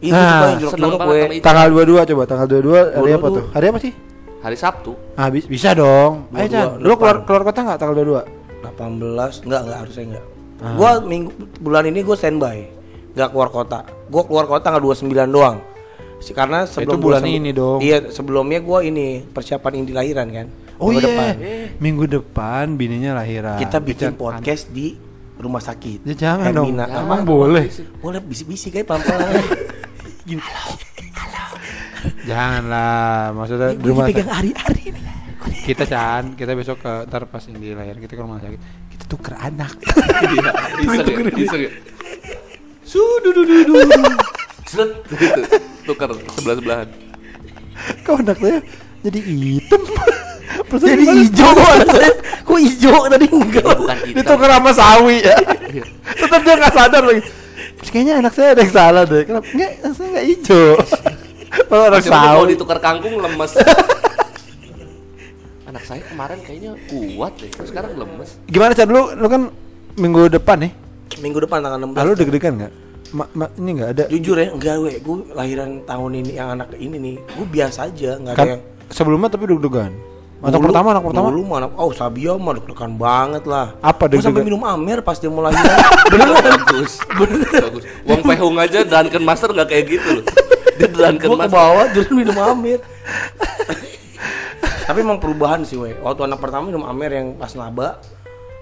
Itu 0.00 0.10
Nah, 0.10 0.56
yang 0.56 0.72
sama 0.72 1.14
Ical. 1.28 1.44
tanggal 1.44 1.66
22 1.70 2.08
coba 2.08 2.22
tanggal 2.24 2.46
22 2.48 2.72
hari 2.90 3.04
22 3.06 3.14
apa 3.14 3.26
tuh? 3.28 3.44
Hari 3.52 3.66
apa 3.68 3.78
sih? 3.78 3.92
hari 4.40 4.56
Sabtu. 4.56 4.92
Ah 5.14 5.28
bi- 5.28 5.44
bisa 5.44 5.76
dong. 5.76 6.24
Ayo 6.32 6.48
22 6.48 6.48
Chan, 6.48 6.68
lu 6.80 6.92
keluar 6.96 7.16
keluar 7.22 7.42
kota 7.44 7.60
nggak 7.60 7.78
tanggal 7.78 7.94
22? 7.94 8.24
18 8.62 9.44
enggak 9.44 9.60
enggak 9.60 9.78
harusnya 9.78 10.04
enggak. 10.06 10.24
Gua 10.72 10.90
minggu 10.98 11.30
bulan 11.58 11.84
ini 11.84 12.00
gue 12.00 12.16
standby. 12.16 12.58
Enggak 13.12 13.28
keluar 13.30 13.48
kota. 13.48 13.78
Gua 14.08 14.22
keluar 14.24 14.44
kota 14.46 14.60
tanggal 14.62 14.80
29 14.82 15.28
doang. 15.28 15.60
Si 16.18 16.32
karena 16.32 16.64
sebelum 16.64 16.96
Itu 16.96 17.00
bulan 17.00 17.20
gua 17.20 17.28
ini 17.30 17.50
dong. 17.50 17.78
Iya, 17.80 17.98
sebelumnya 18.08 18.60
gua 18.60 18.80
ini 18.80 19.20
persiapan 19.22 19.72
indi 19.74 19.92
lahiran 19.92 20.28
kan. 20.30 20.46
Oh 20.76 20.88
Minggu 20.88 20.98
iya. 20.98 21.06
depan. 21.06 21.32
Minggu 21.76 22.04
depan 22.06 22.64
bininya 22.74 23.12
lahiran. 23.14 23.56
Kita 23.56 23.76
bikin 23.78 24.16
podcast 24.16 24.68
di 24.68 24.96
rumah 25.36 25.60
sakit. 25.60 26.04
Ya 26.04 26.12
jangan 26.14 26.48
dong. 26.50 26.72
Hermina. 26.72 26.84
Emang 26.88 27.24
boleh. 27.24 27.68
Boleh 27.98 28.20
bisik-bisik 28.20 28.72
kayak 28.72 28.88
pelan-pelan. 28.88 29.28
Gini. 30.30 30.42
Janganlah. 32.22 33.34
Maksudnya 33.34 33.68
di 33.74 33.86
rumah 33.90 34.06
pegang 34.06 34.30
hari-hari 34.30 34.94
nih. 34.94 35.04
kita 35.66 35.84
Chan, 35.88 36.38
kita 36.38 36.52
besok 36.54 36.78
ke 36.84 36.92
ntar 37.10 37.26
pas 37.26 37.42
ini 37.50 37.74
lahir 37.74 37.98
kita 37.98 38.14
ke 38.14 38.22
rumah 38.22 38.38
sakit. 38.38 38.60
Kita 38.94 39.04
tuker 39.10 39.34
anak. 39.34 39.74
Iya, 40.20 40.52
iseng 40.84 41.16
ya, 41.16 41.32
iseng 41.32 41.62
ya. 41.64 41.70
Sududududu. 42.84 43.80
Set, 44.68 44.90
gitu. 45.16 45.42
Tuker 45.88 46.10
sebelah-sebelahan. 46.38 46.88
Kok 48.04 48.16
anak 48.20 48.36
saya 48.38 48.58
jadi 49.02 49.18
hitam? 49.24 49.82
Perasaan 50.70 50.90
Jadi 50.92 51.04
hijau 51.24 51.54
anak 51.56 51.88
saya. 51.88 52.12
Kok 52.46 52.58
hijau 52.60 53.00
tadi 53.08 53.26
enggak? 53.26 53.64
Bukan 53.64 53.96
hitam. 54.06 54.16
Ditukar 54.22 54.50
sama 54.54 54.70
sawi 54.76 55.16
ya. 55.24 55.36
Tetap 56.14 56.40
dia 56.44 56.54
nggak 56.60 56.74
sadar 56.74 57.02
lagi. 57.02 57.22
Kayaknya 57.80 58.14
anak 58.20 58.32
saya 58.36 58.48
ada 58.52 58.60
yang 58.60 58.72
salah 58.72 59.02
deh. 59.02 59.24
Kenapa? 59.24 59.46
Enggak, 59.50 59.70
anak 59.80 59.94
saya 59.96 60.08
nggak 60.12 60.26
hijau. 60.28 60.70
Oh, 61.66 61.82
anak 61.82 62.06
kalau 62.06 62.46
sawi. 62.46 62.54
ditukar 62.54 62.78
kangkung 62.78 63.18
lemes. 63.18 63.58
Anak 65.66 65.82
saya 65.82 66.02
kemarin 66.02 66.38
kayaknya 66.42 66.72
kuat 66.86 67.34
deh, 67.38 67.50
sekarang 67.62 67.94
lemes. 67.94 68.38
Gimana 68.46 68.70
Chan? 68.70 68.86
Lu, 68.86 69.14
lu 69.14 69.26
kan 69.26 69.50
minggu 69.94 70.30
depan 70.30 70.62
nih. 70.62 70.72
Minggu 71.18 71.42
depan 71.42 71.58
tanggal 71.58 71.78
16. 71.78 71.94
Ah, 71.94 72.04
lu 72.06 72.14
deg-degan 72.14 72.52
nggak? 72.54 72.72
Ma, 73.10 73.24
ma- 73.34 73.52
ini 73.54 73.70
nggak 73.78 73.90
ada. 73.90 74.04
Jujur 74.06 74.38
ya, 74.38 74.50
enggak 74.50 74.74
weh, 74.78 74.94
gue 74.98 75.16
lahiran 75.34 75.82
tahun 75.82 76.10
ini 76.22 76.32
yang 76.38 76.54
anak 76.54 76.74
ini 76.78 76.96
nih, 76.98 77.16
gue 77.18 77.46
biasa 77.46 77.90
aja, 77.90 78.14
nggak 78.14 78.34
ada 78.34 78.38
Kan 78.38 78.46
yang 78.46 78.62
sebelumnya 78.86 79.26
tapi 79.26 79.50
deg-degan. 79.50 79.90
Anak 80.40 80.56
Dulu- 80.56 80.66
pertama, 80.72 80.88
anak 80.96 81.04
pertama. 81.04 81.26
Dulu 81.28 81.42
mah 81.44 81.56
anak, 81.60 81.70
oh 81.76 81.92
Sabia 81.92 82.32
mah 82.32 82.52
deg-degan 82.56 82.92
banget 82.96 83.44
lah. 83.44 83.76
Apa 83.84 84.08
Gua 84.08 84.24
sampai 84.24 84.40
minum 84.40 84.64
Amer 84.64 85.04
pas 85.04 85.20
dia 85.20 85.28
mau 85.28 85.44
lahiran. 85.44 85.68
Beneran. 86.12 86.40
Bagus, 86.64 86.92
bagus. 87.12 87.84
Wong 88.08 88.20
Pehung 88.24 88.56
aja 88.56 88.80
Duncan 88.80 89.20
Master 89.20 89.52
nggak 89.52 89.68
kayak 89.68 89.84
gitu 89.86 90.08
loh. 90.16 90.24
Dia 90.80 90.88
ke 91.20 91.28
Master. 91.28 91.52
bawah 91.52 91.84
terus 91.92 92.08
minum 92.08 92.32
Amer. 92.32 92.80
Tapi 94.88 94.98
emang 95.04 95.20
perubahan 95.20 95.60
sih 95.60 95.76
weh. 95.76 95.92
Waktu 96.00 96.24
anak 96.24 96.40
pertama 96.40 96.72
minum 96.72 96.88
Amer 96.88 97.12
yang 97.12 97.36
pas 97.36 97.52
naba, 97.52 98.00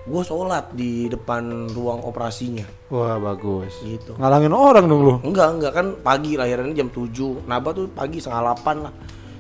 gue 0.03 0.23
sholat 0.27 0.75
di 0.75 1.07
depan 1.07 1.71
ruang 1.71 2.03
operasinya. 2.03 2.67
Wah, 2.91 3.23
bagus. 3.23 3.71
Gitu. 3.81 4.19
Ngalangin 4.19 4.51
orang 4.51 4.85
dong 4.85 5.01
lu. 5.07 5.15
Enggak, 5.23 5.49
enggak 5.55 5.73
kan 5.73 5.87
pagi 5.95 6.35
lahirannya 6.35 6.75
jam 6.75 6.91
7 6.91 7.47
Naba 7.47 7.71
tuh 7.71 7.87
pagi 7.87 8.19
setengah 8.19 8.43
8 8.59 8.83
lah 8.83 8.93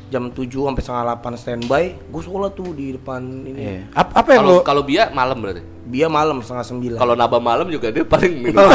Jam 0.08 0.28
7 0.28 0.44
sampai 0.48 0.80
setengah 0.80 1.04
8 1.14 1.36
standby 1.36 1.84
Gue 2.04 2.22
sholat 2.22 2.52
tuh 2.52 2.72
di 2.72 2.92
depan 2.92 3.20
ini 3.20 3.58
Iya. 3.58 3.80
Apa, 3.92 4.10
apa 4.18 4.28
yang 4.30 4.42
Kalau 4.42 4.54
lu 4.54 4.64
kalau 4.64 4.82
Bia 4.82 5.04
malam 5.10 5.36
berarti. 5.38 5.62
Dia 5.84 6.06
malam 6.06 6.40
setengah 6.40 6.64
9 6.64 6.96
Kalau 6.96 7.14
Naba 7.14 7.38
malam 7.38 7.66
juga 7.66 7.88
dia 7.88 8.02
paling 8.02 8.34
minum. 8.44 8.68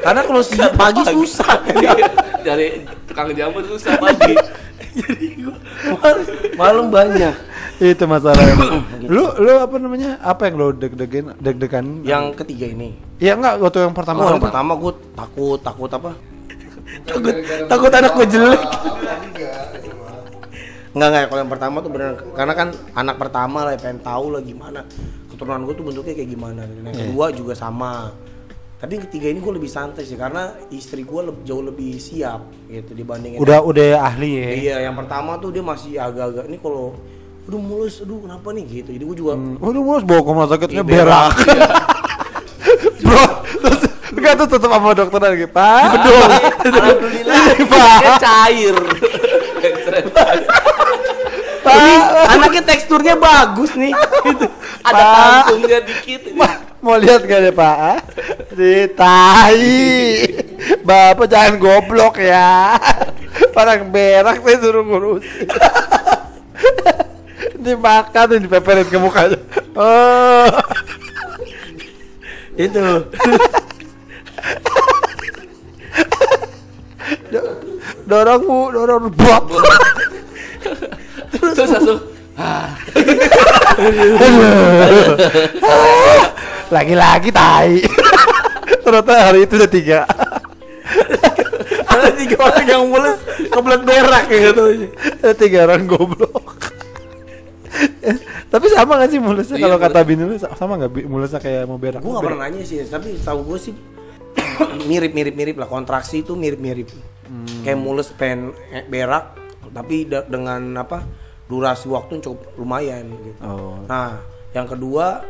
Karena 0.00 0.22
kalau 0.22 0.40
si 0.40 0.54
pagi 0.56 1.02
susah 1.04 1.58
Dari 2.46 2.82
tukang 3.04 3.30
jamu 3.30 3.60
susah 3.66 3.94
pagi. 3.96 4.32
Jadi 4.90 5.26
gua 5.38 5.54
mal- 5.96 6.26
malam 6.56 6.86
banyak 6.88 7.34
itu 7.78 8.04
masalahnya. 8.04 8.54
lu 9.08 9.24
lu 9.36 9.52
apa 9.56 9.76
namanya? 9.76 10.20
Apa 10.20 10.46
yang 10.46 10.54
lu 10.56 10.68
deg-degan 10.70 11.32
deg-degan? 11.36 12.02
Yang 12.02 12.24
ketiga 12.36 12.66
ini 12.68 12.92
Ya 13.16 13.32
enggak 13.32 13.56
waktu 13.56 13.82
yang 13.82 13.92
pertama. 13.92 14.20
Oh, 14.20 14.30
yang 14.30 14.42
pertama 14.42 14.72
gue 14.74 14.92
takut, 15.14 15.58
takut 15.58 15.90
apa? 15.90 16.12
takut, 17.02 17.32
takut 17.66 17.90
anak 17.90 18.12
gue 18.14 18.26
jelek. 18.26 18.60
Enggak 20.90 21.08
enggak, 21.08 21.24
kalau 21.26 21.40
yang 21.40 21.52
pertama 21.52 21.76
tuh 21.78 21.90
beneran 21.90 22.14
karena 22.30 22.52
kan 22.52 22.68
anak 22.92 23.16
pertama 23.16 23.58
lah, 23.62 23.72
pengen 23.74 24.00
tahu 24.00 24.26
lah 24.28 24.40
gimana 24.40 24.80
keturunan 25.30 25.62
gue 25.62 25.72
tuh 25.72 25.84
bentuknya 25.84 26.12
kayak 26.12 26.30
gimana. 26.30 26.62
Dan 26.62 26.82
yang 26.84 26.96
kedua 27.00 27.26
juga 27.30 27.54
sama. 27.54 28.10
Tapi 28.76 28.96
yang 28.96 29.04
ketiga 29.06 29.26
ini 29.28 29.38
gue 29.38 29.54
lebih 29.54 29.68
santai 29.68 30.02
sih 30.02 30.14
karena 30.14 30.50
istri 30.68 31.00
gue 31.00 31.20
leb- 31.22 31.44
jauh 31.44 31.60
lebih 31.60 31.94
siap 31.96 32.40
gitu 32.66 32.92
dibandingin. 32.92 33.36
Udah 33.36 33.60
udah 33.60 33.84
ahli 34.02 34.30
ya. 34.34 34.48
Iya, 34.50 34.76
yang 34.84 34.96
pertama 34.96 35.36
tuh 35.36 35.48
dia 35.48 35.60
masih 35.60 35.94
agak-agak 35.94 36.44
ini 36.44 36.56
kalau 36.56 36.96
aduh 37.44 37.58
mulus, 37.58 38.00
aduh 38.00 38.20
kenapa 38.20 38.50
nih 38.50 38.64
gitu. 38.82 38.90
Jadi 38.90 39.04
gue 39.04 39.16
juga 39.16 39.32
Hmm. 39.34 39.56
Waduh, 39.58 39.80
mulus 39.80 40.02
bawa 40.02 40.20
ke 40.20 40.28
rumah 40.28 40.46
sakitnya 40.46 40.76
Iya, 40.76 40.84
berak. 40.86 41.32
Bro, 43.00 43.24
terus 43.60 43.80
enggak 44.10 44.34
tuh 44.36 44.48
tetap 44.48 44.70
sama 44.70 44.92
dokter 44.92 45.20
lagi, 45.20 45.46
Pak. 45.46 45.82
Bedong. 45.92 46.30
Alhamdulillah. 46.66 47.36
Ini, 47.52 47.64
Pak. 47.64 47.96
Dia 47.96 48.12
cair. 48.18 48.76
Ini 51.60 51.94
anaknya 52.26 52.62
teksturnya 52.64 53.14
bagus 53.16 53.76
nih. 53.76 53.92
Gitu. 54.26 54.46
Ada 54.80 55.02
Pak. 55.02 55.12
kantungnya 55.12 55.78
dikit. 55.84 56.20
ini. 56.28 56.38
Ma- 56.38 56.68
Mau 56.80 56.96
lihat 56.96 57.28
gak 57.28 57.40
deh 57.44 57.52
Pak? 57.52 57.76
Ah? 57.76 58.00
Di 58.56 58.88
tai. 58.96 60.24
Bapak 60.80 61.28
jangan 61.28 61.60
goblok 61.60 62.16
ya. 62.16 62.80
Orang 63.52 63.92
berak 63.92 64.40
saya 64.40 64.56
suruh 64.58 64.80
ngurusin. 64.80 65.44
Dimakan 67.60 68.24
dan 68.32 68.40
dipeperin 68.40 68.88
ke 68.88 68.96
mukanya. 68.96 69.36
Oh. 69.76 70.48
Itu. 72.56 72.80
Do- 77.30 77.58
dorong 78.08 78.42
bu, 78.42 78.58
dorong 78.72 79.12
buat. 79.12 79.44
Terus 81.54 81.70
langsung 81.74 82.00
Lagi-lagi 86.74 87.30
tai. 87.34 87.82
Ternyata 88.80 89.12
hari 89.30 89.44
itu 89.44 89.54
udah 89.58 89.70
tiga. 89.70 90.06
Ada 91.90 92.10
tiga 92.16 92.36
orang 92.40 92.66
yang 92.66 92.82
mulus 92.88 93.18
kebelet 93.50 93.82
berak 93.84 94.24
kayak 94.30 94.54
gitu. 94.54 94.62
Ada 95.20 95.34
tiga 95.34 95.58
orang 95.68 95.86
goblok. 95.90 96.72
Tapi 98.50 98.66
sama 98.74 98.98
gak 98.98 99.14
sih 99.14 99.22
mulusnya 99.22 99.56
Iya, 99.56 99.62
kalau 99.62 99.78
kata 99.78 100.02
bini 100.02 100.26
lu 100.26 100.34
sama 100.36 100.74
gak 100.74 100.90
mulusnya 101.06 101.38
kayak 101.38 101.70
mau 101.70 101.78
berak? 101.78 102.02
Gue 102.02 102.18
gak 102.18 102.26
pernah 102.26 102.50
nanya 102.50 102.66
sih, 102.66 102.82
tapi 102.82 103.14
tahu 103.22 103.46
gue 103.46 103.58
sih 103.62 103.74
mirip-mirip 104.90 105.34
mirip 105.38 105.56
lah 105.58 105.70
kontraksi 105.70 106.26
itu 106.26 106.34
mirip-mirip. 106.34 106.90
Kayak 107.62 107.78
mulus 107.78 108.10
pengen 108.10 108.50
eh, 108.74 108.82
berak, 108.82 109.38
tapi 109.70 110.10
dengan 110.10 110.82
apa 110.82 111.06
durasi 111.50 111.90
waktu 111.90 112.10
yang 112.18 112.22
cukup 112.30 112.40
lumayan 112.54 113.04
gitu. 113.10 113.30
Oh. 113.42 113.82
Nah, 113.90 114.22
yang 114.54 114.70
kedua 114.70 115.26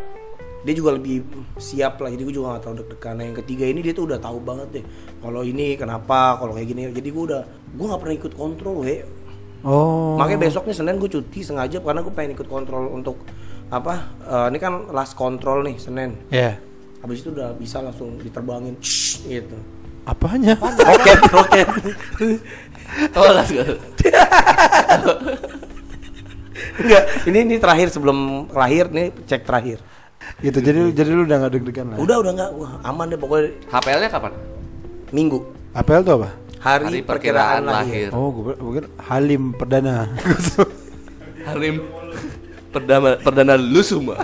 dia 0.61 0.77
juga 0.77 0.93
lebih 0.93 1.25
siap 1.57 2.05
lah, 2.05 2.13
jadi 2.13 2.21
gue 2.21 2.37
juga 2.37 2.61
gak 2.61 2.65
tahu 2.69 2.75
deg-degan. 2.85 3.15
Nah, 3.17 3.25
yang 3.25 3.37
ketiga 3.41 3.65
ini 3.65 3.81
dia 3.81 3.97
tuh 3.97 4.05
udah 4.05 4.21
tahu 4.21 4.45
banget 4.45 4.69
deh. 4.81 4.85
Kalau 5.25 5.41
ini 5.41 5.73
kenapa, 5.81 6.37
kalau 6.37 6.53
kayak 6.53 6.69
gini, 6.69 6.93
jadi 6.93 7.09
gue 7.09 7.25
udah 7.33 7.43
gue 7.49 7.87
nggak 7.89 8.01
pernah 8.05 8.17
ikut 8.21 8.33
kontrol, 8.37 8.85
we. 8.85 9.01
Oh. 9.65 10.21
Makanya 10.21 10.53
besoknya 10.53 10.77
Senin 10.77 11.01
gue 11.01 11.09
cuti 11.09 11.41
sengaja 11.41 11.81
karena 11.81 12.05
gue 12.05 12.13
pengen 12.13 12.37
ikut 12.37 12.49
kontrol 12.49 12.93
untuk 12.93 13.25
apa? 13.73 14.05
eh, 14.21 14.47
ini 14.53 14.59
kan 14.61 14.93
last 14.93 15.17
kontrol 15.17 15.65
nih 15.65 15.81
Senin. 15.81 16.13
Ya. 16.29 16.61
Habis 17.01 17.25
itu 17.25 17.33
udah 17.33 17.57
bisa 17.57 17.81
langsung 17.81 18.21
diterbangin 18.21 18.77
Shhh, 18.85 19.25
gitu. 19.25 19.57
Apanya? 20.05 20.61
Roket, 20.61 21.21
roket. 21.33 21.69
Oh, 23.15 23.23
Enggak, 26.77 27.03
ini 27.31 27.39
ini 27.47 27.57
terakhir 27.57 27.89
sebelum 27.91 28.49
lahir 28.51 28.91
nih 28.91 29.15
cek 29.25 29.47
terakhir. 29.47 29.79
gitu. 30.41 30.59
Jadi 30.61 30.95
jadi 30.95 31.11
lu 31.11 31.23
udah 31.27 31.37
gak 31.47 31.53
deg-degan 31.59 31.87
lah. 31.95 31.99
Udah 31.99 32.17
udah 32.21 32.33
enggak, 32.33 32.51
wah 32.55 32.73
aman 32.85 33.07
deh 33.09 33.19
pokoknya 33.19 33.51
HPL-nya 33.69 34.11
kapan? 34.11 34.33
minggu. 35.11 35.43
APL 35.75 36.03
tuh 36.03 36.15
apa? 36.23 36.31
Hari, 36.61 37.03
perkiraan, 37.03 37.65
lahir. 37.65 38.13
Oh, 38.13 38.31
gue 38.31 38.55
gue 38.55 38.85
Halim 39.01 39.55
perdana. 39.57 40.07
Halim 41.49 41.83
perdana 42.71 43.17
perdana 43.17 43.55
lu 43.57 43.81
semua. 43.81 44.23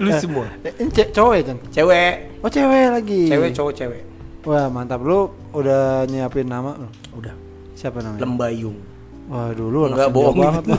Lu 0.00 0.10
semua. 0.16 0.46
Eh, 0.64 0.72
ini 0.78 0.90
ce- 0.90 1.10
cowok 1.10 1.32
ya, 1.36 1.42
Chan? 1.52 1.58
Cewek. 1.70 2.14
Oh, 2.40 2.50
cewek 2.50 2.86
lagi. 2.90 3.22
Cewek 3.28 3.50
cowok 3.52 3.72
cewek. 3.76 4.02
Wah, 4.46 4.70
mantap. 4.70 5.02
Lu 5.02 5.30
udah 5.52 6.06
nyiapin 6.06 6.46
nama? 6.46 6.78
Udah. 7.12 7.34
Siapa 7.76 8.00
namanya? 8.00 8.22
Lembayung. 8.22 8.78
Waduh, 9.26 9.66
lu 9.66 9.78
anak 9.84 9.96
Enggak, 9.96 10.06
senja 10.06 10.14
bohong 10.14 10.36
banget 10.38 10.62
lu. 10.64 10.76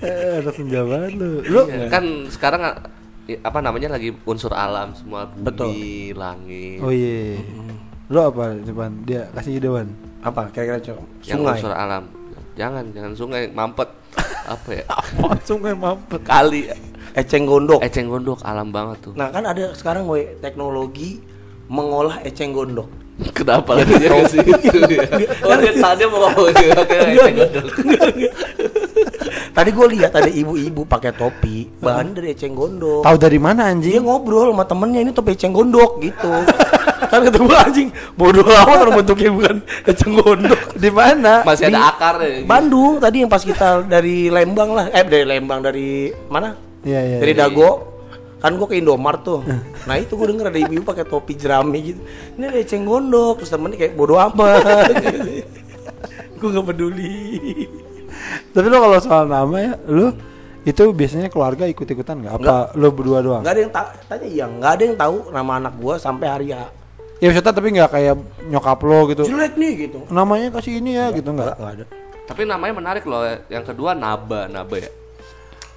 eh, 0.00 0.32
anak 0.40 0.54
senja 0.54 0.80
banget 0.82 1.12
lu. 1.14 1.30
Lu 1.42 1.60
Iya, 1.66 1.86
kan 1.88 2.04
sekarang 2.28 2.62
apa 3.40 3.58
namanya 3.58 3.88
lagi 3.90 4.12
unsur 4.24 4.52
alam 4.52 4.92
semua 4.92 5.24
bumi, 5.26 5.42
Betul. 5.42 5.70
langit. 6.14 6.78
Oh 6.78 6.92
iya. 6.92 7.40
Lu 8.06 8.20
apa 8.20 8.52
depan? 8.58 8.92
Dia 9.02 9.32
kasih 9.32 9.56
ide, 9.56 9.68
Wan. 9.68 9.88
Apa 10.20 10.48
kira-kira 10.50 10.80
cowok? 10.82 11.04
yang 11.24 11.40
Sungai. 11.40 11.56
unsur 11.56 11.72
alam. 11.72 12.04
Jangan, 12.54 12.84
jangan 12.92 13.12
sungai, 13.14 13.42
mampet. 13.50 13.88
apa 14.44 14.68
ya? 14.70 14.84
Apa 14.92 15.40
sungai 15.42 15.72
mampet? 15.72 16.20
Kali. 16.22 16.68
Eceng 17.14 17.48
gondok. 17.48 17.80
Eceng 17.80 18.06
gondok 18.06 18.44
alam 18.44 18.68
banget 18.68 19.00
tuh. 19.00 19.12
Nah, 19.16 19.32
kan 19.32 19.42
ada 19.42 19.72
sekarang 19.72 20.04
we 20.04 20.36
teknologi 20.38 21.18
mengolah 21.66 22.20
eceng 22.20 22.52
gondok. 22.52 22.86
Kenapa 23.14 23.78
dia 23.86 24.10
ke 24.10 24.26
situ 24.26 24.78
ya? 24.90 25.06
Oh, 25.46 25.54
dia 25.54 25.72
tadi 25.78 26.02
mau 26.10 26.26
ngomong 26.26 26.50
gondok. 26.50 27.66
Tadi 29.54 29.70
gue 29.70 29.86
lihat 29.94 30.10
ada 30.18 30.26
ibu-ibu 30.26 30.82
pakai 30.82 31.14
topi, 31.14 31.70
bahan 31.78 32.10
dari 32.10 32.34
eceng 32.34 32.58
gondok. 32.58 33.06
Tahu 33.06 33.16
dari 33.22 33.38
mana 33.38 33.70
Dia 33.70 33.78
anjing? 33.78 34.02
ngobrol 34.02 34.50
sama 34.50 34.66
temennya 34.66 35.00
ini 35.06 35.10
topi 35.14 35.38
eceng 35.38 35.54
gondok 35.54 36.02
gitu. 36.02 36.26
kan 37.14 37.22
kata 37.22 37.38
gue 37.38 37.54
anjing 37.54 37.88
bodoh 38.18 38.42
amat 38.42 38.82
orang 38.82 38.94
bentuknya 38.98 39.30
bukan 39.30 39.56
eceng 39.86 40.18
gondok. 40.18 40.60
Di 40.74 40.90
mana? 40.90 41.46
Masih 41.46 41.70
Di 41.70 41.74
ada 41.78 41.94
akarnya. 41.94 42.42
gitu. 42.42 42.46
Bandung 42.50 42.98
tadi 42.98 43.16
yang 43.22 43.30
pas 43.30 43.46
kita 43.46 43.86
dari 43.86 44.26
Lembang 44.26 44.74
lah, 44.74 44.90
eh 44.90 45.06
dari 45.06 45.22
Lembang 45.22 45.62
dari 45.62 46.10
mana? 46.26 46.58
Iya, 46.82 47.00
iya. 47.14 47.18
Dari 47.22 47.32
Dago. 47.38 47.93
Kan 48.44 48.60
gue 48.60 48.68
ke 48.68 48.76
Indomaret 48.76 49.24
tuh. 49.24 49.40
Nah 49.88 49.96
itu 49.96 50.20
gue 50.20 50.26
denger 50.28 50.52
ada 50.52 50.60
ibu-ibu 50.60 50.84
pakai 50.84 51.08
topi 51.08 51.32
jerami 51.32 51.78
gitu. 51.80 52.00
Ini 52.36 52.44
ada 52.52 52.58
eceng 52.60 52.84
gondok. 52.84 53.40
Terus 53.40 53.48
temennya 53.48 53.80
kayak 53.80 53.96
bodoh 53.96 54.20
amat. 54.20 54.60
gue 56.36 56.48
gak 56.52 56.66
peduli. 56.68 57.24
Tapi 58.52 58.66
lu 58.68 58.76
kalau 58.76 59.00
soal 59.00 59.24
nama 59.24 59.56
ya, 59.56 59.72
lu 59.88 60.12
itu 60.68 60.84
biasanya 60.92 61.32
keluarga 61.32 61.64
ikut-ikutan 61.64 62.20
nggak? 62.20 62.32
Apa 62.36 62.76
lu 62.76 62.92
berdua 62.92 63.24
doang? 63.24 63.40
Gak 63.40 63.56
ada 63.56 63.60
yang 63.64 63.72
tahu. 63.72 63.88
Tanya 64.12 64.26
iya, 64.28 64.44
gak 64.44 64.72
ada 64.76 64.82
yang 64.84 64.96
tahu 65.00 65.16
nama 65.32 65.52
anak 65.64 65.74
gue 65.80 65.94
sampai 65.96 66.26
hari 66.28 66.48
H. 66.52 66.68
Ya 67.24 67.32
maksudnya 67.32 67.54
tapi 67.56 67.68
nggak 67.72 67.90
kayak 67.96 68.14
nyokap 68.52 68.80
lo 68.84 69.00
gitu. 69.08 69.24
Jelek 69.24 69.56
nih 69.56 69.72
gitu. 69.88 70.04
Namanya 70.12 70.52
kasih 70.52 70.84
ini 70.84 71.00
ya 71.00 71.08
gitu 71.16 71.32
Enggak, 71.32 71.56
nggak? 71.56 71.56
enggak 71.56 71.72
ada. 71.80 71.84
Tapi 72.28 72.42
namanya 72.44 72.72
menarik 72.76 73.04
loh. 73.08 73.24
Yang 73.48 73.64
kedua 73.72 73.96
Naba, 73.96 74.52
Naba 74.52 74.76
ya. 74.76 74.92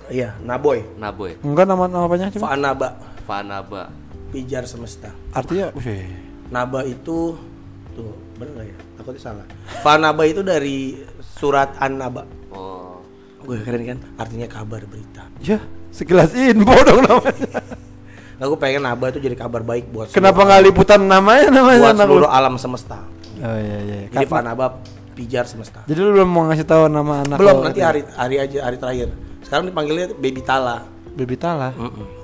Iya, 0.07 0.39
Naboy. 0.39 0.83
Naboy. 0.95 1.35
Enggak 1.43 1.65
nama 1.67 1.83
nama 1.87 2.07
apanya 2.07 2.31
cuma? 2.31 2.47
Fanaba, 2.55 2.89
Fanaba. 3.27 3.83
pijar 4.31 4.63
semesta. 4.67 5.11
Artinya, 5.31 5.71
wih. 5.75 6.07
Naba 6.51 6.83
itu 6.87 7.35
tuh 7.91 8.11
bener 8.39 8.51
nggak 8.55 8.67
ya? 8.71 8.77
Takutnya 8.99 9.21
salah. 9.23 9.45
Fanaba 9.83 10.23
itu 10.27 10.43
dari 10.43 10.99
surat 11.19 11.75
An-Naba. 11.79 12.23
Oh. 12.51 13.03
Gue 13.43 13.59
keren 13.63 13.83
kan? 13.83 13.99
Artinya 14.19 14.47
kabar 14.47 14.83
berita. 14.87 15.27
Ya, 15.43 15.59
sekilas 15.91 16.31
info 16.35 16.75
dong 16.87 17.03
namanya. 17.03 17.61
Nah, 18.37 18.45
gue 18.45 18.59
pengen 18.61 18.85
Naba 18.85 19.09
itu 19.09 19.17
jadi 19.17 19.33
kabar 19.33 19.65
baik 19.65 19.89
buat 19.89 20.13
Kenapa 20.13 20.45
nggak 20.45 20.69
liputan 20.69 21.09
namanya 21.09 21.49
namanya 21.49 21.89
buat 21.89 22.05
seluruh 22.05 22.29
alam 22.29 22.53
semesta. 22.61 23.01
Oh 23.41 23.57
iya 23.57 23.77
iya. 23.81 23.97
Jadi 24.13 24.29
Fanaba 24.29 24.77
pijar 25.17 25.49
semesta. 25.49 25.81
Jadi 25.89 25.97
lu 25.97 26.13
belum 26.13 26.29
mau 26.29 26.45
ngasih 26.45 26.69
tahu 26.69 26.85
nama 26.85 27.25
anak 27.25 27.41
Belum 27.41 27.65
nanti 27.65 27.81
hari 27.81 28.05
hari 28.13 28.37
aja 28.37 28.69
hari 28.69 28.77
terakhir. 28.77 29.09
Sekarang 29.47 29.63
dipanggilnya 29.71 30.11
Baby 30.19 30.43
Tala. 30.43 30.83
Baby 31.15 31.39
Tala. 31.39 31.71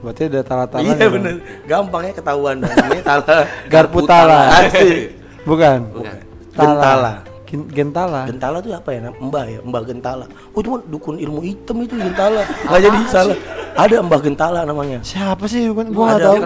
Berarti 0.03 0.27
ada 0.27 0.43
Tala-Tala. 0.43 0.83
iya 0.83 1.07
bener. 1.07 1.39
Gampangnya 1.63 2.11
ketahuan 2.19 2.59
dah. 2.59 2.67
Namanya 2.67 3.03
Tala. 3.07 3.37
Garpu 3.71 4.03
Tala. 4.03 4.51
Asik. 4.59 5.15
Bukan. 5.47 5.79
Bukan. 5.95 6.17
Gentala. 6.51 7.13
Gen- 7.47 7.69
Gentala. 7.71 8.21
Gentala 8.27 8.57
tuh 8.59 8.75
apa 8.75 8.91
ya? 8.91 9.07
Mbah 9.07 9.45
ya, 9.47 9.59
Mbah 9.63 9.83
Gentala. 9.87 10.25
Oh 10.51 10.59
itu 10.59 10.67
mah 10.67 10.83
dukun 10.83 11.15
ilmu 11.15 11.39
hitam 11.47 11.79
itu 11.79 11.95
Gentala. 11.95 12.43
Nggak 12.67 12.81
jadi 12.91 12.99
salah. 13.07 13.37
Ada 13.79 14.03
Mbah 14.03 14.19
Gentala 14.19 14.59
namanya. 14.67 14.99
Siapa 14.99 15.47
sih? 15.47 15.71
Bukan 15.71 15.95
gua 15.95 16.03
nggak 16.11 16.19
Ada, 16.19 16.27
tahu. 16.27 16.41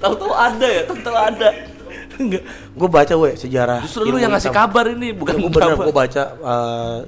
Tahu-tahu 0.00 0.32
ada 0.32 0.66
ya, 0.66 0.82
tahu-tahu 0.88 1.16
ada. 1.18 1.48
Enggak. 2.18 2.42
Gue 2.74 2.88
baca 2.90 3.14
we 3.14 3.30
sejarah. 3.38 3.78
Justru 3.86 4.10
lu 4.10 4.18
yang 4.18 4.34
ngasih 4.34 4.50
kabar 4.50 4.90
ini, 4.90 5.14
bukan 5.14 5.38
Gue 5.38 5.50
bener 5.54 5.76
gue 5.78 5.94
baca 5.94 6.22
eh, 6.34 6.98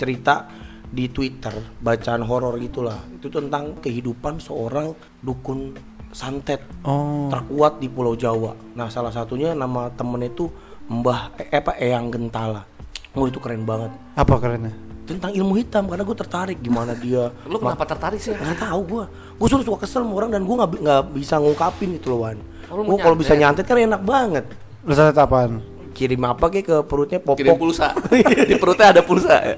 cerita 0.00 0.48
di 0.96 1.06
Twitter 1.06 1.52
bacaan 1.76 2.24
horor 2.24 2.56
gitulah. 2.56 2.96
Itu 3.12 3.28
tentang 3.28 3.76
kehidupan 3.78 4.40
seorang 4.40 4.96
dukun 5.20 5.76
santet 6.08 6.64
Oh. 6.80 7.28
terkuat 7.28 7.76
di 7.76 7.92
Pulau 7.92 8.16
Jawa. 8.16 8.56
Nah 8.72 8.88
salah 8.88 9.12
satunya 9.12 9.52
nama 9.52 9.92
temennya 9.92 10.32
itu 10.32 10.48
Mbah 10.88 11.36
eh, 11.36 11.52
apa 11.52 11.76
Eyang 11.76 12.08
Gentala. 12.08 12.64
Oh 13.12 13.28
itu 13.28 13.36
keren 13.36 13.68
banget. 13.68 13.92
Apa 14.14 14.40
kerennya? 14.40 14.72
Tentang 15.04 15.30
ilmu 15.30 15.54
hitam 15.54 15.86
karena 15.86 16.02
gue 16.02 16.16
tertarik 16.16 16.58
gimana 16.58 16.96
dia. 16.96 17.28
Lu 17.50 17.58
kenapa 17.58 17.84
tertarik 17.84 18.16
sih? 18.16 18.32
Nggak 18.32 18.64
tahu 18.64 18.80
gue. 18.86 19.04
Gue 19.36 19.46
suruh 19.46 19.66
suka 19.66 19.84
kesel 19.84 20.00
sama 20.02 20.14
orang 20.14 20.32
dan 20.32 20.42
gue 20.42 20.54
nggak 20.56 20.70
nggak 20.80 21.02
bisa 21.12 21.36
ngungkapin 21.36 21.90
itu 21.92 22.08
loh 22.08 22.24
Wan. 22.24 22.38
Oh, 22.66 22.82
Gue 22.82 22.98
kalau 22.98 23.14
bisa 23.14 23.36
nyantet? 23.36 23.62
nyantet 23.62 23.64
kan 23.66 23.78
enak 23.78 24.02
banget. 24.02 24.44
Lu 24.82 24.92
santet 24.94 25.18
apaan? 25.18 25.60
Kirim 25.92 26.22
apa 26.22 26.44
kayak 26.48 26.64
ke 26.64 26.76
perutnya 26.84 27.18
popok. 27.20 27.38
Kirim 27.38 27.56
pulsa. 27.56 27.92
Di 28.50 28.56
perutnya 28.56 28.94
ada 28.96 29.02
pulsa 29.02 29.36
ya. 29.42 29.56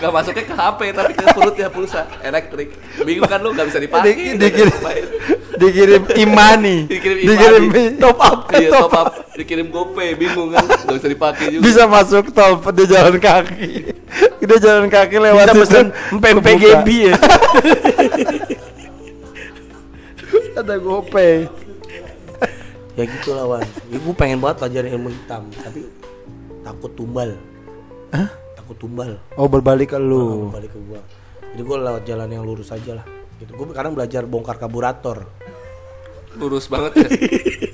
Gak 0.00 0.12
masuknya 0.16 0.44
ke 0.48 0.54
HP 0.56 0.80
tapi 0.96 1.12
ke 1.12 1.24
perutnya 1.36 1.68
pulsa 1.68 2.08
elektrik. 2.24 2.72
Bingung 3.04 3.28
kan 3.28 3.38
lu 3.44 3.52
gak 3.52 3.68
bisa 3.68 3.78
dipakai. 3.78 4.16
Di- 4.16 4.40
dikirim 4.40 4.72
dikirim 5.60 6.02
imani. 6.16 6.76
dikirim 6.88 7.16
dikirim 7.20 7.64
imani. 7.68 8.00
top 8.00 8.16
up. 8.16 8.38
Iya, 8.56 8.70
top 8.72 8.80
top 8.88 8.94
up. 8.96 9.06
Dikirim 9.36 9.66
GoPay, 9.68 10.16
bingung 10.16 10.56
kan. 10.56 10.64
Gak 10.64 10.96
bisa 10.96 11.08
dipakai 11.12 11.44
juga. 11.52 11.62
Bisa 11.68 11.82
masuk 11.84 12.32
tol 12.32 12.56
dia 12.72 12.86
jalan 12.88 13.20
kaki. 13.20 13.92
Dia 14.40 14.56
jalan 14.56 14.88
kaki 14.88 15.16
lewat 15.20 15.52
Bisa 15.52 15.60
pesen 15.60 15.86
empe 16.16 16.52
GB 16.56 16.88
ya. 17.12 17.14
Ada 20.56 20.76
GoPay. 20.80 21.36
ya 22.98 23.04
gitu 23.06 23.32
lah 23.32 23.44
Wan. 23.48 23.64
Ya, 23.88 23.96
gue 23.96 24.14
pengen 24.16 24.40
banget 24.44 24.56
pelajarin 24.64 24.90
ilmu 24.96 25.08
hitam 25.12 25.44
tapi 25.60 25.88
takut 26.64 26.92
tumbal. 26.96 27.36
Takut 28.70 28.86
tumbal. 28.86 29.18
Oh 29.34 29.50
berbalik 29.50 29.90
ke 29.90 29.98
Oh. 29.98 30.06
lu. 30.06 30.54
Balik 30.54 30.70
ke 30.70 30.78
gua. 30.78 31.02
Jadi 31.42 31.58
gue 31.58 31.76
lewat 31.82 32.02
jalan 32.06 32.28
yang 32.30 32.46
lurus 32.46 32.70
aja 32.70 33.02
lah. 33.02 33.06
Gitu. 33.42 33.50
Gue 33.50 33.66
kadang 33.74 33.98
belajar 33.98 34.22
bongkar 34.30 34.62
karburator. 34.62 35.26
Lurus 36.38 36.70
banget 36.70 37.02
ya. 37.02 37.08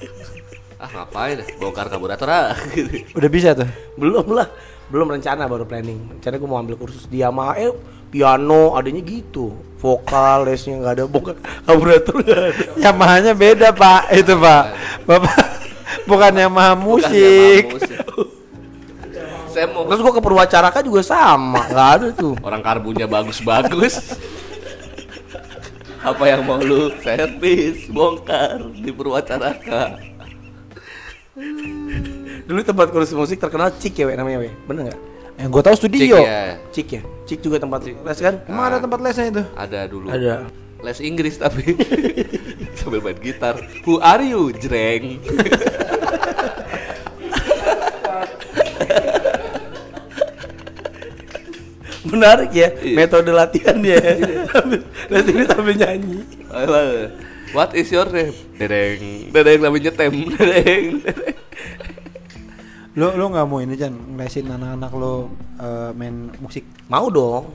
ah 0.80 0.88
ngapain 0.88 1.44
ya? 1.44 1.46
Bongkar 1.60 1.92
karburator 1.92 2.24
ah. 2.32 2.56
Udah 3.20 3.28
bisa 3.28 3.52
tuh. 3.52 3.68
Belum 4.00 4.24
lah. 4.32 4.48
Belum 4.88 5.04
rencana 5.12 5.44
baru 5.44 5.68
planning. 5.68 6.16
Rencana 6.16 6.40
gue 6.40 6.48
mau 6.48 6.56
ambil 6.64 6.80
kursus 6.80 7.04
di 7.12 7.20
Yamaha. 7.20 7.60
Eh, 7.60 7.76
piano 8.08 8.72
adanya 8.72 9.04
gitu. 9.04 9.52
Vokal 9.76 10.48
lesnya 10.48 10.80
nggak 10.80 10.94
ada 10.96 11.04
bongkar 11.04 11.36
karburator 11.68 12.24
nggak 12.24 12.40
ada. 12.40 12.64
Yamahanya 12.80 13.32
beda 13.36 13.68
pak. 13.76 14.16
Itu 14.16 14.40
pak. 14.40 14.64
Bapak 15.04 15.44
bukan 16.08 16.32
Yamaha 16.40 16.72
Bukan 16.72 17.04
musik. 17.04 17.64
Yamaha 17.68 17.84
musik. 17.84 18.35
Saya 19.56 19.72
mau 19.72 19.88
Terus 19.88 20.04
gue 20.04 20.12
ke 20.12 20.20
Purwacaraka 20.20 20.84
juga 20.84 21.00
sama. 21.00 21.64
Nggak 21.64 21.88
ada 21.96 22.08
tuh. 22.12 22.36
orang 22.46 22.60
karbunya 22.60 23.08
bagus-bagus. 23.08 24.20
Apa 26.04 26.28
yang 26.28 26.44
mau 26.44 26.60
lu 26.60 26.92
servis, 27.00 27.88
bongkar 27.88 28.60
di 28.76 28.92
Purwacaraka? 28.92 29.96
Dulu 32.44 32.60
tempat 32.60 32.92
kursus 32.92 33.16
musik 33.16 33.40
terkenal 33.40 33.72
Cik 33.72 33.96
ya, 33.96 34.04
we, 34.04 34.12
namanya 34.12 34.44
we. 34.44 34.52
Bener 34.68 34.92
nggak? 34.92 35.00
Yang 35.40 35.48
gue 35.48 35.62
tahu 35.64 35.74
Cik 35.74 35.80
studio. 35.80 36.16
ya, 36.20 36.60
Cik 36.76 36.88
ya. 36.92 37.02
Cik 37.24 37.40
juga 37.40 37.56
tempat 37.56 37.80
les 37.88 38.20
kan? 38.20 38.34
Emang 38.44 38.64
ada 38.68 38.76
tempat 38.84 39.00
lesnya 39.00 39.40
itu? 39.40 39.42
ada 39.56 39.88
dulu. 39.88 40.12
Ada. 40.12 40.44
Les 40.84 41.00
Inggris 41.00 41.40
tapi 41.40 41.72
sambil 42.78 43.00
main 43.00 43.16
gitar. 43.24 43.56
Who 43.88 44.04
are 44.04 44.20
you, 44.20 44.52
jreng? 44.52 45.16
Menarik 52.06 52.50
ya 52.50 52.68
Iya. 52.76 52.94
metode 52.94 53.30
latihan 53.30 53.76
dia. 53.76 53.98
Sambil- 54.52 54.86
les 55.10 55.26
ini 55.26 55.42
sambil 55.44 55.74
nyanyi. 55.74 56.18
What 57.50 57.72
is 57.72 57.88
your 57.88 58.06
name? 58.08 58.34
Dedeng, 58.54 59.30
dedeng 59.30 59.58
namanya 59.60 59.82
nyetem, 59.88 60.14
dedeng. 60.34 60.84
dedeng. 61.02 61.36
Lo 62.96 63.12
lo 63.12 63.28
nggak 63.28 63.44
mau 63.44 63.60
ini 63.60 63.76
Jan 63.76 63.92
ngelesin 63.92 64.48
anak-anak 64.48 64.92
lo 64.92 65.28
eh, 65.56 65.90
main 65.92 66.32
musik 66.38 66.64
Mau 66.86 67.06
dong. 67.08 67.52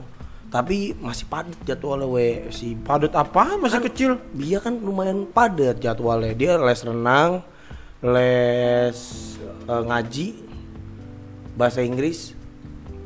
Tapi 0.48 0.92
masih 0.94 1.24
padat 1.26 1.56
jadwalnya 1.64 2.04
we 2.04 2.44
si 2.52 2.76
padat 2.76 3.16
apa 3.16 3.56
masih 3.56 3.80
kecil 3.82 4.10
dia 4.36 4.60
kan 4.60 4.76
lumayan 4.76 5.24
padat 5.24 5.80
jadwalnya. 5.80 6.36
Dia 6.36 6.60
les 6.60 6.80
renang, 6.82 7.40
les 8.04 8.98
eh, 9.64 9.82
ngaji, 9.82 10.26
bahasa 11.52 11.80
Inggris, 11.80 12.36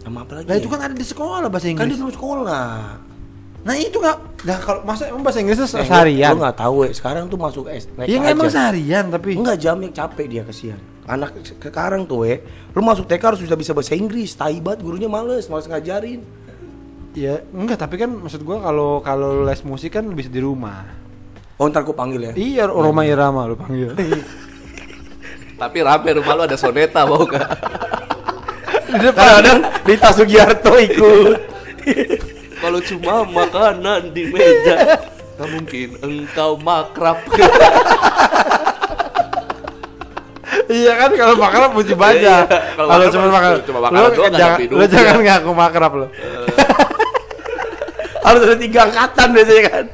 sama 0.06 0.22
apa 0.22 0.32
lagi? 0.32 0.46
Nah 0.46 0.54
ya? 0.54 0.60
itu 0.60 0.68
kan 0.68 0.80
ada 0.80 0.94
di 0.94 1.02
sekolah 1.04 1.46
bahasa 1.46 1.66
kan 1.66 1.72
Inggris. 1.74 1.90
di 1.90 1.98
dalam 1.98 2.14
sekolah. 2.14 2.68
Nah 3.60 3.74
itu 3.74 3.98
nggak, 3.98 4.16
nah 4.42 4.58
kalau 4.62 4.80
masa 4.80 5.02
emang 5.06 5.26
bahasa 5.26 5.38
Inggrisnya 5.38 5.66
Eh, 5.66 5.70
seharian? 5.82 6.30
Lu 6.30 6.38
nggak 6.38 6.56
tahu 6.56 6.76
ya, 6.80 6.90
sekarang 6.92 7.26
tuh 7.26 7.34
masuk 7.36 7.66
S. 7.66 7.90
naik 7.92 8.06
Iya 8.06 8.18
aja. 8.20 8.30
emang 8.30 8.46
seharian 8.48 9.04
tapi. 9.08 9.34
Enggak 9.34 9.58
jamnya 9.58 9.90
capek 9.92 10.26
dia 10.28 10.42
kesian. 10.42 10.78
Anak 11.04 11.34
se- 11.40 11.54
sekarang 11.56 12.02
tuh 12.02 12.22
we, 12.22 12.38
lu 12.70 12.80
masuk 12.80 13.04
TK 13.04 13.22
harus 13.24 13.40
bisa 13.40 13.54
bisa 13.54 13.70
bahasa 13.70 13.92
Inggris. 13.92 14.32
Tai 14.32 14.54
banget 14.56 14.80
gurunya 14.80 15.06
males, 15.06 15.46
males 15.46 15.66
ngajarin. 15.66 16.22
Ya 17.12 17.42
enggak 17.48 17.80
tapi 17.80 17.96
kan 17.96 18.12
maksud 18.12 18.40
gua 18.40 18.60
kalau 18.60 19.00
kalau 19.00 19.42
les 19.42 19.58
musik 19.62 19.90
kan 19.90 20.06
bisa 20.08 20.28
di 20.28 20.38
rumah. 20.38 20.86
Oh 21.56 21.66
ntar 21.66 21.82
gua 21.82 21.96
panggil 21.96 22.22
ya. 22.22 22.32
Iya 22.32 22.62
Roma 22.68 23.02
Irama 23.02 23.44
lu 23.44 23.56
panggil. 23.56 23.90
Tapi 25.56 25.78
rame 25.80 26.10
rumah 26.12 26.32
lu 26.34 26.42
ada 26.44 26.54
soneta 26.54 27.02
mau 27.02 27.24
gak? 27.24 27.40
Kadang-kadang 28.86 29.58
di 29.82 29.94
tas 29.98 30.14
Sugiarto 30.14 30.78
ikut. 30.78 31.38
Kalau 32.56 32.80
cuma 32.80 33.20
makanan 33.26 34.16
di 34.16 34.32
meja, 34.32 34.96
nggak 35.36 35.48
mungkin 35.52 35.88
engkau 36.00 36.56
makrab. 36.56 37.20
iya 40.72 40.92
kan 40.98 41.10
kalau 41.14 41.34
makrab 41.36 41.70
puji 41.76 41.94
Iya, 41.94 42.00
baja. 42.00 42.34
kalau 42.74 42.88
Kalau 42.90 43.06
cuma 43.12 43.26
makrab, 43.28 43.60
cuma 43.66 43.78
makrab 43.86 44.00
lu 44.00 44.08
jangan, 44.16 44.58
ada 44.58 44.72
lu 44.72 44.84
jangan 44.88 45.16
ngaku 45.20 45.50
makrab 45.52 45.92
lu. 45.94 46.06
harus 48.26 48.42
ada 48.42 48.56
tiga 48.58 48.90
angkatan 48.90 49.28
biasanya 49.30 49.62
kan. 49.70 49.84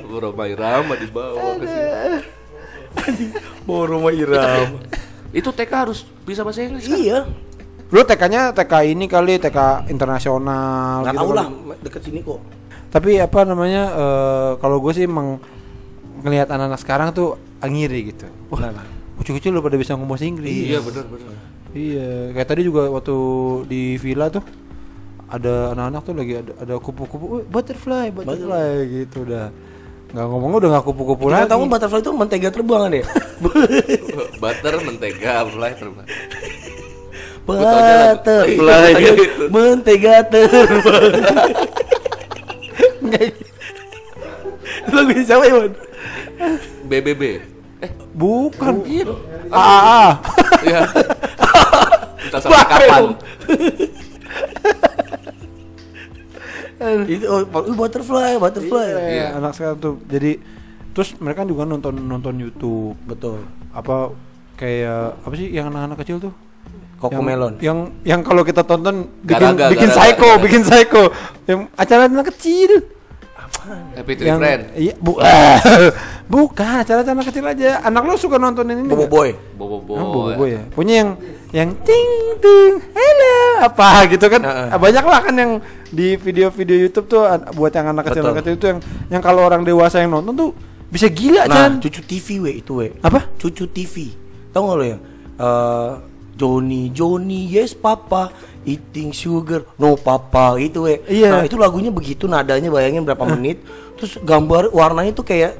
Aku 0.00 0.14
Roma 0.16 0.44
Irama 0.48 0.94
di 0.96 1.06
bawah 1.12 1.52
ke 1.60 1.66
sini. 1.68 1.92
Bawa 3.68 3.82
rumah 3.88 4.12
Iram. 4.12 4.80
Itu 5.32 5.48
TK 5.50 5.72
harus 5.72 6.04
bisa 6.22 6.44
bahasa 6.44 6.60
Inggris 6.60 6.84
kan? 6.84 6.94
iya. 6.94 7.18
Lu 7.88 8.00
TK-nya 8.00 8.52
TK 8.52 8.72
ini 8.88 9.04
kali 9.04 9.36
TK 9.36 9.88
internasional 9.88 11.04
Nggak 11.04 11.12
gitu 11.12 11.20
tahu 11.20 11.30
kali. 11.32 11.38
lah 11.40 11.46
deket 11.80 12.00
sini 12.04 12.20
kok. 12.20 12.40
Tapi 12.88 13.10
apa 13.16 13.40
namanya 13.44 13.82
eh, 13.92 14.50
kalau 14.60 14.80
gue 14.80 14.92
sih 14.92 15.04
emang 15.04 15.40
ngelihat 16.22 16.48
anak-anak 16.48 16.80
sekarang 16.80 17.08
tuh 17.10 17.36
ngiri 17.60 18.12
gitu. 18.12 18.28
Wah, 18.48 18.60
Kenapa? 18.60 18.84
kecil-kecil 19.20 19.54
udah 19.54 19.64
pada 19.64 19.76
bisa 19.76 19.92
ngomong 19.94 20.16
bahasa 20.16 20.24
Inggris. 20.24 20.66
Iya 20.68 20.80
benar 20.80 21.04
benar. 21.08 21.34
Iya, 21.72 22.08
kayak 22.36 22.48
tadi 22.48 22.62
juga 22.68 22.84
waktu 22.92 23.16
di 23.64 23.96
villa 23.96 24.28
tuh 24.28 24.44
ada 25.32 25.72
anak-anak 25.72 26.00
tuh 26.04 26.12
lagi 26.12 26.32
ada 26.36 26.52
ada 26.60 26.74
kupu-kupu, 26.76 27.24
"Wih, 27.40 27.44
butterfly, 27.48 28.12
butterfly 28.12 28.72
gitu 28.88 29.24
udah. 29.24 29.48
Nggak 30.12 30.26
ngomong 30.28 30.50
udah 30.60 30.68
nggak 30.76 30.84
kupu-kupu 30.84 31.24
Kita 31.26 31.38
lagi. 31.40 31.50
tahu 31.50 31.62
butterfly 31.64 32.00
itu 32.00 32.10
mentega 32.12 32.48
terbang 32.52 32.80
kan 32.84 32.92
ya? 32.92 33.04
Butter, 34.42 34.74
mentega, 34.84 35.34
fly 35.48 35.72
terbang. 35.72 36.06
Butterfly, 37.42 38.92
Iya, 38.92 39.12
mentega 39.48 40.14
terbang. 40.28 41.10
Lagu 44.92 45.10
ini 45.10 45.22
siapa 45.24 45.44
ya? 45.48 45.54
BBB. 46.84 47.22
Eh, 47.80 47.90
Bukan. 48.12 48.84
iya. 48.84 49.04
Ah, 49.48 49.80
ah. 49.80 50.10
Iya. 50.60 50.80
Entah 52.28 52.38
sampai 52.38 52.66
kapan. 52.68 53.02
Itu 57.06 57.24
oh, 57.30 57.40
oh, 57.46 57.74
butterfly, 57.76 58.36
butterfly. 58.36 58.88
Iya, 58.90 59.26
anak 59.38 59.52
sekarang 59.56 59.78
tuh. 59.78 59.94
Jadi 60.06 60.38
terus 60.92 61.16
mereka 61.22 61.46
juga 61.48 61.64
nonton 61.64 61.96
nonton 61.96 62.34
YouTube. 62.36 62.98
Betul. 63.08 63.46
Apa 63.72 64.12
kayak 64.60 65.22
apa 65.24 65.34
sih 65.34 65.48
yang 65.50 65.72
anak-anak 65.72 65.98
kecil 66.04 66.18
tuh? 66.18 66.34
Koko 67.02 67.18
yang, 67.18 67.26
melon. 67.26 67.54
Yang 67.58 67.78
yang 68.06 68.20
kalau 68.22 68.46
kita 68.46 68.62
tonton 68.62 69.10
bikin 69.26 69.58
Garaga, 69.58 69.64
bikin 69.74 69.90
garaga. 69.90 69.98
psycho, 69.98 70.30
bikin 70.38 70.62
psycho. 70.62 71.02
Yang 71.50 71.60
acara 71.74 72.02
anak 72.06 72.26
kecil. 72.30 72.70
Happy 73.94 74.12
Tree 74.14 74.28
Friend. 74.28 74.62
Iya, 74.74 74.94
bu, 74.98 75.16
bukan 76.32 76.82
acara 76.82 77.00
anak 77.02 77.26
kecil 77.28 77.44
aja. 77.44 77.82
Anak 77.82 78.02
lo 78.02 78.14
suka 78.16 78.36
nontonin 78.36 78.82
ini? 78.82 78.88
Bobo 78.88 79.06
boy. 79.06 79.30
Bobo 79.54 79.76
Oh, 79.92 80.12
Boy. 80.12 80.32
Bobo 80.34 80.44
ya. 80.46 80.62
Punya 80.68 80.94
yang 81.02 81.10
yang 81.52 81.70
ting 81.84 82.10
ting 82.40 82.72
hello 82.80 83.36
apa 83.62 84.08
gitu 84.08 84.26
kan. 84.26 84.40
Heeh. 84.40 84.66
Banyak 84.74 85.04
lah 85.04 85.20
kan 85.20 85.34
yang 85.34 85.52
di 85.88 86.16
video-video 86.16 86.76
YouTube 86.80 87.06
tuh 87.06 87.22
buat 87.52 87.70
yang 87.70 87.92
anak 87.92 88.08
kecil 88.08 88.22
Betul. 88.24 88.30
anak 88.30 88.38
kecil 88.42 88.54
itu 88.56 88.66
yang 88.66 88.78
yang 89.10 89.22
kalau 89.22 89.44
orang 89.44 89.62
dewasa 89.62 90.00
yang 90.00 90.10
nonton 90.10 90.32
tuh 90.32 90.50
bisa 90.88 91.08
gila 91.08 91.48
Nah, 91.48 91.68
kan. 91.68 91.70
cucu 91.80 92.00
TV 92.02 92.26
we 92.40 92.52
itu 92.58 92.72
we. 92.76 92.92
Apa? 93.00 93.28
Cucu 93.36 93.68
TV. 93.68 94.12
Tahu 94.52 94.62
nggak 94.62 94.76
lo 94.76 94.84
ya? 94.84 94.98
Eh, 95.32 95.90
Johnny, 96.32 96.88
Johnny, 96.90 97.44
yes 97.46 97.76
papa, 97.76 98.32
eating 98.62 99.10
sugar, 99.10 99.66
no 99.78 99.98
papa 99.98 100.58
gitu 100.58 100.86
we. 100.86 101.02
Iya. 101.10 101.30
Nah 101.30 101.42
itu 101.46 101.58
lagunya 101.58 101.90
begitu 101.90 102.30
nadanya 102.30 102.70
bayangin 102.70 103.02
berapa 103.02 103.24
menit. 103.26 103.62
Terus 103.98 104.18
gambar 104.22 104.70
warnanya 104.70 105.12
tuh 105.14 105.26
kayak 105.26 105.58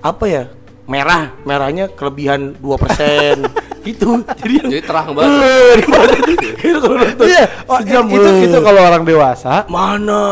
apa 0.00 0.24
ya? 0.28 0.44
Merah, 0.82 1.30
merahnya 1.46 1.86
kelebihan 1.88 2.58
2% 2.58 3.46
gitu. 3.86 4.22
Jadi 4.42 4.54
yang 4.58 4.70
Jadi 4.70 4.82
terang 4.82 5.14
banget. 5.14 5.30
Eh, 5.30 5.86
mana 5.86 6.14
tuh? 6.26 6.36
Gitu 6.58 6.78
kalau 6.82 6.96
nonton. 6.98 7.24
Iya, 7.26 7.44
oh, 7.70 7.78
Sejam, 7.78 8.04
itu 8.10 8.28
eh. 8.28 8.44
itu 8.50 8.58
kalau 8.58 8.80
orang 8.82 9.02
dewasa, 9.06 9.54
mana 9.70 10.22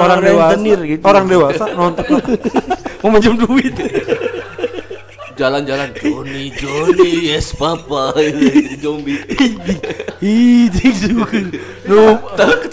orang 0.00 0.20
dewasa, 0.20 0.56
gitu. 0.60 1.02
orang 1.04 1.24
dewasa 1.28 1.64
nonton 1.72 2.04
mau 3.04 3.08
minjem 3.12 3.34
duit. 3.36 3.74
Jalan-jalan 5.34 5.90
Johnny, 5.92 6.50
Johnny, 6.50 7.28
yes 7.28 7.50
papa. 7.52 8.14
Zombie. 8.82 9.18
eating 10.20 10.94
sugar, 10.94 11.44
no 11.84 12.16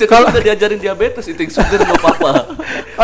kalau 0.05 0.29
udah 0.29 0.41
diajarin 0.41 0.77
diabetes, 0.77 1.25
eating 1.25 1.49
sugar 1.49 1.81
no 1.81 1.95
papa. 1.97 2.31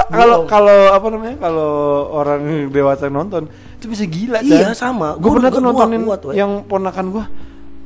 Kalau 0.07 0.45
kalau 0.45 0.93
apa 0.93 1.07
namanya 1.09 1.35
kalau 1.37 1.71
orang 2.13 2.41
dewasa 2.69 3.09
yang 3.09 3.17
nonton 3.17 3.49
itu 3.77 3.85
bisa 3.87 4.03
gila 4.05 4.39
Iya, 4.39 4.73
sama. 4.73 5.13
gue 5.15 5.25
Gua 5.25 5.37
pernah 5.37 5.49
tuh 5.49 5.61
gua 5.61 5.67
nontonin 5.73 6.01
we. 6.01 6.15
yang 6.33 6.51
ponakan 6.63 7.05
gue 7.11 7.25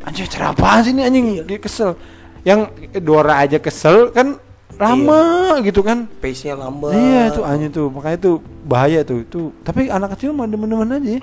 anjir 0.01 0.25
cara 0.27 0.51
apaan 0.51 0.81
sih 0.81 0.91
ini 0.91 1.03
anjing 1.03 1.25
dia 1.43 1.59
kesel 1.59 1.93
yang 2.41 2.67
Dora 2.97 3.37
aja 3.39 3.59
kesel 3.59 4.09
kan 4.09 4.39
lama 4.79 5.21
gitu 5.61 5.83
kan 5.83 6.07
pace-nya 6.23 6.55
lambat. 6.55 6.95
iya 6.95 7.29
tuh 7.29 7.43
anjing 7.43 7.69
tuh 7.69 7.91
makanya 7.91 8.17
tuh 8.17 8.35
bahaya 8.65 9.03
tuh 9.03 9.21
itu 9.21 9.51
tapi 9.61 9.91
anak 9.91 10.15
kecil 10.15 10.31
mah 10.31 10.47
demen-demen 10.47 10.89
aja 10.89 11.09
ya. 11.17 11.21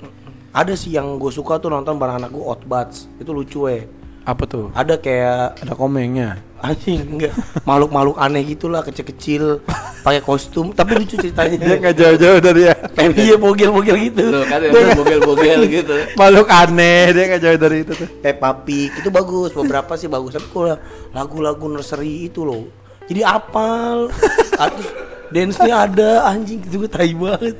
Ada 0.49 0.73
sih 0.73 0.97
yang 0.97 1.21
gue 1.21 1.29
suka 1.29 1.61
tuh 1.61 1.69
nonton 1.69 1.97
bareng 2.01 2.21
anak 2.21 2.33
gue 2.33 2.41
Outbats. 2.41 3.05
Itu 3.21 3.33
lucu 3.33 3.69
we. 3.69 3.85
apa 4.29 4.45
tuh 4.45 4.69
Ada 4.77 5.01
kayak 5.01 5.63
ada 5.63 5.73
komengnya 5.73 6.37
anjing 6.59 7.01
enggak 7.17 7.33
makhluk-makhluk 7.63 8.19
aneh 8.19 8.43
gitulah 8.43 8.83
kecil-kecil 8.83 9.63
pakai 10.03 10.21
kostum 10.21 10.75
tapi 10.75 10.99
lucu 10.99 11.15
ceritanya 11.15 11.55
dia 11.55 11.75
nggak 11.79 11.95
jauh-jauh 11.95 12.39
dari 12.43 12.61
ya 12.67 12.75
Iya 12.99 13.35
bogel-bogel 13.39 13.95
gitu. 14.11 14.27
Loh 14.27 14.43
kan 14.43 14.59
ya 14.59 14.71
bogel-bogel 14.95 15.59
gitu. 15.71 15.95
makhluk 16.19 16.47
aneh 16.51 17.15
dia 17.15 17.23
nggak 17.31 17.41
jauh 17.41 17.57
dari 17.57 17.77
itu 17.87 17.93
tuh 17.95 18.07
Peppa 18.19 18.51
Pig 18.67 18.91
itu 18.99 19.09
bagus, 19.09 19.55
beberapa 19.55 19.95
sih 19.95 20.11
bagus. 20.11 20.35
Tapi 20.35 20.47
kalau 20.51 20.75
lagu-lagu 21.15 21.65
nursery 21.71 22.27
itu 22.27 22.43
loh, 22.43 22.67
jadi 23.07 23.23
apal. 23.23 24.11
Terus 24.59 24.89
dance-nya 25.31 25.87
ada 25.87 26.27
anjing 26.27 26.59
itu 26.59 26.75
gue 26.85 26.91
tai 26.91 27.15
banget. 27.15 27.57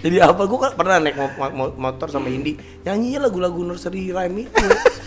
Jadi 0.00 0.26
apa? 0.26 0.42
Gue 0.44 0.58
kan 0.58 0.72
pernah 0.72 0.96
naik 0.98 1.16
mo- 1.16 1.32
mo- 1.50 1.76
motor 1.76 2.08
sama 2.08 2.28
Indi 2.28 2.56
nyanyinya 2.82 3.26
lagu-lagu 3.26 3.60
nursery 3.60 4.10
rhyme 4.10 4.44
itu. 4.44 4.66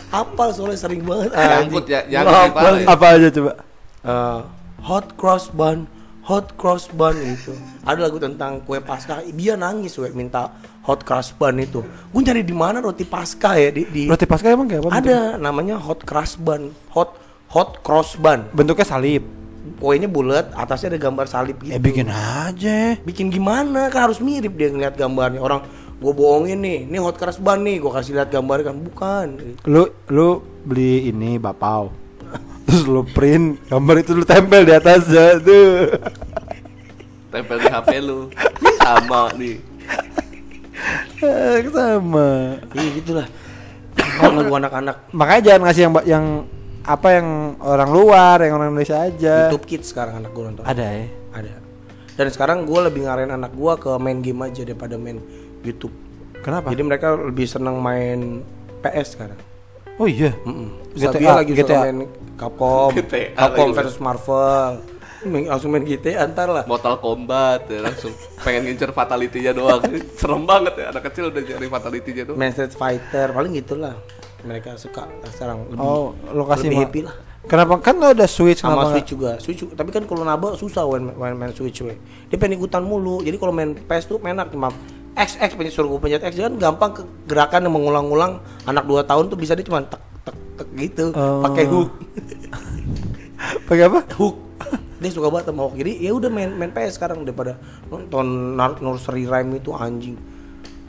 Apal 0.10 0.50
soalnya 0.52 0.78
sering 0.78 1.06
banget. 1.06 1.30
Nyangkut 1.32 1.86
ya, 1.86 2.02
nyangkut 2.06 2.58
ya. 2.58 2.86
apa 2.90 3.06
aja 3.14 3.30
coba 3.30 3.52
Eh, 4.00 4.40
hot 4.80 5.12
cross 5.14 5.52
bun, 5.52 5.84
hot 6.24 6.56
cross 6.56 6.88
bun 6.88 7.14
itu. 7.20 7.52
Ada 7.84 8.08
lagu 8.08 8.16
tentang 8.16 8.64
kue 8.64 8.80
pasca. 8.80 9.20
Dia 9.22 9.54
nangis 9.54 10.00
we 10.00 10.08
minta 10.10 10.50
hot 10.82 11.04
cross 11.04 11.30
bun 11.30 11.60
itu. 11.60 11.84
Gue 12.10 12.22
cari 12.24 12.42
di 12.42 12.56
mana 12.56 12.80
roti 12.80 13.04
pasca 13.04 13.54
ya 13.54 13.70
di, 13.70 13.84
di 13.86 14.04
roti 14.08 14.24
pasca 14.24 14.50
emang 14.50 14.66
kayak 14.66 14.82
apa 14.82 14.90
bentuknya? 14.90 15.36
ada 15.36 15.38
namanya 15.38 15.76
hot 15.78 16.02
cross 16.02 16.34
bun, 16.34 16.72
hot 16.90 17.14
hot 17.52 17.84
cross 17.84 18.16
bun. 18.16 18.48
bentuknya 18.50 18.88
salib 18.88 19.22
Kuenya 19.80 20.08
bulat, 20.08 20.52
atasnya 20.56 20.96
ada 20.96 21.00
gambar 21.00 21.26
salib 21.28 21.60
gitu. 21.60 21.72
ya 21.72 21.80
bikin 21.80 22.08
aja 22.08 22.96
Bikin 23.04 23.28
gimana? 23.28 23.88
Kan 23.88 24.12
harus 24.12 24.20
mirip 24.20 24.56
dia 24.56 24.72
ngeliat 24.72 24.96
gambarnya. 24.96 25.40
Orang 25.40 25.64
gue 26.00 26.14
bohongin 26.16 26.60
nih, 26.60 26.88
ini 26.88 26.98
hot 27.00 27.20
cross 27.20 27.36
bun 27.36 27.60
nih, 27.64 27.80
gue 27.80 27.92
kasih 27.92 28.16
lihat 28.16 28.32
gambarnya 28.32 28.72
kan 28.72 28.78
bukan. 28.80 29.28
lu 29.68 29.84
lu 30.08 30.30
beli 30.64 31.12
ini 31.12 31.36
bapau 31.36 31.92
terus 32.68 32.88
lu 32.88 33.04
print 33.04 33.60
gambar 33.68 33.96
itu 34.00 34.12
lu 34.16 34.24
tempel 34.24 34.64
di 34.64 34.72
atasnya 34.72 35.40
tuh 35.44 35.92
Tempel 37.30 37.58
di 37.60 37.68
HP 37.68 37.90
lu. 38.02 38.32
Sama 38.80 39.30
nih. 39.38 39.58
Eh, 41.20 41.68
sama 41.68 42.56
Iya 42.74 42.90
gitulah. 42.96 43.28
lagu 44.20 44.52
anak-anak 44.52 44.96
makanya 45.12 45.42
jangan 45.46 45.62
ngasih 45.68 45.82
yang 45.84 45.94
yang 46.04 46.26
apa 46.82 47.08
yang 47.12 47.28
orang 47.60 47.90
luar 47.90 48.38
yang 48.40 48.56
orang 48.56 48.72
Indonesia 48.72 48.98
aja 49.00 49.48
YouTube 49.48 49.66
Kids 49.66 49.92
sekarang 49.92 50.20
anak 50.20 50.32
gue 50.32 50.44
nonton. 50.44 50.64
ada 50.64 50.86
ya 50.86 51.08
Ada. 51.30 51.54
Dan 52.16 52.28
sekarang 52.30 52.68
gue 52.68 52.80
lebih 52.84 53.08
ngarahin 53.08 53.32
anak 53.32 53.52
gue 53.52 53.74
ke 53.78 53.92
main 53.96 54.20
game 54.20 54.44
aja 54.44 54.62
daripada 54.62 54.96
main 54.96 55.24
YouTube. 55.62 55.96
Kenapa? 56.40 56.68
Jadi 56.68 56.84
mereka 56.84 57.16
lebih 57.16 57.48
senang 57.48 57.80
main 57.80 58.44
PS 58.80 59.16
sekarang. 59.16 59.40
Oh 59.96 60.04
iya. 60.04 60.36
Mm-mm. 60.44 60.68
GTA, 60.96 61.16
Sabia 61.16 61.32
lagi 61.36 61.52
suka 61.54 61.64
GTA. 61.64 61.80
main 61.86 61.98
Capcom, 62.36 62.90
GTA 62.92 63.24
Capcom 63.36 63.68
versus 63.72 64.00
Marvel. 64.00 64.84
Main- 65.22 65.48
langsung 65.48 65.72
main 65.72 65.84
GTA 65.84 66.24
antar 66.24 66.48
lah. 66.48 66.64
Mortal 66.64 66.96
Kombat 66.98 67.68
ya, 67.68 67.84
langsung 67.84 68.12
pengen 68.40 68.68
ngincer 68.68 68.92
fatality-nya 68.92 69.52
doang. 69.52 69.80
Serem 70.20 70.44
banget 70.44 70.76
ya 70.76 70.86
anak 70.92 71.08
kecil 71.08 71.28
udah 71.28 71.40
cari 71.40 71.68
fatality-nya 71.68 72.24
doang. 72.28 72.40
Main 72.40 72.52
Street 72.52 72.72
Fighter 72.72 73.32
paling 73.32 73.52
gitulah. 73.54 73.96
Mereka 74.42 74.76
suka 74.76 75.08
sekarang 75.28 75.68
lebih 75.68 75.80
Oh, 75.80 76.16
lokasi 76.32 76.68
lebih 76.68 76.80
happy 76.82 77.02
lah. 77.04 77.16
Kenapa 77.42 77.80
kan 77.80 77.96
lo 77.96 78.12
ada 78.12 78.28
Switch 78.28 78.60
Sama 78.60 78.76
kenapa 78.78 78.92
Switch 78.94 79.10
juga. 79.10 79.32
Switch. 79.38 79.64
Tapi 79.66 79.90
kan 79.90 80.04
kalau 80.04 80.22
naba 80.22 80.54
susah 80.54 80.84
main, 80.86 81.12
main, 81.12 81.34
main 81.34 81.52
Switch 81.52 81.80
we. 81.80 81.96
Dia 82.28 82.36
pengen 82.36 82.56
ikutan 82.56 82.82
mulu. 82.82 83.20
Jadi 83.20 83.36
kalau 83.36 83.52
main 83.52 83.74
PS 83.74 84.06
tuh 84.06 84.20
enak 84.20 84.50
cuma 84.50 84.70
X 85.14 85.36
X 85.36 85.52
pencet 85.54 85.74
suruh 85.74 85.90
gue 85.90 86.00
pencet 86.02 86.22
X 86.22 86.34
kan 86.38 86.54
gampang 86.54 86.92
ke 86.94 87.02
gerakan 87.26 87.66
yang 87.66 87.74
mengulang-ulang 87.74 88.32
anak 88.64 88.84
2 88.84 89.04
tahun 89.04 89.28
tuh 89.28 89.36
bisa 89.36 89.52
dia 89.52 89.64
cuma 89.64 89.82
tek 89.82 90.00
tek 90.24 90.36
tek 90.56 90.68
gitu 90.78 91.12
Oh. 91.12 91.44
pakai 91.44 91.66
hook 91.66 91.90
Pakai 93.68 93.84
apa? 93.86 94.00
hook 94.14 94.36
dia 95.00 95.08
suka 95.08 95.28
banget 95.28 95.48
sama 95.48 95.64
hook 95.64 95.76
jadi 95.76 95.92
ya 95.98 96.12
udah 96.12 96.28
main 96.28 96.52
main 96.52 96.68
PS 96.70 96.96
sekarang 96.96 97.24
daripada 97.24 97.56
nonton 97.88 98.56
nursery 98.78 99.24
rhyme 99.24 99.56
itu 99.56 99.72
anjing 99.72 100.16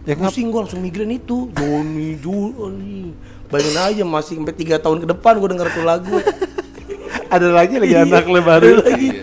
Ya 0.03 0.15
pusing 0.15 0.49
gue 0.49 0.59
langsung 0.59 0.81
migrain 0.81 1.11
itu 1.11 1.47
Joni 1.53 2.17
Joni 2.17 3.15
bayangin 3.51 3.77
aja 3.77 4.03
masih 4.07 4.39
sampai 4.39 4.55
tiga 4.55 4.79
tahun 4.79 5.05
ke 5.05 5.07
depan 5.11 5.37
gue 5.37 5.49
denger 5.51 5.69
tuh 5.75 5.85
lagu. 5.85 6.17
Ada 7.35 7.47
lagi 7.51 7.79
lagi 7.79 7.95
anak 7.95 8.27
lo 8.27 8.41
baru. 8.43 8.83
Lagi. 8.83 9.23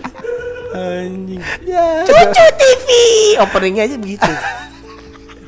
anjing. 1.04 1.40
Cucu 2.04 2.44
TV 2.60 2.86
openingnya 3.40 3.82
aja 3.88 3.96
begitu. 3.96 4.32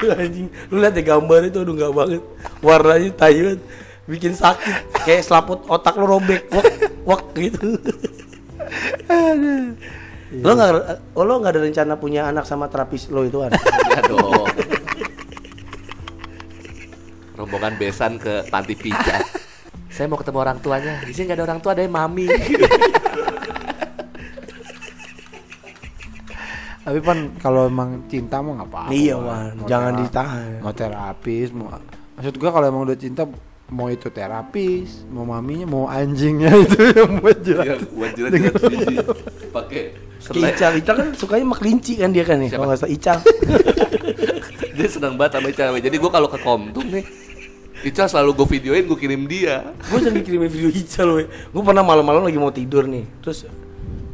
Anjing. 0.21 0.49
Lu 0.73 0.81
lihat 0.81 0.97
deh 0.97 1.05
gambar 1.05 1.45
itu 1.49 1.61
aduh 1.61 1.75
nggak 1.77 1.93
banget. 1.93 2.23
Warnanya 2.65 3.11
banget. 3.17 3.61
Bikin 4.09 4.33
sakit. 4.33 5.05
Kayak 5.05 5.29
selaput 5.29 5.65
otak 5.69 5.97
lu 6.01 6.09
robek. 6.09 6.49
Wak 6.53 6.67
wak 7.05 7.23
gitu. 7.37 7.77
Lo 10.41 10.51
nggak 10.57 10.71
oh, 11.17 11.25
lo 11.25 11.33
nggak 11.41 11.53
ada 11.53 11.61
rencana 11.65 11.95
punya 12.01 12.29
anak 12.29 12.49
sama 12.49 12.69
terapis 12.73 13.13
lo 13.13 13.25
itu 13.25 13.41
kan 13.45 13.53
Ya 13.93 14.01
dong. 14.09 14.49
Rombongan 17.41 17.73
besan 17.75 18.21
ke 18.21 18.45
panti 18.47 18.77
pijat. 18.77 19.25
Saya 19.91 20.07
mau 20.07 20.15
ketemu 20.15 20.39
orang 20.39 20.61
tuanya. 20.61 21.01
Di 21.01 21.11
sini 21.11 21.25
nggak 21.27 21.39
ada 21.41 21.45
orang 21.47 21.59
tua, 21.59 21.73
ada 21.73 21.81
yang 21.81 21.91
mami. 21.91 22.29
Tapi 26.81 26.99
pan 26.99 27.19
kalau 27.37 27.67
emang 27.67 28.05
cinta 28.07 28.41
mah 28.41 28.53
nggak 28.57 28.69
apa-apa. 28.69 28.93
Iya. 28.93 29.15
Mau 29.17 29.65
Jangan 29.65 29.93
tera- 29.93 30.01
ditahan. 30.03 30.51
Mau 30.61 30.73
terapis, 30.73 31.49
mau 31.51 31.69
maksud 32.17 32.35
gua 32.37 32.51
kalau 32.51 32.67
emang 32.67 32.83
udah 32.85 32.97
cinta 32.97 33.23
mau 33.71 33.87
itu 33.87 34.11
terapis, 34.11 35.07
mau 35.07 35.23
maminya, 35.23 35.63
mau 35.65 35.85
anjingnya 35.87 36.51
itu 36.65 36.77
yang 36.91 37.23
buat 37.23 37.39
jelas. 37.41 37.81
buat 37.89 38.11
jilat-jilat 38.13 38.55
biji. 38.67 38.97
Pakai. 39.49 39.83
Ical 40.21 40.73
Ical 40.77 40.95
kan 40.97 41.09
sukanya 41.15 41.45
sama 41.47 41.57
kelinci 41.57 41.97
kan 41.97 42.13
dia 42.13 42.21
kan 42.23 42.37
nih 42.37 42.53
Siapa? 42.53 42.61
kalau 42.61 42.69
nggak 42.69 42.81
salah 42.85 42.93
Ical 42.93 43.19
Dia 44.71 44.85
senang 44.85 45.17
banget 45.17 45.33
sama 45.39 45.49
Ica. 45.49 45.63
Jadi 45.79 45.97
gua 45.97 46.11
kalau 46.11 46.29
ke 46.29 46.39
Komtung 46.41 46.89
nih, 46.89 47.05
Ica 47.81 48.05
selalu 48.05 48.37
gue 48.37 48.49
videoin, 48.51 48.85
gue 48.85 48.99
kirim 48.99 49.25
dia. 49.25 49.73
gue 49.73 49.99
sering 49.99 50.21
dikirimin 50.21 50.49
video 50.49 50.69
Ical 50.69 51.09
we 51.17 51.25
gue 51.27 51.63
pernah 51.65 51.81
malam-malam 51.81 52.23
lagi 52.23 52.37
mau 52.37 52.53
tidur 52.53 52.85
nih 52.85 53.09
terus 53.21 53.49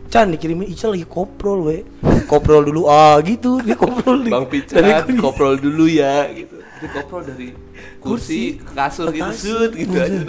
Chan 0.06 0.30
dikirimin 0.30 0.70
Ical 0.70 0.94
lagi 0.94 1.02
koprol 1.02 1.58
we 1.64 1.76
koprol 2.24 2.62
dulu 2.62 2.86
ah 2.86 3.18
gitu 3.20 3.58
dia 3.58 3.74
koprol 3.74 4.22
di- 4.22 4.30
Bang 4.30 4.46
Pican, 4.46 4.82
koprol 5.18 5.58
dulu 5.58 5.86
ya 5.86 6.30
gitu. 6.30 6.62
Jadi 6.76 6.88
koprol 6.92 7.22
dari 7.24 7.48
kursi, 7.98 8.60
ke 8.60 8.70
kasur 8.70 9.08
gitu, 9.10 9.32
sut 9.32 9.72
gitu 9.72 9.96
aja. 9.96 10.20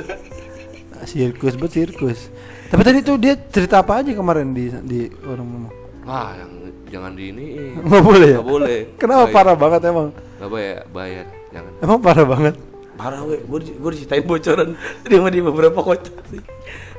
Sirkus 1.04 1.54
buat 1.56 1.70
sirkus. 1.70 2.32
Tapi 2.68 2.82
tadi 2.82 3.00
tuh 3.00 3.16
dia 3.16 3.38
cerita 3.38 3.80
apa 3.80 4.02
aja 4.02 4.12
kemarin 4.12 4.52
di 4.52 4.72
di 4.82 5.00
orang 5.24 5.46
ngomong. 5.46 5.74
Wah, 6.04 6.32
yang 6.36 6.52
jangan 6.88 7.12
di 7.14 7.32
ini. 7.32 7.46
Nggak 7.78 8.00
boleh 8.02 8.28
ya? 8.28 8.38
Nggak 8.40 8.48
boleh. 8.50 8.78
Kenapa 8.96 9.24
Bayar. 9.24 9.36
parah 9.36 9.56
banget 9.56 9.82
emang? 9.86 10.08
Nggak 10.40 10.50
bayar, 10.50 10.80
bayar. 10.90 11.26
Jangan. 11.52 11.72
Emang 11.84 12.00
parah 12.00 12.26
banget. 12.26 12.56
Parah 12.98 13.22
we 13.22 13.38
gue 13.38 13.60
gue 13.72 13.92
diceritain 13.94 14.22
bocoran 14.22 14.74
terima 15.06 15.30
di 15.30 15.40
beberapa 15.40 15.80
kocak 15.80 16.18
sih 16.28 16.42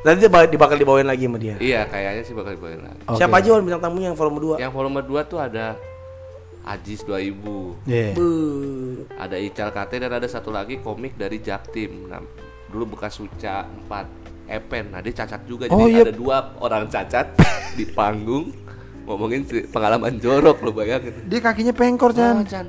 nanti 0.01 0.19
dia 0.21 0.31
bakal, 0.31 0.55
bakal 0.57 0.77
dibawain 0.77 1.05
lagi 1.05 1.27
sama 1.27 1.37
dia 1.37 1.59
Iya, 1.59 1.85
kayaknya 1.85 2.23
sih 2.23 2.33
bakal 2.33 2.55
dibawain 2.55 2.79
lagi. 2.81 3.01
Oke. 3.05 3.19
siapa 3.19 3.35
aja 3.37 3.49
Wan 3.51 3.63
bintang 3.63 3.83
tamunya 3.83 4.09
yang 4.09 4.17
volume 4.17 4.39
2 4.55 4.63
Yang 4.63 4.73
volume 4.73 5.01
2 5.03 5.27
tuh 5.27 5.39
ada 5.39 5.67
Ajis 6.65 7.01
2000, 7.01 7.81
Iya. 7.83 8.13
Buh. 8.13 9.09
ada 9.17 9.37
Ical 9.37 9.69
KT 9.69 9.93
dan 9.99 10.13
ada 10.13 10.29
satu 10.29 10.49
lagi 10.49 10.77
komik 10.79 11.17
dari 11.17 11.41
Jaktim. 11.41 12.07
Nah, 12.07 12.21
dulu 12.69 12.93
bekas 12.93 13.17
Suca 13.17 13.65
4 13.65 14.05
Epen. 14.47 14.93
Nah, 14.93 15.01
dia 15.01 15.13
cacat 15.15 15.49
juga. 15.49 15.65
Jadi 15.65 15.73
Oh, 15.75 15.89
iya. 15.89 16.05
ada 16.05 16.13
dua 16.13 16.53
orang 16.59 16.85
cacat 16.87 17.33
di 17.79 17.89
panggung 17.89 18.53
ngomongin 19.03 19.43
pengalaman 19.67 20.21
jorok 20.21 20.61
lo 20.61 20.71
bayangin. 20.71 21.17
Dia 21.25 21.41
kakinya 21.41 21.73
pengkor 21.73 22.13
Oh, 22.13 22.15
Chan. 22.15 22.45
Chan. 22.45 22.67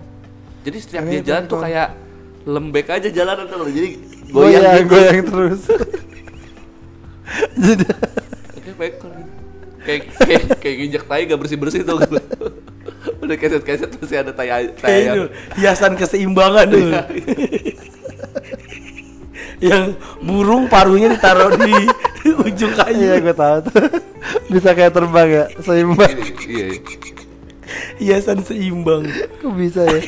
Jadi 0.63 0.77
setiap 0.79 1.03
Kayak 1.03 1.11
dia 1.11 1.21
jalan 1.25 1.43
tuh 1.43 1.49
pengkor. 1.51 1.63
kayak 1.67 1.87
lembek 2.47 2.87
aja 2.91 3.09
jalanan 3.11 3.45
tuh. 3.47 3.67
Jadi 3.67 3.89
Goyang, 4.29 4.61
goyang 4.61 4.77
gitu. 4.85 4.89
goyang 4.93 5.19
terus. 5.25 5.61
Jadi 7.57 7.83
Kayak 8.69 8.77
pekor. 8.77 9.11
Kayak 9.79 10.01
kayak 10.21 10.43
kayak 10.61 10.75
nginjek 10.77 11.03
tai 11.09 11.23
gak 11.25 11.39
bersih-bersih 11.41 11.81
tuh 11.81 11.97
kan. 11.97 12.11
Udah 13.23 13.35
keset-keset 13.37 13.89
masih 13.97 14.17
ada 14.21 14.31
tai 14.35 14.69
tai 14.77 15.29
hiasan 15.57 15.93
keseimbangan 15.95 16.67
dulu 16.67 16.91
yang 19.69 19.93
burung 20.23 20.71
paruhnya 20.71 21.13
ditaruh 21.15 21.53
di 21.59 21.73
ujung 22.47 22.73
kayu 22.75 22.95
iya 22.95 23.13
gue 23.19 23.35
tahu 23.35 23.57
tuh. 23.67 23.87
Bisa 24.51 24.73
kayak 24.75 24.93
terbang 24.95 25.29
ya, 25.29 25.45
seimbang. 25.63 26.11
Iya, 26.47 26.65
iya. 26.75 26.79
hiasan 27.99 28.41
seimbang 28.43 29.05
Kok 29.43 29.53
bisa 29.55 29.83
ya? 29.85 30.01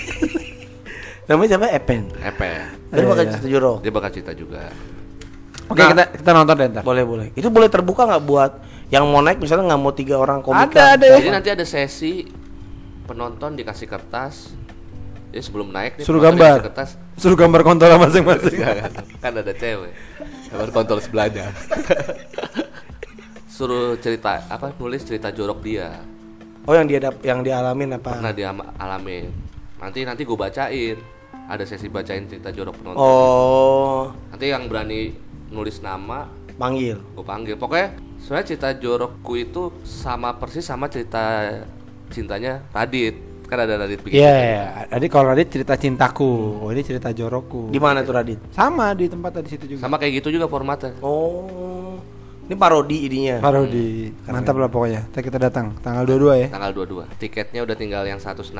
Namanya 1.31 1.49
siapa 1.49 1.67
Epen 1.69 2.03
Epen. 2.17 2.61
Dia 2.87 2.97
Iya, 2.97 3.05
bakal 3.05 3.23
iya. 3.23 3.31
cerita 3.31 3.47
jorok 3.49 3.77
Dia 3.79 3.91
bakal 3.91 4.09
cerita 4.11 4.31
juga. 4.33 4.63
Oke, 5.65 5.79
Nah. 5.79 5.89
kita 5.89 6.03
kita 6.13 6.31
nonton 6.31 6.53
deh 6.53 6.67
ntar. 6.69 6.83
boleh 6.83 7.03
boleh 7.03 7.27
itu 7.31 7.47
boleh 7.47 7.67
terbuka 7.67 8.03
nggak 8.05 8.23
buat 8.23 8.51
yang 8.87 9.05
mau 9.05 9.19
naik 9.19 9.39
misalnya 9.39 9.65
nggak 9.65 9.81
mau 9.81 9.91
tiga 9.91 10.15
orang 10.15 10.39
komika 10.39 10.67
Ada, 10.91 10.99
ada. 10.99 11.07
Jadi 11.15 11.31
nanti 11.31 11.49
ada 11.49 11.63
sesi 11.63 12.27
penonton 13.01 13.55
dikasih 13.55 13.87
kertas. 13.87 14.51
Jadi 15.27 15.39
sebelum 15.41 15.71
naik 15.71 15.95
nih 15.95 16.03
Suruh 16.03 16.19
gambar. 16.19 16.59
kertas. 16.61 16.99
Suruh 17.15 17.35
gambar 17.35 17.63
kontol 17.63 17.87
masing-masing. 17.97 18.59
Kan 19.17 19.31
ada 19.33 19.53
cewek. 19.53 19.95
Gambar 20.51 20.69
kontol 20.73 20.99
sebelahnya. 20.99 21.55
Suruh 23.47 23.95
cerita 23.95 24.43
apa 24.45 24.75
nulis 24.75 25.01
cerita 25.01 25.29
jorok 25.29 25.61
dia. 25.61 26.01
oh 26.61 26.73
yang 26.73 26.85
dia 26.85 26.99
dap- 26.99 27.21
yang 27.21 27.41
dialamin 27.41 27.95
apa 27.95 28.11
Pernah 28.13 28.33
dia 28.33 28.51
alamin. 28.77 29.31
Nanti 29.77 30.03
nanti 30.03 30.21
gue 30.21 30.35
bacain. 30.35 30.97
Ada 31.45 31.63
sesi 31.65 31.87
bacain 31.87 32.25
cerita 32.25 32.49
jorok 32.49 32.77
penonton. 32.77 32.97
oh 32.97 34.13
Nanti 34.29 34.45
yang 34.47 34.65
berani 34.65 35.13
nulis 35.47 35.79
nama 35.79 36.25
panggil 36.55 36.95
gue 36.95 37.25
panggil 37.25 37.55
pokoknya 37.55 37.91
soalnya 38.17 38.45
cerita 38.45 38.69
jorokku 38.71 39.33
itu 39.35 39.61
sama 39.81 40.31
persis 40.31 40.61
sama 40.61 40.87
cerita 40.87 41.49
cintanya 42.07 42.63
Radit 42.71 43.17
kan 43.43 43.59
ada 43.59 43.75
Radit 43.77 43.99
bikin 43.99 44.15
Iya, 44.15 44.31
iya. 44.31 44.63
Tadi 44.87 45.05
kalau 45.07 45.27
Radit 45.27 45.49
cerita 45.49 45.75
cintaku, 45.75 46.61
oh 46.61 46.69
ini 46.69 46.79
cerita 46.81 47.11
jorokku. 47.11 47.67
di 47.67 47.79
mana 47.79 47.99
tuh 47.99 48.13
Radit 48.13 48.39
Sama 48.49 48.93
di 48.93 49.11
tempat 49.11 49.31
tadi 49.33 49.47
situ 49.49 49.65
juga. 49.67 49.81
sama 49.81 49.97
kayak 49.97 50.23
gitu 50.23 50.39
juga 50.39 50.47
formatnya 50.47 50.95
oh 51.01 51.99
ini 52.47 52.55
parodi 52.55 52.97
ininya 53.07 53.39
Parodi. 53.39 54.11
Mantap 54.27 54.55
lah 54.55 54.67
pokoknya. 54.67 55.07
Kita 55.07 55.39
datang 55.39 55.71
tanggal 55.79 56.03
22 56.03 56.35
ya. 56.35 56.47
tanggal 56.51 56.71
22 56.73 57.07
tiketnya 57.15 57.63
udah 57.63 57.75
tinggal 57.75 58.03
yang 58.03 58.19
165 58.19 58.51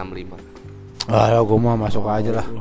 Ah, 1.08 1.39
gue 1.39 1.58
mau 1.58 1.74
masuk 1.76 2.06
aja 2.06 2.32
lah. 2.34 2.47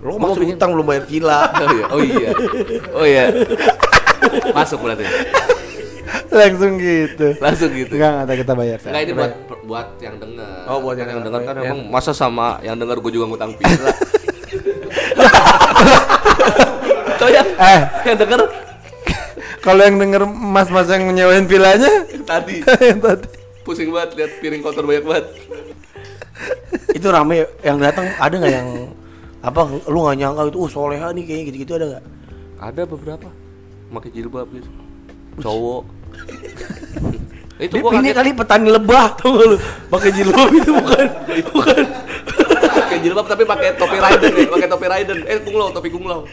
Lo 0.00 0.18
masuk 0.18 0.44
utang 0.44 0.68
belum 0.70 0.84
bayar 0.84 1.04
villa 1.04 1.48
oh 1.64 1.72
iya 1.72 1.86
oh 1.88 2.04
iya 2.04 2.30
oh 2.92 3.04
iya 3.04 3.24
masuk 4.52 4.76
berarti 4.78 5.00
Langsung 6.28 6.76
gitu. 6.76 7.32
langsung 7.38 7.70
gitu 7.70 7.94
Enggak, 7.94 8.12
enggak 8.20 8.38
kita 8.42 8.52
bayar. 8.52 8.78
Enggak 8.82 9.00
ini 9.00 9.12
buat 9.14 9.32
buat 9.64 9.88
yang 9.98 10.16
denger. 10.18 10.66
Oh, 10.66 10.78
buat 10.78 10.94
Kan 10.94 11.08
yang 11.08 11.22
denger 11.22 11.40
kan 11.40 11.54
denger. 11.54 11.70
emang 11.70 11.80
masa 11.88 12.12
sama 12.12 12.60
yang 12.60 12.76
denger 12.76 13.00
gue 13.00 13.12
juga 13.12 13.26
ngutang 13.26 13.54
pizza. 13.54 13.88
Tuh 17.16 17.28
ya, 17.30 17.42
Eh, 17.46 17.80
yang 18.04 18.18
denger 18.18 18.40
kalau 19.58 19.80
yang 19.80 19.96
denger 19.96 20.22
mas-mas 20.26 20.84
yang 20.86 21.08
nyewain 21.08 21.46
villanya 21.46 21.88
tadi 22.20 22.60
yang 22.82 23.00
tadi. 23.00 23.24
pusing 23.62 23.88
banget 23.88 24.10
lihat 24.14 24.30
piring 24.38 24.60
kotor 24.60 24.84
banyak 24.84 25.00
banget. 25.02 25.24
Itu 26.96 27.06
rame 27.10 27.44
yang 27.62 27.78
datang 27.78 28.06
ada 28.16 28.34
nggak 28.34 28.52
yang 28.52 28.68
apa 29.44 29.60
lu 29.90 29.98
nggak 30.04 30.16
nyangka 30.18 30.42
itu 30.48 30.58
oh 30.58 30.70
soleha 30.70 31.08
nih 31.12 31.22
kayaknya 31.24 31.44
gitu-gitu 31.52 31.72
ada 31.76 31.86
nggak 31.96 32.04
Ada 32.54 32.82
beberapa 32.88 33.28
pakai 33.92 34.10
jilbab 34.10 34.48
gitu. 34.50 34.70
Cowok. 35.38 35.82
Itu 37.54 37.78
Dia 37.78 37.82
gua 37.86 38.02
ini 38.02 38.10
kali 38.10 38.34
petani 38.34 38.66
lebah 38.66 39.14
tau 39.14 39.38
gak 39.38 39.46
lu? 39.46 39.56
Pakai 39.86 40.10
jilbab 40.10 40.50
itu 40.50 40.70
bukan. 40.74 41.06
bukan. 41.54 41.82
pakai 42.74 42.98
jilbab 42.98 43.26
tapi 43.30 43.46
pakai 43.46 43.78
topi 43.78 43.96
Raiden 44.02 44.32
ya, 44.34 44.46
pakai 44.50 44.66
topi 44.66 44.86
Raiden. 44.90 45.18
Eh 45.22 45.38
kunglau, 45.38 45.70
topi 45.70 45.86
kunglau. 45.94 46.26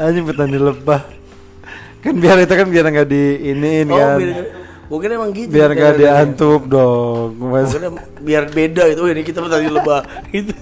Anjing 0.00 0.24
petani 0.24 0.56
lebah. 0.56 1.04
Kan 2.00 2.16
biar 2.16 2.40
itu 2.40 2.54
kan 2.56 2.68
biar 2.72 2.84
nggak 2.88 3.08
di 3.08 3.22
iniin 3.52 3.92
Oh, 3.92 3.96
kan. 4.00 4.16
biar, 4.16 4.40
mungkin 4.86 5.08
emang 5.12 5.30
gitu. 5.32 5.50
Biar 5.50 5.70
nggak 5.70 5.92
Bener-bener. 5.96 6.12
diantup 6.28 6.62
dong. 6.66 7.28
Mas. 7.40 7.70
Mungkin 7.72 7.92
biar 8.20 8.44
beda 8.48 8.84
itu. 8.88 9.02
Ini 9.04 9.22
kita 9.22 9.38
petani 9.40 9.68
lebah. 9.68 10.00
Gitu. 10.28 10.52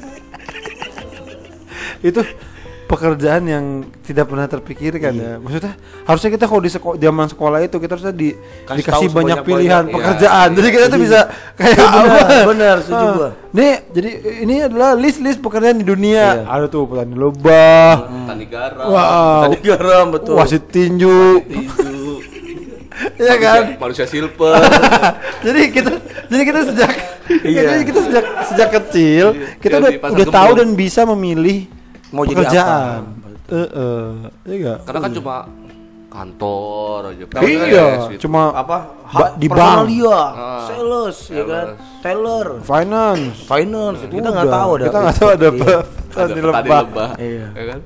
itu 2.03 2.19
pekerjaan 2.85 3.47
yang 3.49 3.65
tidak 4.05 4.29
pernah 4.29 4.45
terpikirkan 4.45 5.13
ya. 5.17 5.33
Maksudnya 5.41 5.73
harusnya 6.05 6.29
kita 6.29 6.45
kalau 6.45 6.61
di 6.61 6.69
sekolah 6.69 6.97
zaman 6.99 7.27
sekolah 7.31 7.59
itu 7.65 7.77
kita 7.79 7.93
harusnya 7.97 8.13
di, 8.13 8.37
Kasih 8.69 8.79
dikasih 8.85 9.09
banyak 9.09 9.39
pilihan 9.47 9.85
iya. 9.87 9.95
pekerjaan. 9.97 10.49
Jadi 10.53 10.69
kita 10.69 10.85
tuh 10.91 11.01
bisa 11.01 11.21
kayak 11.57 11.73
Iya, 11.73 11.87
apa? 11.89 12.03
benar, 12.05 12.45
benar, 12.45 12.77
setuju 12.85 13.07
Ah. 13.07 13.13
gua. 13.17 13.31
Nih, 13.55 13.73
jadi 13.89 14.11
ini 14.45 14.55
adalah 14.61 14.91
list-list 14.93 15.41
pekerjaan 15.41 15.81
di 15.81 15.87
dunia. 15.89 16.43
Iya. 16.43 16.45
Ada 16.45 16.67
tuh 16.69 16.85
petani 16.85 17.17
lebah. 17.17 17.93
Tani 18.29 18.45
garam. 18.45 18.85
Wow. 18.85 19.41
Tadi 19.49 19.59
garam 19.65 20.05
betul. 20.13 20.35
Wasit 20.37 20.65
tinju. 20.69 21.41
Tinju. 21.49 22.02
Iya 23.15 23.35
kan? 23.37 23.63
Manusia 23.77 24.05
silver. 24.05 24.55
jadi 25.47 25.61
kita 25.69 25.93
jadi 26.27 26.43
kita 26.45 26.61
sejak 26.65 26.91
Iya. 27.41 27.63
jadi 27.71 27.83
kita 27.83 28.01
sejak 28.03 28.25
sejak 28.45 28.69
kecil 28.73 29.25
kita 29.57 29.79
Yang 29.79 29.83
udah 29.83 29.91
di 29.93 30.15
udah 30.15 30.27
tahu 30.29 30.51
dan 30.55 30.69
bisa 30.73 31.01
memilih 31.07 31.71
Mau 32.11 32.23
jadi 32.23 32.35
pekerjaan. 32.37 33.01
apa. 33.09 33.29
Heeh. 33.49 34.07
Iya 34.43 34.57
nggak? 34.59 34.79
Karena 34.85 34.99
kan 35.01 35.13
cuma 35.13 35.37
kantor 36.09 37.01
aja. 37.09 37.25
Iya, 37.41 37.87
gitu. 38.11 38.21
cuma 38.23 38.53
apa? 38.53 38.77
Ba- 39.09 39.33
di 39.35 39.49
bank. 39.49 39.89
dia, 39.89 40.13
Ah, 40.13 40.61
sales, 40.63 41.17
ya 41.27 41.41
kan, 41.43 41.67
teller, 42.01 42.61
finance. 42.61 43.37
finance. 43.43 43.99
itu 44.03 44.15
kita 44.15 44.29
nggak 44.31 44.45
Udah, 44.47 44.57
tahu 44.59 44.71
ada. 44.73 44.85
Kita 44.85 44.99
nggak 44.99 45.17
tahu 45.17 45.29
ada 45.31 45.49
Iya. 45.49 45.53
petani 45.57 45.81
petani 46.13 46.41
lebah. 46.69 47.11
Iya. 47.17 47.47
Ya 47.51 47.65
kan? 47.67 47.81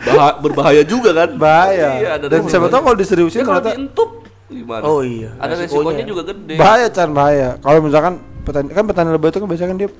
Baha- 0.00 0.36
berbahaya 0.40 0.82
juga 0.82 1.10
kan? 1.14 1.28
Bahaya. 1.36 1.88
Iya, 1.94 2.08
ada 2.16 2.24
Dan 2.26 2.40
siapa 2.46 2.68
tahu 2.68 2.80
kalau 2.82 2.96
Ya 2.96 3.00
diseriusin 3.00 3.40
kalau 3.40 3.60
ternyata 3.60 3.70
dientup 3.74 4.10
gimana? 4.52 4.82
Oh 4.82 5.00
iya, 5.00 5.30
Ada 5.36 5.54
resikonya. 5.56 5.64
resikonya 5.92 6.04
juga 6.04 6.22
gede. 6.26 6.54
bahaya 6.56 6.86
Chan 6.88 7.10
bahaya. 7.10 7.48
Kalau 7.56 7.78
misalkan 7.80 8.12
petani 8.40 8.68
kan 8.68 8.84
petani 8.84 9.10
lebah 9.10 9.28
itu 9.28 9.38
kan 9.38 9.46
biasanya 9.46 9.68
kan 9.68 9.78
dia 9.78 9.90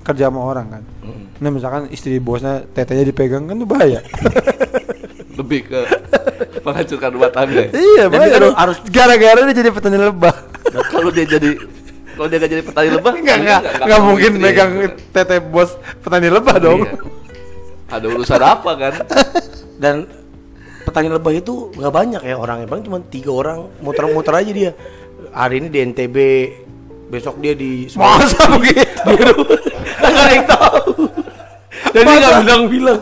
kerja 0.00 0.24
sama 0.26 0.40
orang 0.42 0.66
kan. 0.70 0.82
Nah 1.36 1.48
misalkan 1.48 1.82
istri 1.88 2.18
bosnya 2.18 2.66
tetenya 2.68 3.02
dipegang 3.02 3.44
kan 3.44 3.54
itu 3.54 3.64
bahaya. 3.64 4.00
Lebih 5.38 5.60
ke 5.64 5.80
menghancurkan 6.60 7.10
rumah 7.10 7.30
tangga. 7.30 7.62
ya. 7.62 7.70
iya 7.72 8.04
Dan 8.04 8.18
bahaya. 8.18 8.34
kan 8.34 8.42
harus- 8.58 8.82
gara-gara 8.86 9.40
dia 9.42 9.56
jadi 9.56 9.70
petani 9.70 9.98
lebah. 9.98 10.34
Nah, 10.68 10.84
kalau 10.86 11.08
dia 11.08 11.24
jadi 11.24 11.50
kalau 12.12 12.28
dia 12.28 12.38
gak 12.38 12.50
jadi 12.50 12.62
petani 12.62 12.88
lebah, 12.90 13.12
Enggak 13.14 13.36
enggak 13.38 13.60
nggak 13.62 13.80
enggak 13.80 14.00
mungkin 14.02 14.30
istri. 14.30 14.44
megang 14.44 14.70
tete 15.10 15.36
bos 15.40 15.70
petani 15.98 16.28
lebah 16.28 16.56
dong. 16.58 16.80
Iya. 16.82 16.92
Ada 17.90 18.06
urusan 18.06 18.38
apa 18.38 18.70
kan? 18.76 18.92
Dan 19.76 19.94
petani 20.82 21.08
lebah 21.08 21.32
itu 21.32 21.68
nggak 21.72 21.92
banyak 21.92 22.22
ya 22.22 22.34
orangnya, 22.34 22.66
paling 22.66 22.84
cuma 22.84 22.98
tiga 23.02 23.30
orang 23.30 23.68
muter-muter 23.80 24.32
aja 24.32 24.50
dia. 24.50 24.72
Hari 25.30 25.60
ini 25.60 25.68
di 25.68 25.78
NTB, 25.84 26.16
besok 27.08 27.38
dia 27.38 27.54
di 27.54 27.86
Masa 27.94 28.50
begitu? 28.50 28.82
Nggak 30.00 30.24
ada 30.26 30.32
yang 30.32 30.46
tahu. 30.48 30.90
Dan 31.90 32.02
dia 32.02 32.16
nggak 32.18 32.40
bilang-bilang. 32.42 32.98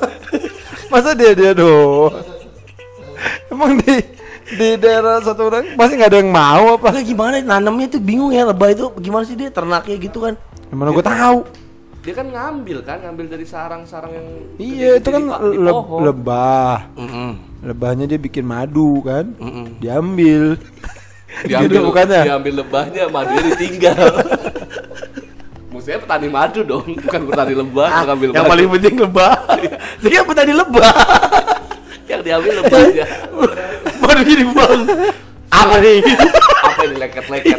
Masa 0.88 1.12
dia 1.12 1.32
dia 1.32 1.52
doang? 1.52 2.12
Emang 3.48 3.76
di 3.76 3.96
di 4.48 4.68
daerah 4.80 5.20
satu 5.20 5.52
orang 5.52 5.76
pasti 5.76 5.96
nggak 5.96 6.10
ada 6.10 6.18
yang 6.20 6.32
mau 6.32 6.76
apa? 6.76 6.88
Apa 6.88 7.00
gimana 7.00 7.40
nanamnya 7.40 7.96
tuh 7.96 8.00
bingung 8.00 8.32
ya 8.32 8.48
lebah 8.48 8.72
itu 8.72 8.92
gimana 8.96 9.24
sih 9.24 9.36
dia 9.36 9.48
ternaknya 9.48 9.96
gitu 9.98 10.24
kan? 10.24 10.34
Gimana 10.68 10.92
gue 10.92 11.04
tahu? 11.04 11.38
Dia 11.98 12.14
kan 12.14 12.26
ngambil 12.28 12.78
kan, 12.84 12.98
ngambil 13.04 13.26
dari 13.28 13.44
sarang-sarang 13.44 14.12
yang 14.12 14.26
Iya 14.56 14.90
itu 14.96 15.08
kan 15.08 15.22
le- 15.28 15.84
lebah. 16.08 16.88
Mm-mm. 16.96 17.30
Lebahnya 17.58 18.06
dia 18.06 18.16
bikin 18.16 18.44
madu 18.44 19.02
kan? 19.02 19.34
Mm-mm. 19.34 19.78
Diambil. 19.78 20.54
diambil 21.48 21.68
Gitu 21.68 21.78
bukannya? 21.84 22.22
diambil 22.24 22.54
lebahnya, 22.56 23.02
madunya 23.08 23.42
ditinggal. 23.48 23.98
Maksudnya 25.72 25.98
petani 26.00 26.28
madu 26.28 26.60
dong, 26.62 26.86
bukan 26.96 27.20
petani 27.24 27.54
lebah 27.54 27.88
yang 27.92 28.06
ngambil 28.08 28.28
Ah, 28.28 28.32
yang 28.32 28.42
madu. 28.42 28.50
paling 28.50 28.68
penting 28.72 28.94
lebah. 28.98 29.32
Kan 30.02 30.24
petani 30.24 30.52
lebah. 30.52 30.92
yang 32.08 32.20
diambil 32.22 32.52
lebahnya. 32.58 33.06
Baru 33.98 34.20
jadi 34.22 34.44
bang. 34.46 34.80
Apa 35.48 35.74
nih? 35.78 35.98
Apa 36.58 36.80
yang 36.80 36.92
dileket-leket? 36.94 37.56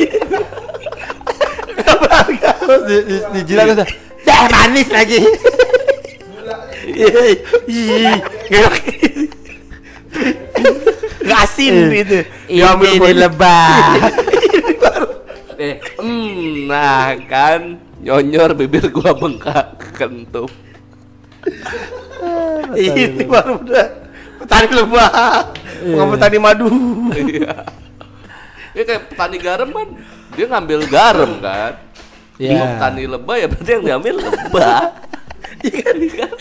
Terus 2.59 2.81
di, 2.85 2.97
di, 3.03 3.15
dijilat 3.33 3.65
terus 3.67 3.77
dah, 3.77 3.89
"Dah, 4.23 4.41
manis 4.47 4.89
lagi. 4.89 5.19
Iya, 6.85 7.21
iya. 7.65 8.13
Nggak 8.45 8.61
Nggak 11.29 11.41
asin 11.45 11.75
gitu. 11.93 12.17
Diambil 12.49 12.89
Ini 12.97 13.11
lebah. 13.13 13.77
Eh, 15.59 15.75
hmm, 15.99 16.71
nah 16.71 17.13
kan 17.29 17.77
nyonyor 18.01 18.57
bibir 18.57 18.89
gua 18.89 19.13
bengkak 19.13 19.77
kentup. 19.93 20.49
Ini 22.73 23.23
baru 23.29 23.61
udah 23.61 23.87
petani 24.41 24.69
lebah. 24.73 25.09
Bukan 25.85 26.07
petani 26.17 26.37
madu. 26.41 26.67
Iya. 27.13 27.55
Ya 28.73 28.83
kayak 28.87 29.13
petani 29.13 29.37
garam 29.37 29.69
kan 29.69 29.87
dia 30.33 30.45
ngambil 30.49 30.79
garam 30.89 31.31
kan. 31.43 31.73
Iya. 32.39 32.55
Kalau 32.57 32.67
petani 32.73 33.03
lebah 33.05 33.35
ya 33.35 33.47
berarti 33.51 33.69
yang 33.69 33.83
diambil 33.85 34.15
lebah. 34.17 34.81
Iya 35.59 35.79
kan, 35.83 35.95
iya 35.99 36.13
kan? 36.23 36.31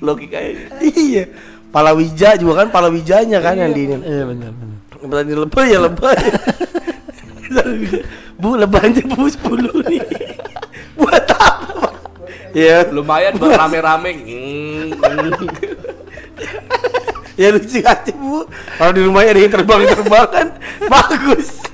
Logikanya. 0.00 0.66
Iya. 0.80 1.24
Palawija 1.74 2.38
juga 2.38 2.62
kan 2.62 2.70
palawijanya 2.70 3.42
kan 3.42 3.58
yang 3.58 3.74
di 3.74 3.90
ini. 3.90 3.98
Iya 3.98 4.30
benar 4.30 4.54
benar. 4.54 4.78
Petani 4.94 5.34
lebah 5.34 5.64
ya 5.66 5.78
lebah. 5.82 6.14
bu 8.40 8.48
lebahnya 8.54 9.02
bu 9.10 9.26
10 9.26 9.90
nih. 9.90 10.02
Buat 11.02 11.26
apa? 11.34 11.90
Ya, 12.54 12.86
Lumayan 12.86 13.34
buat 13.34 13.58
rame-rame. 13.58 14.14
Ya 17.34 17.50
lucu 17.50 17.82
aja 17.82 18.14
bu. 18.14 18.46
Kalau 18.78 18.94
di 18.94 19.02
rumahnya 19.02 19.34
ada 19.34 19.40
yang 19.42 19.50
terbang-terbang 19.50 20.26
kan 20.30 20.46
bagus. 20.86 21.66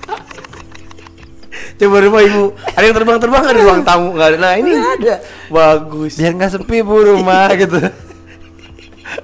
Coba 1.76 2.01
rumah 2.01 2.24
ibu 2.24 2.57
ada 2.57 2.80
yang 2.80 2.96
terbang-terbang 2.96 3.42
ada 3.44 3.59
di 3.61 3.64
ruang 3.68 3.84
tamu 3.84 4.16
nggak 4.16 4.28
ada. 4.32 4.38
Nah 4.40 4.53
ini 4.57 4.72
nggak 4.72 4.94
ada. 5.05 5.14
Bagus. 5.53 6.16
Biar 6.16 6.32
nggak 6.32 6.51
sepi 6.57 6.80
bu 6.80 7.12
rumah 7.12 7.53
gitu. 7.61 7.76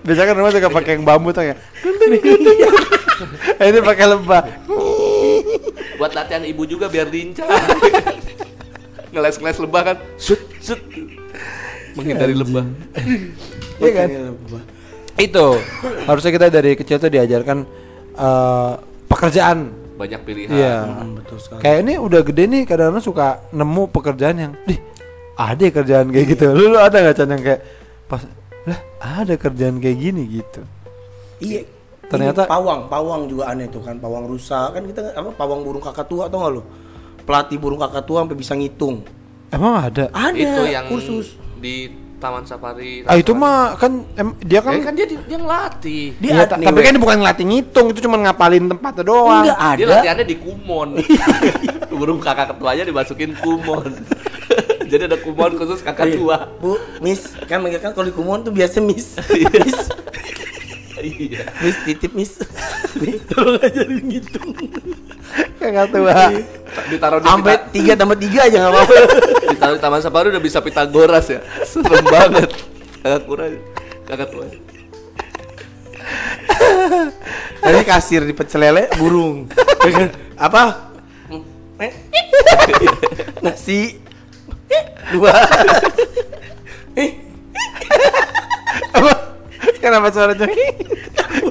Biasanya 0.03 0.27
kan 0.33 0.37
rumah 0.39 0.53
suka 0.53 0.71
pakai 0.71 0.93
yang 0.99 1.05
bambu 1.07 1.31
tuh 1.31 1.45
ya. 1.47 1.55
Ini 3.61 3.79
pakai 3.81 4.07
lebah. 4.07 4.43
buat 5.97 6.13
latihan 6.13 6.45
ibu 6.45 6.63
juga 6.69 6.93
biar 6.93 7.09
lincah. 7.09 7.49
Ngeles-ngeles 9.13 9.59
lebah 9.65 9.83
kan. 9.83 9.97
Sut, 10.21 10.41
sut. 10.61 10.81
Menghindari 11.97 12.37
lebah. 12.37 12.69
Iya 13.81 13.93
kan? 13.93 14.09
Itu 15.17 15.57
harusnya 16.05 16.31
kita 16.37 16.47
dari 16.53 16.77
kecil 16.77 17.01
tuh 17.01 17.09
diajarkan 17.09 17.65
eh, 18.13 18.73
pekerjaan. 19.09 19.73
Banyak 19.97 20.21
pilihan. 20.29 20.53
Iya. 20.53 20.77
Hmm, 20.85 21.17
betul 21.17 21.41
sekali. 21.41 21.61
Kayak 21.65 21.79
ini 21.89 21.95
udah 21.97 22.21
gede 22.21 22.45
nih 22.45 22.63
kadang-kadang 22.69 23.01
suka 23.01 23.41
nemu 23.49 23.83
pekerjaan 23.89 24.37
yang, 24.37 24.53
dih 24.69 24.77
ada 25.37 25.63
ya 25.65 25.73
kerjaan 25.73 26.07
kayak 26.13 26.27
gitu. 26.37 26.53
Lu, 26.53 26.77
lu 26.77 26.79
ada 26.81 26.97
nggak 27.01 27.17
Chan 27.17 27.29
yang 27.33 27.41
kayak 27.41 27.61
pas 28.05 28.21
lah 28.67 28.79
ada 29.01 29.35
kerjaan 29.35 29.79
kayak 29.79 29.97
gini 29.97 30.23
gitu. 30.33 30.61
Iya. 31.39 31.63
Ternyata- 32.05 32.45
Ini 32.45 32.53
pawang, 32.53 32.81
pawang 32.87 33.23
juga 33.27 33.49
aneh 33.49 33.67
tuh 33.67 33.81
kan, 33.81 33.97
pawang 33.97 34.27
rusa 34.27 34.71
kan 34.71 34.83
kita 34.83 35.11
apa 35.13 35.31
pawang 35.33 35.63
burung 35.63 35.81
kakak 35.81 36.07
tua 36.07 36.27
tau 36.27 36.39
gak 36.41 36.53
lu? 36.53 36.63
Pelatih 37.23 37.57
burung 37.57 37.79
kakak 37.79 38.03
tua 38.03 38.23
sampai 38.23 38.37
bisa 38.37 38.55
ngitung. 38.55 39.03
Emang 39.49 39.75
ada? 39.85 40.07
Ada 40.11 40.35
Itu 40.37 40.63
yang 40.65 40.87
kursus. 40.87 41.35
di 41.57 41.91
Taman 42.17 42.43
Safari. 42.43 43.03
Ah 43.03 43.15
itu 43.15 43.31
mah 43.33 43.75
kan 43.75 44.07
em, 44.15 44.33
dia 44.41 44.59
kan, 44.61 44.73
Eh, 44.73 44.81
kan 44.81 44.93
dia 44.93 45.05
dia 45.05 45.37
ngelatih. 45.37 46.15
Dia 46.17 46.31
Iya, 46.31 46.37
ada 46.41 46.47
ta- 46.49 46.59
tapi 46.61 46.79
kan 46.81 46.93
dia 46.93 47.03
bukan 47.03 47.17
ngelatih 47.19 47.45
ngitung, 47.45 47.87
itu 47.91 48.01
cuma 48.01 48.17
ngapalin 48.19 48.65
tempatnya 48.67 49.03
doang. 49.03 49.43
enggak 49.43 49.59
Dia 49.59 49.67
ada. 49.69 49.95
latihannya 49.97 50.25
di 50.25 50.37
kumon. 50.37 50.89
Burung 51.93 52.19
kakak 52.19 52.53
ketuanya 52.53 52.83
dimasukin 52.83 53.35
kumon. 53.37 53.91
Jadi 54.91 55.03
ada 55.05 55.19
kumon 55.19 55.53
khusus 55.55 55.81
kakak 55.81 56.07
Iya. 56.07 56.17
tua. 56.17 56.37
Bu, 56.57 56.77
Miss, 56.99 57.21
kan 57.45 57.59
mereka 57.59 57.81
kan 57.81 57.93
kalau 57.93 58.07
di 58.07 58.15
kumon 58.15 58.41
tuh 58.41 58.51
biasa 58.51 58.79
Miss. 58.79 59.19
miss, 59.65 59.81
Iya. 60.97 61.45
Miss 61.61 61.77
titip 61.83 62.13
Miss. 62.13 62.33
Nih, 62.97 63.21
tolong 63.27 63.59
ajarin 63.59 64.01
ngitung. 64.01 64.51
Kakak 65.57 65.87
tua. 65.91 66.15
Ditaruh 66.87 67.19
di 67.19 67.27
Sampai 67.27 67.55
pita- 67.55 67.69
tiga 67.71 67.93
tambah 67.95 68.17
tiga 68.17 68.41
aja 68.45 68.57
nggak 68.59 68.73
apa-apa. 68.73 68.95
ditaruh 69.53 69.75
di 69.75 69.83
Taman 69.83 70.01
Safari 70.01 70.27
udah 70.29 70.41
bisa 70.41 70.59
Pitagoras 70.61 71.27
ya. 71.29 71.41
Serem 71.63 72.05
banget. 72.05 72.49
Kakak 73.01 73.23
kurang. 73.25 73.53
Kakak 74.05 74.29
tua. 74.31 74.47
Tadi 77.59 77.83
kasir 77.83 78.23
di 78.23 78.33
pecel 78.33 78.63
lele 78.63 78.89
burung. 78.95 79.51
Ya? 79.83 80.09
Apa? 80.39 80.93
Eh. 81.77 81.93
Nasi. 83.41 84.01
Dua. 85.15 85.33
Eh. 86.97 87.11
Apa? 88.97 89.13
Kenapa 89.79 90.11
suaranya 90.11 90.49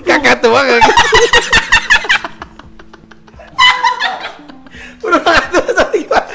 kakak 0.03 0.43
tua 0.43 0.59
gak 0.65 0.81
Udah 5.05 5.21
sorry 5.77 6.03
gimana? 6.03 6.27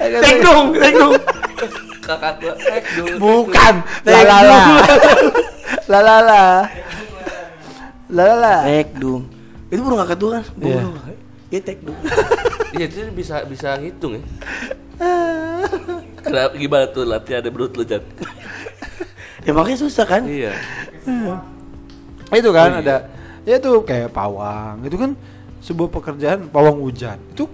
Tek 0.00 0.36
dong, 0.42 0.66
tek 0.74 0.94
dong. 0.96 1.12
Kakak 2.00 2.32
tua, 2.40 2.52
dulu. 2.96 3.16
Bukan. 3.20 3.74
La 4.08 4.20
la 4.24 4.38
la. 4.42 4.60
La 5.86 5.98
la 6.00 6.16
la. 6.24 6.42
La 8.10 8.22
la 8.24 8.36
la. 8.40 8.54
Tek 8.66 8.88
dong. 8.98 9.22
Itu 9.70 9.80
burung 9.86 10.00
kakak 10.02 10.16
tuh 10.18 10.28
kan? 10.34 10.42
Iya. 10.58 10.82
Burung. 10.82 10.94
Iya 11.50 11.60
tek 11.62 11.78
dong. 11.84 11.98
Iya, 12.74 12.86
itu 12.86 13.10
bisa 13.14 13.42
bisa 13.46 13.74
ngitung 13.78 14.18
ya. 14.18 14.22
Kenapa 16.24 16.54
gimana 16.56 16.84
tuh 16.92 17.04
latihan 17.08 17.42
menurut 17.48 17.72
lu, 17.76 17.84
Jan? 17.84 18.02
Ya 19.40 19.56
makanya 19.56 19.80
susah 19.80 20.04
kan? 20.04 20.28
Iya. 20.28 20.52
Itu 22.28 22.52
kan 22.52 22.84
ada 22.84 23.08
ya 23.48 23.56
itu 23.56 23.72
kayak 23.88 24.12
pawang. 24.12 24.84
Itu 24.84 25.00
kan 25.00 25.16
sebuah 25.64 25.88
pekerjaan 25.88 26.52
pawang 26.52 26.76
hujan. 26.84 27.16
Itu 27.32 27.48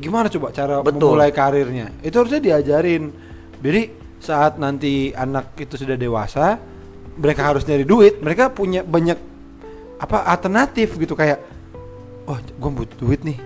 gimana 0.00 0.32
coba 0.32 0.48
cara 0.48 0.80
Betul. 0.80 1.12
memulai 1.12 1.28
karirnya? 1.36 1.92
Itu 2.00 2.24
harusnya 2.24 2.40
diajarin. 2.40 3.12
Jadi 3.60 3.82
saat 4.16 4.56
nanti 4.56 5.12
anak 5.12 5.60
itu 5.60 5.76
sudah 5.76 5.92
dewasa, 6.00 6.56
mereka 7.20 7.52
harus 7.52 7.68
nyari 7.68 7.84
duit, 7.84 8.16
mereka 8.24 8.48
punya 8.48 8.80
banyak 8.80 9.20
apa 9.96 10.28
alternatif 10.28 10.96
gitu 10.96 11.16
kayak 11.16 11.40
oh 12.28 12.36
gue 12.36 12.70
butuh 12.72 12.96
duit 13.00 13.24
nih 13.24 13.38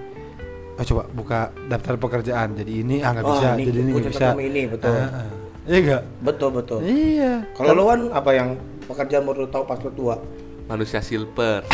oh 0.80 0.86
coba 0.86 1.02
buka 1.06 1.38
daftar 1.66 1.94
pekerjaan 1.94 2.56
jadi 2.56 2.72
ini 2.74 2.96
ah 2.98 3.12
nggak 3.12 3.22
Oh, 3.22 3.30
bisa 3.30 3.48
ini 3.52 3.62
jadi 3.62 3.78
ini 3.78 3.90
nggak 3.92 4.10
bisa 4.10 4.28
ini, 4.34 4.62
betul. 4.66 4.90
Ah, 4.90 5.08
ah. 5.20 5.28
iya 5.62 5.78
enggak 5.78 6.02
Betul 6.20 6.48
betul. 6.50 6.78
iya 6.82 7.32
Kalau 7.52 7.72
lu 7.74 7.84
kan 7.84 8.00
apa 8.10 8.30
yang 8.32 8.48
pekerjaan 8.84 9.22
menurut 9.22 9.44
lu 9.44 9.50
tahu 9.50 9.64
pas 9.64 9.78
lu 9.78 9.92
tua? 9.92 10.16
Manusia 10.66 10.98
silver. 11.00 11.66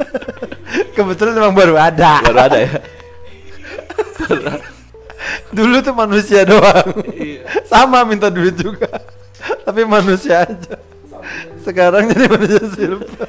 kebetulan 0.96 1.34
emang 1.34 1.52
baru 1.52 1.74
ada 1.74 2.22
Baru 2.22 2.38
ada 2.40 2.56
ya. 2.56 2.70
dulu 5.50 5.76
tuh 5.80 5.92
manusia 5.92 6.42
doang 6.42 6.88
Iya. 7.10 7.42
sama 7.64 8.02
minta 8.02 8.28
duit 8.28 8.54
juga 8.54 8.88
tapi 9.66 9.84
manusia 9.84 10.42
aja 10.42 10.74
sekarang 11.60 12.08
jadi 12.08 12.24
manusia 12.26 12.64
silver 12.68 13.28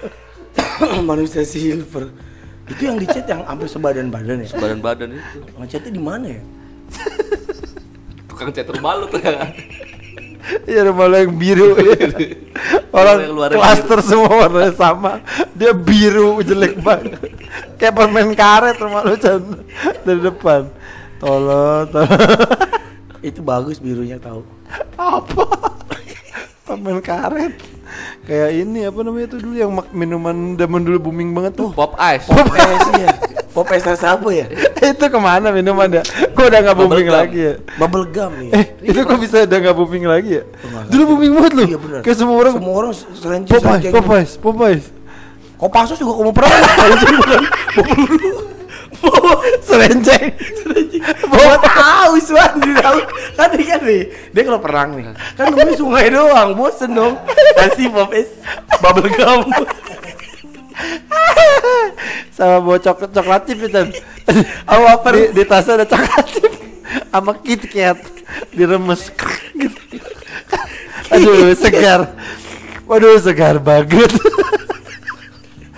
Manusia 1.03 1.43
silver. 1.43 2.11
Itu 2.65 2.81
yang 2.81 2.97
dicat 2.97 3.25
yang 3.29 3.45
hampir 3.45 3.69
sebadan-badan 3.69 4.41
ya. 4.41 4.49
Badan-badan 4.57 5.09
itu. 5.17 5.37
Ngecatnya 5.57 5.91
di 5.93 6.01
mana 6.01 6.27
ya? 6.29 6.41
Tukang 8.29 8.49
cat 8.51 8.67
rumah 8.69 8.93
lu 8.99 9.05
tuh 9.09 9.21
ya. 9.21 9.49
Iya 10.69 10.93
rumah 10.93 11.09
lo 11.09 11.17
yang 11.17 11.33
biru 11.41 11.73
Orang 12.93 13.17
klaster 13.49 13.97
semua 14.05 14.45
warnanya 14.45 14.77
sama 14.77 15.17
Dia 15.57 15.73
biru 15.73 16.37
jelek 16.45 16.77
banget 16.85 17.17
Kayak 17.81 17.97
permen 17.97 18.37
karet 18.37 18.77
rumah 18.77 19.01
lo 19.01 19.17
Chan 19.17 19.41
Dari 20.05 20.21
depan 20.21 20.69
Tolong 21.17 21.89
tolong 21.89 22.13
Itu 23.25 23.41
bagus 23.41 23.81
birunya 23.81 24.21
tahu. 24.21 24.45
Apa? 25.01 25.49
permen 26.65 26.97
karet 27.01 27.53
Kayak 28.25 28.49
ini 28.57 28.79
apa 28.89 28.99
namanya 29.05 29.27
tuh 29.29 29.39
dulu 29.41 29.55
yang 29.55 29.71
minuman 29.93 30.57
zaman 30.57 30.81
dulu 30.81 30.97
booming 31.09 31.29
banget 31.37 31.53
tuh 31.61 31.69
Pop 31.77 31.93
ice. 32.01 32.25
Pop 32.25 32.49
es 32.49 32.85
ya. 32.97 33.09
Pop 33.53 33.69
es 33.69 33.83
rasa 33.85 34.17
apa 34.17 34.27
ya? 34.33 34.45
Itu 34.95 35.05
ke 35.07 35.19
mana 35.21 35.53
minuman 35.53 35.87
ya? 35.87 36.03
Kok 36.05 36.43
udah 36.49 36.59
gak 36.65 36.75
booming 36.75 37.05
Bubble 37.05 37.13
gum. 37.13 37.19
lagi 37.21 37.39
ya? 37.39 37.53
Bubble 37.77 38.05
gum 38.09 38.33
ya. 38.49 38.51
Eh, 38.57 38.65
itu 38.81 38.99
kok 39.01 39.17
bisa 39.17 39.45
udah 39.45 39.57
gak 39.61 39.75
booming 39.77 40.05
lagi 40.05 40.31
ya? 40.41 40.43
nggak 40.45 40.83
Dulu 40.89 41.03
booming 41.13 41.31
banget 41.37 41.53
loh. 41.53 41.67
Iya 41.69 41.77
benar. 41.79 41.99
Kayak 42.03 42.17
semua 42.17 42.35
orang 42.41 42.53
semua 42.57 42.73
orang 42.73 42.91
serenci 42.93 43.49
Popeyes, 43.53 43.91
Popeyes, 43.93 44.31
Popeyes. 44.41 44.85
Kopassus 45.55 45.97
juga 45.97 46.19
kamu 46.19 46.31
pernah 46.35 46.51
Serenceng. 49.67 50.33
Bawa 51.29 51.55
tahu 51.59 52.11
Iswan 52.17 52.51
di 52.61 52.73
tahu 52.79 52.99
kan 53.35 53.49
dia 53.53 53.65
kan 53.75 53.81
nih 53.83 54.03
dia 54.31 54.41
kalau 54.47 54.61
perang 54.63 54.89
nih 54.95 55.11
kan 55.35 55.51
nemuin 55.51 55.77
sungai 55.77 56.07
doang 56.09 56.55
bosen 56.55 56.95
dong 56.95 57.19
kasih 57.59 57.91
pop 57.91 58.09
es 58.15 58.31
bubble 58.81 59.11
gum 59.13 59.45
Sama 62.35 62.59
bawa 62.59 62.77
coklat 62.79 63.11
coklat 63.15 63.41
chip 63.47 63.59
itu. 63.63 63.83
Apa 64.67 64.87
apa 64.99 65.07
di, 65.15 65.21
di 65.31 65.43
tasnya 65.47 65.79
ada 65.79 65.85
coklat 65.87 66.25
chip 66.35 66.53
sama 67.15 67.31
KitKat 67.39 67.97
diremes 68.51 69.07
gitu. 69.55 69.79
Aduh, 71.15 71.55
segar. 71.55 72.11
Waduh, 72.83 73.15
segar 73.23 73.55
banget. 73.63 74.11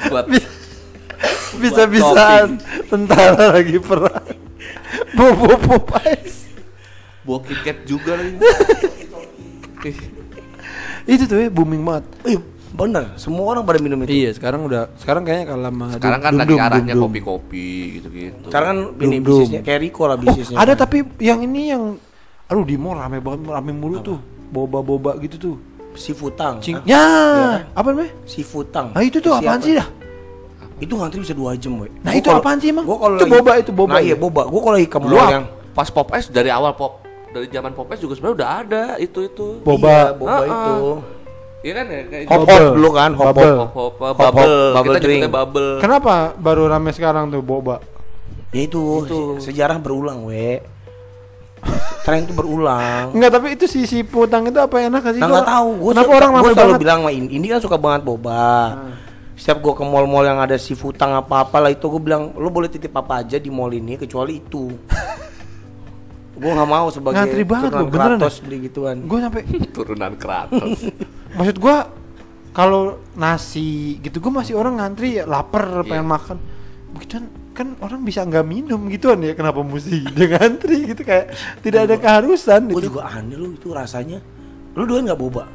Buat 0.09 0.25
Bisa-bisaan 1.61 2.57
tentara 2.85 3.51
lagi 3.51 3.77
perang. 3.77 4.25
Bobo 5.13 5.57
Popeyes. 5.57 6.45
bawa 7.21 7.43
KitKat 7.43 7.77
juga 7.83 8.15
lagi. 8.15 8.39
Itu 11.05 11.23
tuh 11.25 11.37
ya 11.37 11.49
booming 11.49 11.83
banget. 11.83 12.03
Ih, 12.25 12.39
bener 12.69 13.15
semua 13.15 13.43
orang 13.49 13.63
pada 13.63 13.79
minum 13.79 13.95
itu 14.01 14.11
Iya, 14.13 14.31
sekarang 14.33 14.63
udah 14.63 14.91
sekarang 14.95 15.23
kayaknya 15.23 15.45
kalau 15.47 15.63
sama 15.65 15.85
Sekarang 15.89 16.19
kan 16.19 16.33
lagi 16.35 16.53
arahnya 16.53 16.95
kopi-kopi 16.95 17.67
gitu-gitu. 17.97 18.45
sekarang 18.45 18.67
kan 18.67 18.77
ini 19.01 19.17
bisnisnya 19.17 19.61
kayak 19.61 19.79
Rico 19.81 20.03
lah 20.03 20.13
Oh, 20.13 20.19
bisnisnya 20.19 20.55
ada 20.55 20.73
tapi 20.73 21.01
yang 21.17 21.39
ini 21.41 21.71
yang 21.71 21.83
aduh 22.45 22.63
di 22.63 22.75
mall 22.75 22.95
rame 22.95 23.19
banget 23.19 23.47
rame 23.49 23.71
mulu 23.71 23.97
tuh. 24.01 24.19
Boba-boba 24.47 25.19
gitu 25.19 25.35
tuh. 25.37 25.55
si 25.93 26.13
Futang 26.13 26.61
Cing. 26.61 26.77
Ah, 26.77 26.85
Ya, 26.85 27.01
Iya. 27.01 27.73
apa 27.73 27.87
namanya? 27.89 28.11
si 28.23 28.39
Futang 28.39 28.93
Ah 28.93 29.01
itu 29.01 29.17
tuh 29.17 29.33
Siapa? 29.33 29.43
apaan 29.43 29.59
sih 29.59 29.73
dah? 29.73 29.87
Itu 30.77 30.93
ngantri 30.93 31.19
bisa 31.19 31.33
dua 31.33 31.53
jam 31.53 31.73
boy 31.75 31.89
Nah, 31.97 32.09
Gua 32.09 32.13
itu 32.13 32.27
kalau- 32.27 32.39
apaan 32.39 32.57
sih, 32.57 32.69
emang? 32.69 32.83
gua 32.83 32.97
kalau 32.97 33.15
Itu 33.15 33.23
lagi- 33.23 33.33
boba, 33.35 33.51
itu 33.55 33.71
boba 33.71 33.91
nah 33.91 33.99
iya 33.99 34.09
ya? 34.09 34.15
boba 34.15 34.41
gua 34.43 34.61
kalau 34.61 34.75
lagi 34.75 34.87
ke 34.87 34.97
mall 34.97 35.17
yang 35.27 35.45
pas 35.71 35.87
Pop 35.87 36.09
Ice 36.13 36.27
dari 36.27 36.49
awal 36.49 36.73
Pop 36.73 37.01
dari 37.27 37.47
zaman 37.47 37.71
Pop 37.71 37.87
Ice 37.87 37.99
juga 37.99 38.13
sebenarnya 38.13 38.35
udah 38.35 38.49
ada 38.55 38.83
itu 38.97 39.19
itu. 39.23 39.47
Boba. 39.59 39.89
iya, 39.89 40.03
boba 40.11 40.33
ah. 40.33 40.45
itu 40.45 40.77
Iya 41.59 41.73
kan 41.73 41.85
ya 41.87 42.01
kayak 42.05 42.23
hop 42.23 42.37
Bubble. 42.39 42.53
hop 42.55 42.75
dulu 42.75 42.89
kan 42.91 43.09
hop 43.11 43.25
Bubble. 43.27 43.55
hop 43.57 43.71
Hop, 43.73 43.93
hop, 43.97 44.15
bubble. 44.15 44.57
bubble 44.71 44.95
Kita 44.99 45.27
bubble. 45.27 45.69
Kenapa 45.79 46.13
baru 46.35 46.63
rame 46.67 46.89
sekarang 46.91 47.27
tuh 47.27 47.41
boba? 47.41 47.81
ya 48.47 48.61
itu, 48.63 48.79
se- 49.03 49.51
sejarah 49.51 49.75
berulang 49.75 50.23
we 50.23 50.63
tren 52.01 52.23
itu 52.23 52.31
berulang 52.31 53.11
Enggak, 53.11 53.31
tapi 53.33 53.47
itu 53.51 53.65
si 53.67 53.83
si 53.83 53.99
putang 54.01 54.45
itu 54.45 54.55
apa 54.55 54.71
enak 54.79 55.03
sih? 55.03 55.17
Nah 55.17 55.27
Gua- 55.27 55.35
nggak 55.35 55.47
tahu, 55.49 55.69
gue 55.75 55.91
Kenapa 55.91 56.11
orang 56.15 56.31
rame 56.31 56.45
selalu 56.47 56.55
banget? 56.63 56.79
bilang 56.79 56.99
sama 56.99 57.11
ini, 57.11 57.27
ini 57.27 57.45
kan 57.45 57.59
suka 57.59 57.77
banget 57.77 58.01
boba. 58.03 58.47
Setiap 59.37 59.61
gue 59.61 59.73
ke 59.77 59.83
mall-mall 59.85 60.25
yang 60.25 60.41
ada 60.41 60.57
si 60.57 60.73
futang 60.73 61.13
apa-apa 61.13 61.61
lah 61.61 61.69
itu 61.69 61.85
gue 61.85 62.01
bilang 62.01 62.33
lo 62.33 62.49
boleh 62.49 62.67
titip 62.67 62.89
apa 62.91 63.21
aja 63.21 63.37
di 63.37 63.53
mall 63.53 63.69
ini 63.69 63.93
kecuali 63.95 64.41
itu. 64.41 64.65
gue 66.41 66.51
nggak 66.53 66.69
mau 66.69 66.89
sebagai 66.89 67.17
Ngantri 67.17 67.43
banget 67.45 67.69
turunan 67.73 67.81
lo, 67.81 67.89
beneran 67.89 68.17
Kratos 68.21 68.35
dah? 68.37 68.43
beli 68.45 68.57
gituan. 68.65 68.95
Gue 69.05 69.19
sampai 69.21 69.41
Turunan 69.77 70.13
Kratos. 70.17 70.79
maksud 71.37 71.57
gua 71.61 71.77
kalau 72.49 72.97
nasi 73.13 74.01
gitu 74.01 74.17
gua 74.17 74.41
masih 74.41 74.57
orang 74.57 74.81
ngantri 74.81 75.21
ya 75.21 75.29
lapar 75.29 75.85
pengen 75.85 76.09
makan. 76.09 76.37
Begitu 76.97 77.21
kan 77.53 77.73
orang 77.81 78.05
bisa 78.05 78.21
nggak 78.21 78.45
minum 78.45 78.85
gituan 78.85 79.17
ya 79.21 79.33
kenapa 79.33 79.65
mesti 79.65 80.05
dia 80.13 80.29
ngantri 80.29 80.93
gitu 80.93 81.01
kayak 81.01 81.33
tidak 81.65 81.89
ada 81.89 81.95
keharusan 81.97 82.69
Gue 82.69 82.85
gitu. 82.85 82.93
juga 82.93 83.09
aneh 83.09 83.33
lo 83.37 83.49
itu 83.53 83.69
rasanya. 83.73 84.21
Lo 84.77 84.85
doyan 84.85 85.09
nggak 85.09 85.17
boba? 85.17 85.45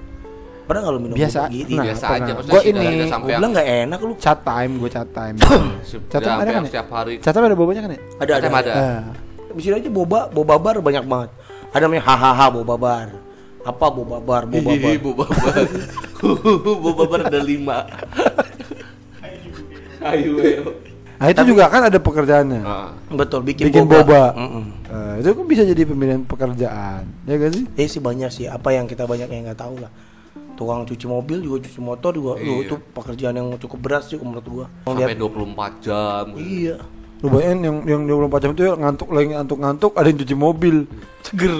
Pernah 0.63 0.81
nggak 0.81 0.93
lo 0.93 1.01
minum 1.01 1.15
Biasa. 1.15 1.41
boba 1.41 1.53
gitu? 1.53 1.71
Nah, 1.73 1.85
Biasa 1.85 2.05
pernah. 2.05 2.17
aja 2.17 2.33
maksudnya 2.33 2.53
Gua 2.53 2.63
tidak 2.63 2.83
ini- 2.85 3.11
gue 3.11 3.31
bilang 3.33 3.51
nggak 3.53 3.69
enak 3.83 3.99
lu. 4.01 4.13
Chat 4.17 4.39
time, 4.43 4.73
gue 4.79 4.91
chat 4.91 5.09
time. 5.11 5.37
Chat 6.13 6.21
time 6.21 6.39
ada 6.39 6.51
kan 6.51 6.63
ya? 6.63 6.69
setiap 6.69 6.89
hari. 6.89 7.15
Chat 7.19 7.33
time 7.33 7.45
ada 7.45 7.57
bobanya 7.57 7.81
kan 7.83 7.91
ya? 7.91 8.01
Ada 8.17 8.33
ada. 8.33 8.47
Ada, 8.49 8.73
ada. 8.73 8.87
Di 9.53 9.61
sini 9.61 9.75
aja 9.77 9.91
boba, 9.91 10.21
boba 10.29 10.55
bar 10.57 10.77
banyak 10.79 11.05
banget. 11.05 11.31
Ada 11.71 11.83
namanya 11.83 12.05
hahaha 12.05 12.47
boba 12.53 12.75
bar. 12.77 13.09
Apa 13.63 13.87
boba 13.89 14.17
bar, 14.19 14.43
boba 14.45 14.73
bar. 14.73 14.97
Boba 14.99 15.25
bar. 15.29 15.67
boba 16.83 17.03
bar 17.07 17.21
ada 17.27 17.41
lima. 17.41 17.85
Ayo, 20.03 20.35
ayo. 20.37 20.65
Nah 21.15 21.31
itu 21.31 21.43
juga 21.47 21.71
kan 21.71 21.87
ada 21.87 21.95
pekerjaannya. 21.97 22.61
Ah. 22.61 22.91
Betul, 23.09 23.47
bikin, 23.47 23.71
Bikin 23.71 23.87
boba. 23.87 24.35
Mm-mm. 24.35 24.65
Eh, 24.85 25.15
itu 25.23 25.31
kan 25.31 25.47
bisa 25.47 25.63
jadi 25.63 25.83
pemilihan 25.87 26.23
pekerjaan, 26.23 27.07
ya 27.23 27.39
gak 27.39 27.53
sih? 27.55 27.65
Eh 27.79 27.87
sih 27.87 28.03
banyak 28.03 28.27
sih 28.29 28.47
apa 28.51 28.75
yang 28.75 28.91
kita 28.91 29.07
banyak 29.07 29.31
yang 29.31 29.47
nggak 29.47 29.57
tahu 29.57 29.79
lah. 29.79 29.87
Tukang 30.63 30.87
cuci 30.87 31.07
mobil 31.07 31.39
juga 31.39 31.57
cuci 31.61 31.81
motor 31.83 32.15
juga, 32.15 32.33
Iya. 32.39 32.55
itu 32.63 32.75
pekerjaan 32.95 33.35
yang 33.35 33.49
cukup 33.59 33.79
berat 33.79 34.07
sih 34.07 34.15
menurut 34.17 34.47
gua. 34.47 34.67
Sampai 34.87 35.11
Lihat- 35.11 35.19
24 35.19 35.73
jam. 35.81 36.25
Iya. 36.35 36.77
Lu 37.19 37.27
bayangin 37.29 37.61
yang 37.61 37.77
yang 37.85 38.03
24 38.09 38.39
jam 38.41 38.51
itu 38.51 38.63
ya 38.63 38.75
ngantuk 38.75 39.09
lagi 39.09 39.29
ngantuk-ngantuk 39.31 39.93
ada 39.93 40.07
yang 40.07 40.19
cuci 40.19 40.35
mobil. 40.35 40.77
Seger. 41.27 41.55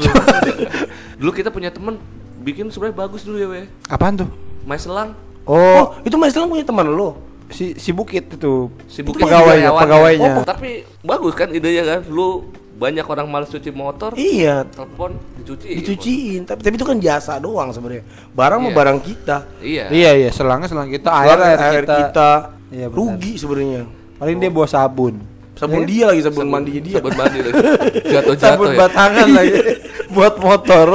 Dulu 1.17 1.31
kita 1.31 1.51
punya 1.51 1.71
temen 1.71 1.99
bikin 2.39 2.67
sebenarnya 2.69 2.97
bagus 2.97 3.23
dulu 3.23 3.37
ya, 3.37 3.49
weh. 3.49 3.67
Apaan 3.87 4.15
tuh? 4.17 4.29
Main 4.63 4.79
selang. 4.79 5.15
Oh, 5.43 5.59
oh, 5.59 5.87
itu 6.01 6.15
Mas 6.15 6.31
Islam 6.31 6.47
punya 6.49 6.63
teman 6.63 6.87
lo. 6.87 7.19
si 7.53 7.77
si 7.77 7.93
Bukit 7.93 8.33
itu 8.33 8.73
Si 8.89 9.05
Bukit 9.05 9.21
pegawainya 9.21 9.69
pegawainya 9.69 10.41
Oh, 10.41 10.43
tapi 10.43 10.89
bagus 11.03 11.35
kan 11.35 11.51
idenya 11.51 11.85
kan. 11.85 12.01
Lu 12.07 12.49
banyak 12.83 13.05
orang 13.05 13.27
malas 13.27 13.47
cuci 13.47 13.71
motor, 13.71 14.11
Iya, 14.13 14.67
telepon 14.67 15.15
dicuci. 15.37 15.79
dicuciin. 15.79 16.43
Tapi 16.43 16.59
tapi 16.61 16.75
itu 16.75 16.83
kan 16.83 16.99
jasa 16.99 17.39
doang 17.39 17.71
sebenarnya. 17.71 18.03
Barang 18.33 18.59
mah 18.59 18.69
Iya. 18.69 18.77
barang 18.77 18.99
kita. 19.01 19.37
Iya. 19.63 19.85
iya 19.89 20.11
iya 20.19 20.31
selangnya 20.31 20.67
selang 20.67 20.91
kita 20.91 21.07
air 21.15 21.39
Air, 21.39 21.55
kita, 21.81 21.95
kita, 22.11 22.31
Iya, 22.69 22.87
benar. 22.89 22.99
rugi 22.99 23.33
sebenarnya. 23.37 23.83
paling 24.19 24.37
dia 24.37 24.51
bawa 24.51 24.67
sabun 24.67 25.15
Sabun 25.53 25.83
dia 25.85 26.09
lagi 26.09 26.23
sabun, 26.23 26.47
mandinya 26.49 26.81
dia. 26.81 26.97
Sabun 26.99 27.15
mandi 27.15 27.39
lagi. 27.39 27.55
Jatuh-jatuh 28.13 28.35
sabun 28.41 28.67
ya. 28.69 28.79
batangan 28.83 29.29
lagi 29.31 29.53
buat 30.15 30.35
motor 30.37 30.87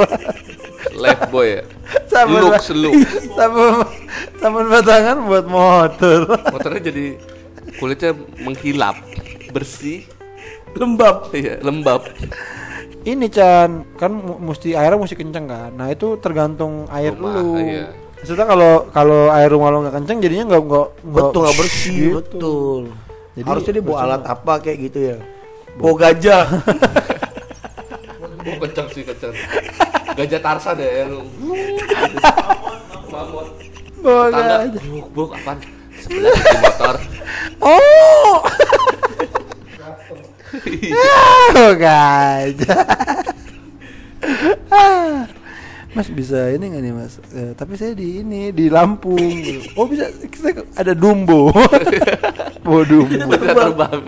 Life 0.92 1.24
boy 1.30 1.46
ya. 1.48 1.62
sabun 2.04 2.52
seluk. 2.58 2.92
sabun 3.38 3.86
sabun 4.36 4.64
batangan 4.68 5.16
buat 5.24 5.46
motor 5.46 6.20
Motornya 6.52 6.80
jadi 6.84 7.06
kulitnya 7.76 8.10
mengkilap, 8.40 8.96
bersih, 9.52 10.02
Lembab. 10.76 11.32
iya, 11.32 11.56
lembab. 11.62 12.02
ini 13.08 13.26
Chan 13.32 13.96
kan 13.96 14.12
mesti 14.20 14.76
airnya 14.76 15.00
mesti 15.00 15.16
kenceng 15.16 15.48
kan 15.48 15.70
nah 15.72 15.88
itu 15.88 16.20
tergantung 16.20 16.84
air 16.92 17.16
Rumah, 17.16 17.40
lu 17.40 17.56
iya. 17.56 17.88
maksudnya 18.20 18.44
kalau 18.44 18.72
kalau 18.92 19.20
air 19.32 19.48
rumah 19.48 19.72
lo 19.72 19.86
nggak 19.86 19.96
kenceng 20.02 20.18
jadinya 20.20 20.44
nggak 20.52 20.62
nggak 20.68 20.88
Betul 21.08 21.40
nggak 21.40 21.56
bersih, 21.56 21.96
gitu. 21.96 22.18
betul. 22.20 22.82
Jadi, 23.38 23.46
Harusnya 23.46 23.72
dia 23.78 23.84
bawa 23.86 23.98
alat 24.02 24.22
apa 24.26 24.52
kayak 24.58 24.78
gitu 24.90 24.98
ya. 25.14 25.16
Bawa 25.78 25.94
gajah. 25.94 26.44
Oh, 28.50 28.56
kenceng 28.66 28.88
sih 28.90 29.02
kenceng. 29.06 29.30
Gajah 30.18 30.40
Tarsan 30.42 30.74
ya 30.82 31.06
lu. 31.06 31.22
Bawa 34.02 34.24
gajah. 34.34 34.58
Buk, 34.90 35.06
buk, 35.14 35.30
apaan? 35.38 35.62
Sebelah 36.02 36.34
motor. 36.34 36.94
oh 37.62 38.42
oh 41.58 41.72
gajah 41.76 42.84
Ah. 44.68 45.30
Mas 45.96 46.10
bisa 46.12 46.52
ini 46.52 46.68
nggak 46.68 46.82
nih 46.84 46.92
mas? 46.92 47.16
Eh, 47.32 47.56
tapi 47.56 47.78
saya 47.78 47.96
di 47.96 48.20
ini 48.20 48.52
di 48.52 48.68
Lampung. 48.68 49.18
Oh 49.72 49.88
bisa 49.88 50.10
kita 50.28 50.62
ada 50.76 50.92
Dumbo. 50.92 51.48
oh 51.48 52.82
Dumbo. 52.90 53.32
Terbang. 53.34 54.04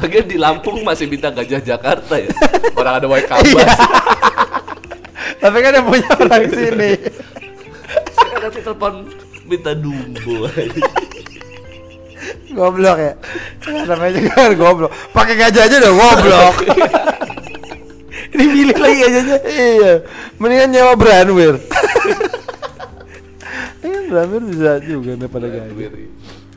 Lagian 0.00 0.26
di 0.28 0.36
Lampung 0.36 0.84
masih 0.84 1.08
minta 1.08 1.32
gajah 1.32 1.64
Jakarta 1.64 2.14
ya. 2.20 2.28
Orang 2.76 2.94
ada 3.00 3.06
white 3.08 3.28
kabas. 3.30 3.50
Iya. 3.50 3.66
tapi 5.40 5.58
kan 5.64 5.72
yang 5.72 5.86
punya 5.88 6.10
orang 6.20 6.44
sini. 6.52 6.90
Saya 8.12 8.36
nanti 8.44 8.60
telepon 8.60 8.94
minta 9.48 9.72
dumbo. 9.72 10.44
Goblok 12.52 12.98
ya. 12.98 13.12
Namanya 13.86 14.12
juga 14.16 14.30
kan 14.36 14.52
goblok. 14.54 14.92
Pakai 15.10 15.34
gajah 15.34 15.62
aja 15.64 15.76
udah 15.80 15.92
goblok. 15.94 16.54
Ini 18.36 18.44
pilih 18.46 18.76
lagi 18.78 18.96
gajahnya. 19.00 19.36
iya. 19.48 19.92
Mendingan 20.38 20.68
nyewa 20.70 20.92
Branwir. 20.94 21.54
Iya, 23.80 24.12
Branwir 24.12 24.42
bisa 24.44 24.76
juga 24.84 25.16
daripada 25.16 25.48
gajah. 25.48 25.90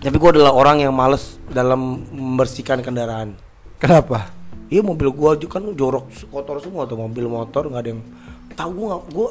Tapi 0.03 0.15
gua 0.19 0.29
adalah 0.35 0.51
orang 0.51 0.83
yang 0.83 0.91
males 0.91 1.39
dalam 1.47 2.03
membersihkan 2.11 2.83
kendaraan. 2.83 3.39
Kenapa? 3.79 4.27
Iya 4.67 4.83
mobil 4.83 5.07
gua 5.13 5.39
juga 5.39 5.61
kan 5.61 5.71
jorok 5.71 6.09
kotor 6.27 6.57
semua 6.59 6.83
tuh 6.83 6.97
mobil 6.97 7.29
motor 7.29 7.69
nggak 7.69 7.81
ada 7.83 7.89
yang 7.93 8.01
tahu 8.57 8.69
gua 8.73 8.85
nggak- 8.89 9.05
gua 9.13 9.29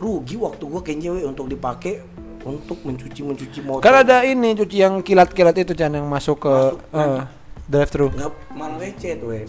rugi 0.00 0.34
waktu 0.40 0.64
gua 0.64 0.80
kayak 0.80 0.98
cewek 1.04 1.24
untuk 1.28 1.46
dipakai 1.46 2.00
untuk 2.48 2.80
mencuci 2.80 3.20
mencuci 3.20 3.58
motor. 3.60 3.80
Kan 3.80 3.94
ada 4.00 4.24
ini 4.24 4.52
cuci 4.52 4.76
yang 4.78 5.00
kilat-kilat 5.00 5.56
itu 5.58 5.72
Chan 5.72 5.90
yang 5.90 6.04
masuk 6.04 6.40
ke 6.40 6.50
Masuk, 6.50 6.80
eh, 6.90 7.20
drive 7.64 7.90
thru. 7.90 8.08
nggak 8.08 8.32
malah 8.50 8.76
lecet 8.76 9.20
weh. 9.20 9.44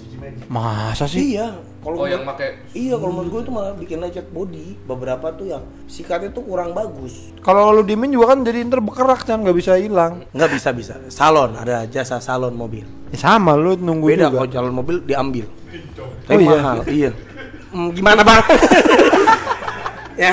Masa 0.45 1.05
sih? 1.05 1.33
Iya, 1.33 1.55
kalau 1.79 1.95
Oh 1.95 2.05
yang 2.05 2.23
pakai 2.23 2.59
Iya, 2.71 2.95
kalau 2.95 3.13
menurut 3.13 3.31
gue 3.31 3.41
itu 3.41 3.51
malah 3.51 3.73
bikin 3.73 3.97
lecet 3.97 4.27
body. 4.27 4.75
Beberapa 4.83 5.31
tuh 5.31 5.47
yang 5.47 5.63
sikatnya 5.85 6.29
tuh 6.29 6.43
kurang 6.43 6.71
bagus. 6.71 7.31
Kalau 7.39 7.71
lu 7.71 7.81
diemin 7.81 8.11
juga 8.11 8.35
kan 8.35 8.43
jadi 8.43 8.61
ntar 8.61 8.79
bekerak 8.79 9.23
Chan 9.23 9.39
nggak 9.39 9.55
bisa 9.55 9.79
hilang. 9.79 10.27
Nggak 10.29 10.51
bisa 10.51 10.69
bisa. 10.71 10.93
Salon 11.07 11.55
ada 11.55 11.87
jasa 11.87 12.19
salon 12.19 12.51
mobil. 12.53 12.83
Ya 13.09 13.17
sama 13.17 13.55
lu 13.55 13.73
nunggu 13.73 14.05
Beda 14.09 14.27
juga. 14.27 14.43
kalau 14.43 14.51
salon 14.53 14.75
mobil 14.75 14.95
diambil. 15.01 15.47
Oh, 15.95 16.11
Tapi 16.25 16.41
iya. 16.41 16.49
mahal. 16.51 16.77
Iya. 16.85 17.11
Hmm, 17.69 17.93
gimana 17.93 18.21
bang? 18.21 18.41
ya, 20.19 20.31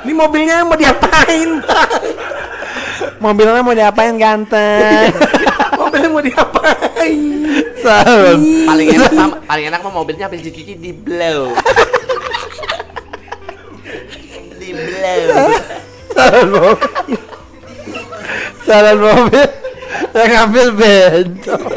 ini 0.00 0.12
mobilnya 0.12 0.64
mau 0.64 0.76
diapain? 0.76 1.48
Mobilnya 3.20 3.60
mau 3.60 3.76
diapain 3.76 4.16
ganteng? 4.16 5.12
mobilnya 5.80 6.08
mau 6.08 6.24
diapain? 6.24 7.20
Salon. 7.80 8.40
paling 8.64 8.88
enak 8.90 9.12
mah- 9.12 9.40
paling 9.44 9.64
enak 9.68 9.80
mah 9.80 9.92
mobilnya 9.92 10.24
habis 10.24 10.40
dicuci 10.40 10.76
di 10.76 10.92
blow. 10.92 11.52
di 14.56 14.70
blow. 14.72 15.28
Mobil. 16.48 17.20
Salon 18.64 18.98
mobil 19.00 19.48
yang 20.12 20.30
ngambil 20.30 20.66
bencong. 20.76 21.72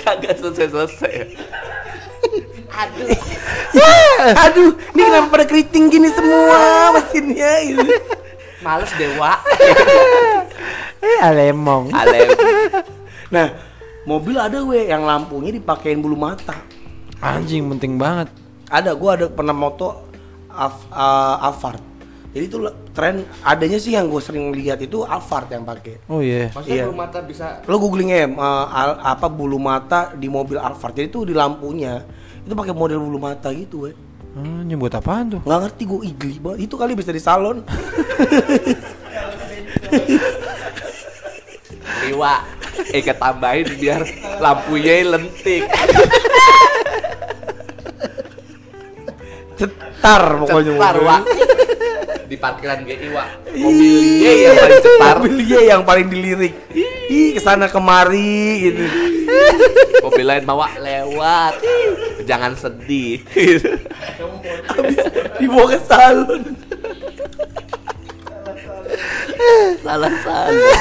Kagak 0.00 0.36
selesai-selesai. 0.38 1.16
Aduh. 2.76 3.08
Aduh, 4.36 4.70
ini 4.92 5.00
kenapa 5.02 5.26
pada 5.30 5.44
keriting 5.44 5.88
gini 5.88 6.08
semua 6.12 6.60
mesinnya? 6.92 7.52
Gitu. 7.62 7.82
Males 8.60 8.92
dewa. 8.94 9.32
Eh, 10.96 11.18
alemong. 11.22 11.92
Alem. 11.92 12.28
Nah, 13.34 13.52
mobil 14.02 14.34
ada 14.34 14.62
weh 14.62 14.86
yang 14.86 15.02
lampunya 15.02 15.50
dipakein 15.50 15.98
bulu 15.98 16.14
mata. 16.14 16.56
Anjing 17.18 17.68
penting 17.68 17.98
banget. 17.98 18.30
Ada, 18.66 18.94
gua 18.94 19.14
ada 19.14 19.26
pernah 19.26 19.54
moto 19.54 20.08
Av, 20.48 20.72
uh, 20.88 21.36
Alphard. 21.42 21.82
Jadi 22.32 22.44
itu 22.48 22.56
tren 22.90 23.22
adanya 23.42 23.76
sih 23.76 23.92
yang 23.92 24.08
gue 24.08 24.20
sering 24.20 24.50
lihat 24.50 24.80
itu 24.80 25.04
Alphard 25.04 25.52
yang 25.52 25.64
pakai. 25.64 26.00
Oh 26.08 26.24
iya. 26.24 26.48
Masa 26.50 26.66
Iya. 26.66 26.84
belum 26.88 26.96
mata 26.96 27.18
bisa 27.20 27.46
Lo 27.64 27.76
googling 27.76 28.08
ya 28.08 28.24
uh, 28.26 28.66
al- 28.66 29.00
apa 29.04 29.26
bulu 29.28 29.60
mata 29.60 30.10
di 30.12 30.26
mobil 30.26 30.56
Alphard. 30.56 30.96
Jadi 30.96 31.08
itu 31.08 31.28
di 31.28 31.34
lampunya 31.36 32.02
itu 32.46 32.54
pakai 32.54 32.70
model 32.70 33.02
bulu 33.02 33.18
mata 33.18 33.50
gitu, 33.50 33.90
weh. 33.90 33.94
Hmm, 34.36 34.68
nyebut 34.68 34.92
apaan 34.94 35.32
tuh? 35.32 35.40
Nggak 35.42 35.60
ngerti 35.66 35.82
gue 35.88 36.00
igli 36.06 36.36
banget. 36.38 36.70
Itu 36.70 36.78
kali 36.78 36.92
bisa 36.94 37.10
di 37.10 37.18
salon. 37.18 37.64
Dewa. 42.04 42.44
Eh 42.92 43.00
ketambahin 43.00 43.66
biar 43.80 44.04
lampunya 44.38 45.16
lentik. 45.16 45.64
Cetar 49.56 50.22
pokoknya 50.44 50.72
Cetar. 50.76 50.96
Di 52.26 52.34
parkiran 52.34 52.82
GI, 52.82 53.08
Wak. 53.14 53.54
Mobilnya 53.54 54.32
yang 54.34 54.54
paling 54.58 54.80
cetar. 54.86 55.16
Mobilnya 55.22 55.60
yang 55.62 55.82
paling 55.86 56.06
dilirik. 56.10 56.54
Ih, 57.06 57.38
ke 57.38 57.40
sana 57.40 57.70
kemari 57.70 58.66
gitu. 58.66 58.82
Mobil 60.06 60.26
lain 60.26 60.42
bawa 60.42 60.74
lewat. 60.82 61.62
Jangan 62.26 62.58
sedih. 62.58 63.22
Dibawa 65.38 65.66
ke 65.70 65.78
salon. 65.86 66.42
salah 69.86 70.12
salah. 70.26 70.80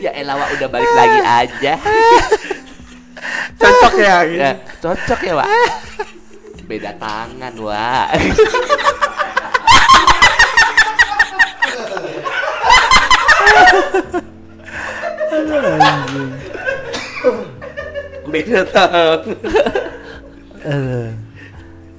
ya 0.00 0.10
elah 0.16 0.40
Wak 0.40 0.48
udah 0.56 0.68
balik 0.72 0.92
lagi 0.96 1.20
aja. 1.20 1.74
Cocok 3.60 3.94
ya 4.00 4.16
gitu. 4.24 4.40
Ya, 4.40 4.52
cocok 4.80 5.20
ya, 5.20 5.32
Wak. 5.36 5.48
Beda 6.64 6.90
tangan, 6.96 7.54
Wak. 7.60 8.08
Beda 18.30 18.62
tangan. 18.70 19.20
Aduh. 20.62 21.10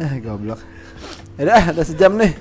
Eh, 0.02 0.14
goblok. 0.24 0.60
Udah, 1.38 1.62
ada 1.74 1.84
sejam 1.84 2.16
nih. 2.18 2.34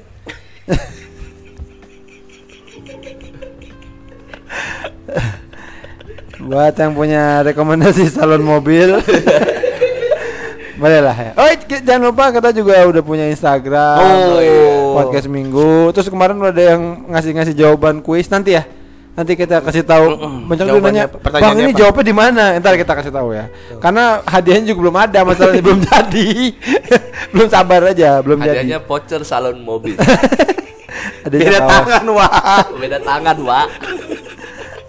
Buat 6.40 6.74
yang 6.80 6.96
punya 6.96 7.44
rekomendasi 7.44 8.08
salon 8.08 8.40
mobil 8.40 8.96
Boleh 10.80 11.00
lah 11.04 11.12
ya 11.12 11.30
Oh 11.36 11.48
jangan 11.68 12.08
lupa 12.08 12.32
kita 12.32 12.56
juga 12.56 12.80
udah 12.88 13.02
punya 13.04 13.28
Instagram 13.28 14.00
Oh, 14.00 14.40
iya. 14.40 14.64
Podcast 14.96 15.28
minggu 15.28 15.92
Terus 15.92 16.08
kemarin 16.08 16.40
udah 16.40 16.48
ada 16.48 16.64
yang 16.74 17.04
ngasih-ngasih 17.12 17.52
jawaban 17.52 18.00
kuis 18.00 18.32
Nanti 18.32 18.56
ya 18.56 18.64
Nanti 19.20 19.36
kita 19.36 19.60
kasih 19.60 19.84
tahu 19.84 20.16
Banyak 20.48 20.64
Jawabannya 20.64 21.04
nanya? 21.12 21.28
Bang 21.44 21.60
ini 21.60 21.70
apa?" 21.70 21.78
jawabnya 21.84 22.04
di 22.08 22.14
mana 22.16 22.44
Ntar 22.56 22.80
kita 22.80 22.92
kasih 22.96 23.12
tahu 23.12 23.36
ya 23.36 23.52
Karena 23.76 24.24
hadiahnya 24.24 24.64
juga 24.64 24.78
belum 24.88 24.96
ada 24.96 25.18
Masalahnya 25.28 25.60
belum 25.68 25.80
jadi 25.84 26.28
Belum 27.36 27.48
sabar 27.52 27.80
aja 27.84 28.24
Belum 28.24 28.40
Hadiahnya 28.40 28.80
jadi 28.80 28.88
voucher 28.88 29.20
salon 29.28 29.60
mobil. 29.60 30.00
Hadiahnya 31.24 31.46
Beda 31.46 31.60
kaos. 31.60 31.70
tangan, 31.70 32.04
wah. 32.16 32.64
Beda 32.80 32.98
tangan, 32.98 33.36
Wak. 33.44 33.68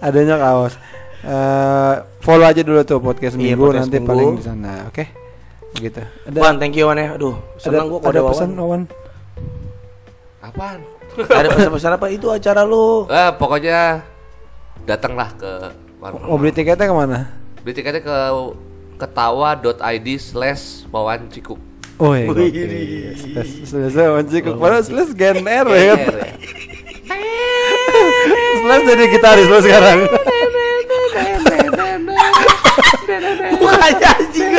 adanya 0.00 0.36
kaos. 0.40 0.74
Eh, 1.22 1.94
follow 2.18 2.42
aja 2.48 2.60
dulu 2.64 2.80
tuh 2.82 2.98
podcast 2.98 3.36
Iya, 3.38 3.54
minggu 3.54 3.62
podcast 3.68 3.86
nanti 3.86 3.96
Minggu. 4.00 4.08
paling 4.10 4.30
di 4.40 4.44
sana. 4.44 4.72
Oke. 4.88 5.04
Begitu. 5.78 6.02
Ada 6.02 6.38
Wan, 6.40 6.54
thank 6.58 6.74
you 6.74 6.88
Wan 6.88 6.98
ya. 6.98 7.14
Aduh, 7.14 7.36
ada, 7.36 7.60
senang 7.60 7.86
gua 7.86 7.98
kalau 8.00 8.10
ada 8.10 8.20
pesan. 8.26 8.48
Wawan. 8.58 8.82
Apaan? 10.42 10.80
ada 11.12 11.48
pesan-pesan 11.52 11.92
apa 11.94 12.06
itu 12.08 12.26
acara 12.32 12.64
lu? 12.64 13.04
Eh, 13.06 13.30
pokoknya 13.36 14.02
datanglah 14.88 15.30
ke 15.36 15.52
warung. 16.02 16.22
Mau 16.26 16.36
beli 16.40 16.52
tiketnya 16.52 16.88
ke 16.88 16.94
mana? 16.94 17.30
Beli 17.62 17.74
tiketnya 17.76 18.02
ke 18.02 18.16
ketawa.id 18.98 20.08
slash 20.18 20.86
wawan 20.90 21.26
cikuk. 21.30 21.60
Oh 22.02 22.18
iya. 22.18 22.26
Slash 23.62 23.94
Wawan 23.94 24.26
Cikuk. 24.26 24.58
Padahal 24.58 24.82
slash 24.82 25.14
Gen 25.14 25.46
R 25.46 25.66
ya 25.70 25.84
kan. 25.94 25.98
Slash 28.58 28.82
jadi 28.90 29.04
gitaris 29.06 29.46
lo 29.46 29.58
sekarang. 29.62 29.98
Mukanya 33.62 34.10
anjing. 34.18 34.50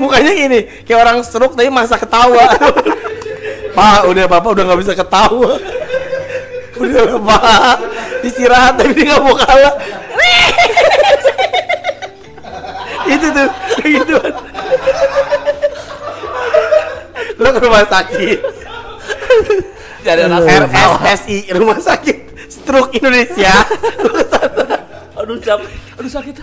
Mukanya 0.00 0.32
gini, 0.32 0.60
kayak 0.88 1.00
orang 1.04 1.20
stroke 1.20 1.52
tapi 1.52 1.68
masa 1.68 2.00
ketawa. 2.00 2.48
Pak, 3.76 4.08
udah 4.08 4.24
Bapak 4.24 4.56
udah 4.56 4.64
nggak 4.72 4.80
bisa 4.80 4.92
ketawa. 4.96 5.60
Udah 6.80 7.20
Pak, 7.20 7.76
istirahat 8.24 8.80
tapi 8.80 8.96
dia 8.96 9.12
nggak 9.12 9.20
mau 9.20 9.36
kalah. 9.36 9.74
itu 13.10 13.26
tuh, 13.28 13.48
kayak 13.76 13.90
gitu. 14.00 14.16
Lo 17.40 17.48
ke 17.52 17.60
rumah 17.60 17.84
sakit, 17.84 18.38
Jadi 20.00 20.20
anak 20.24 20.48
RSSI, 20.48 21.52
Rumah 21.52 21.78
Sakit 21.80 22.16
Stroke 22.48 22.96
Indonesia. 22.96 23.52
Aduh 25.20 25.36
capek, 25.36 25.68
aduh 26.00 26.08
sakit. 26.08 26.34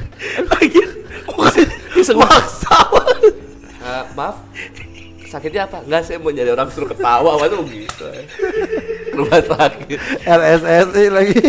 Lagi, 0.46 0.82
mukanya 1.26 1.66
maksa. 2.14 2.78
Eh, 3.88 4.04
maaf, 4.14 4.38
sakitnya 5.28 5.68
apa? 5.68 5.84
Enggak, 5.84 6.02
saya 6.04 6.18
mau 6.18 6.32
nyari 6.32 6.52
orang 6.52 6.70
suruh 6.72 6.88
ketawa, 6.88 7.36
apa 7.36 7.46
tuh 7.48 7.62
gitu. 7.68 8.08
Rumah 9.14 9.42
sakit. 9.44 10.00
RSSI 10.24 11.06
lagi. 11.12 11.42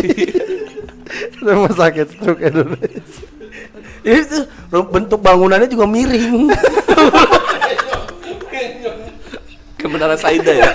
Rumah 1.39 1.73
sakit 1.73 2.05
stroke 2.11 2.43
Indonesia. 2.43 3.25
Ini 3.99 4.21
tuh 4.23 4.43
ru- 4.69 4.89
bentuk 4.89 5.19
bangunannya 5.19 5.67
juga 5.67 5.83
miring. 5.83 6.51
Ke 9.75 9.85
Menara 9.87 10.19
Saida 10.19 10.51
ya. 10.51 10.71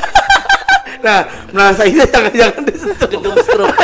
nah, 1.05 1.21
merasa 1.53 1.85
ini 1.85 2.01
jangan-jangan 2.09 2.63
disentuh. 2.65 3.09
Gedung 3.09 3.37
stroke. 3.45 3.77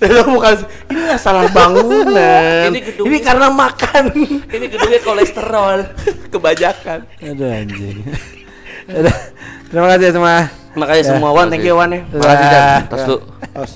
Dan 0.00 0.32
bukan 0.32 0.54
ini 0.88 1.00
nggak 1.04 1.20
salah 1.20 1.44
bangunan. 1.48 2.72
Ini 2.72 2.80
gedung- 2.82 3.06
Ini 3.06 3.18
karena 3.20 3.46
makan. 3.48 4.04
Ini 4.48 4.66
gedungnya 4.66 5.00
kolesterol 5.00 5.78
kebanyakan. 6.28 6.98
Aduh 7.20 7.48
anjing. 7.48 8.00
Terima 9.68 9.86
kasih 9.86 10.06
ya 10.08 10.12
semua. 10.12 10.36
Makanya 10.70 10.98
Ya, 10.98 11.08
semua 11.12 11.30
Wan, 11.30 11.46
thank 11.46 11.62
you 11.62 11.74
Wan 11.74 11.90
ya. 11.90 12.00
Makasih, 12.08 12.46
Dan. 12.46 12.50
Dah. 12.50 12.78
Tas 12.88 13.02
lu. 13.04 13.16
Tos. 13.52 13.72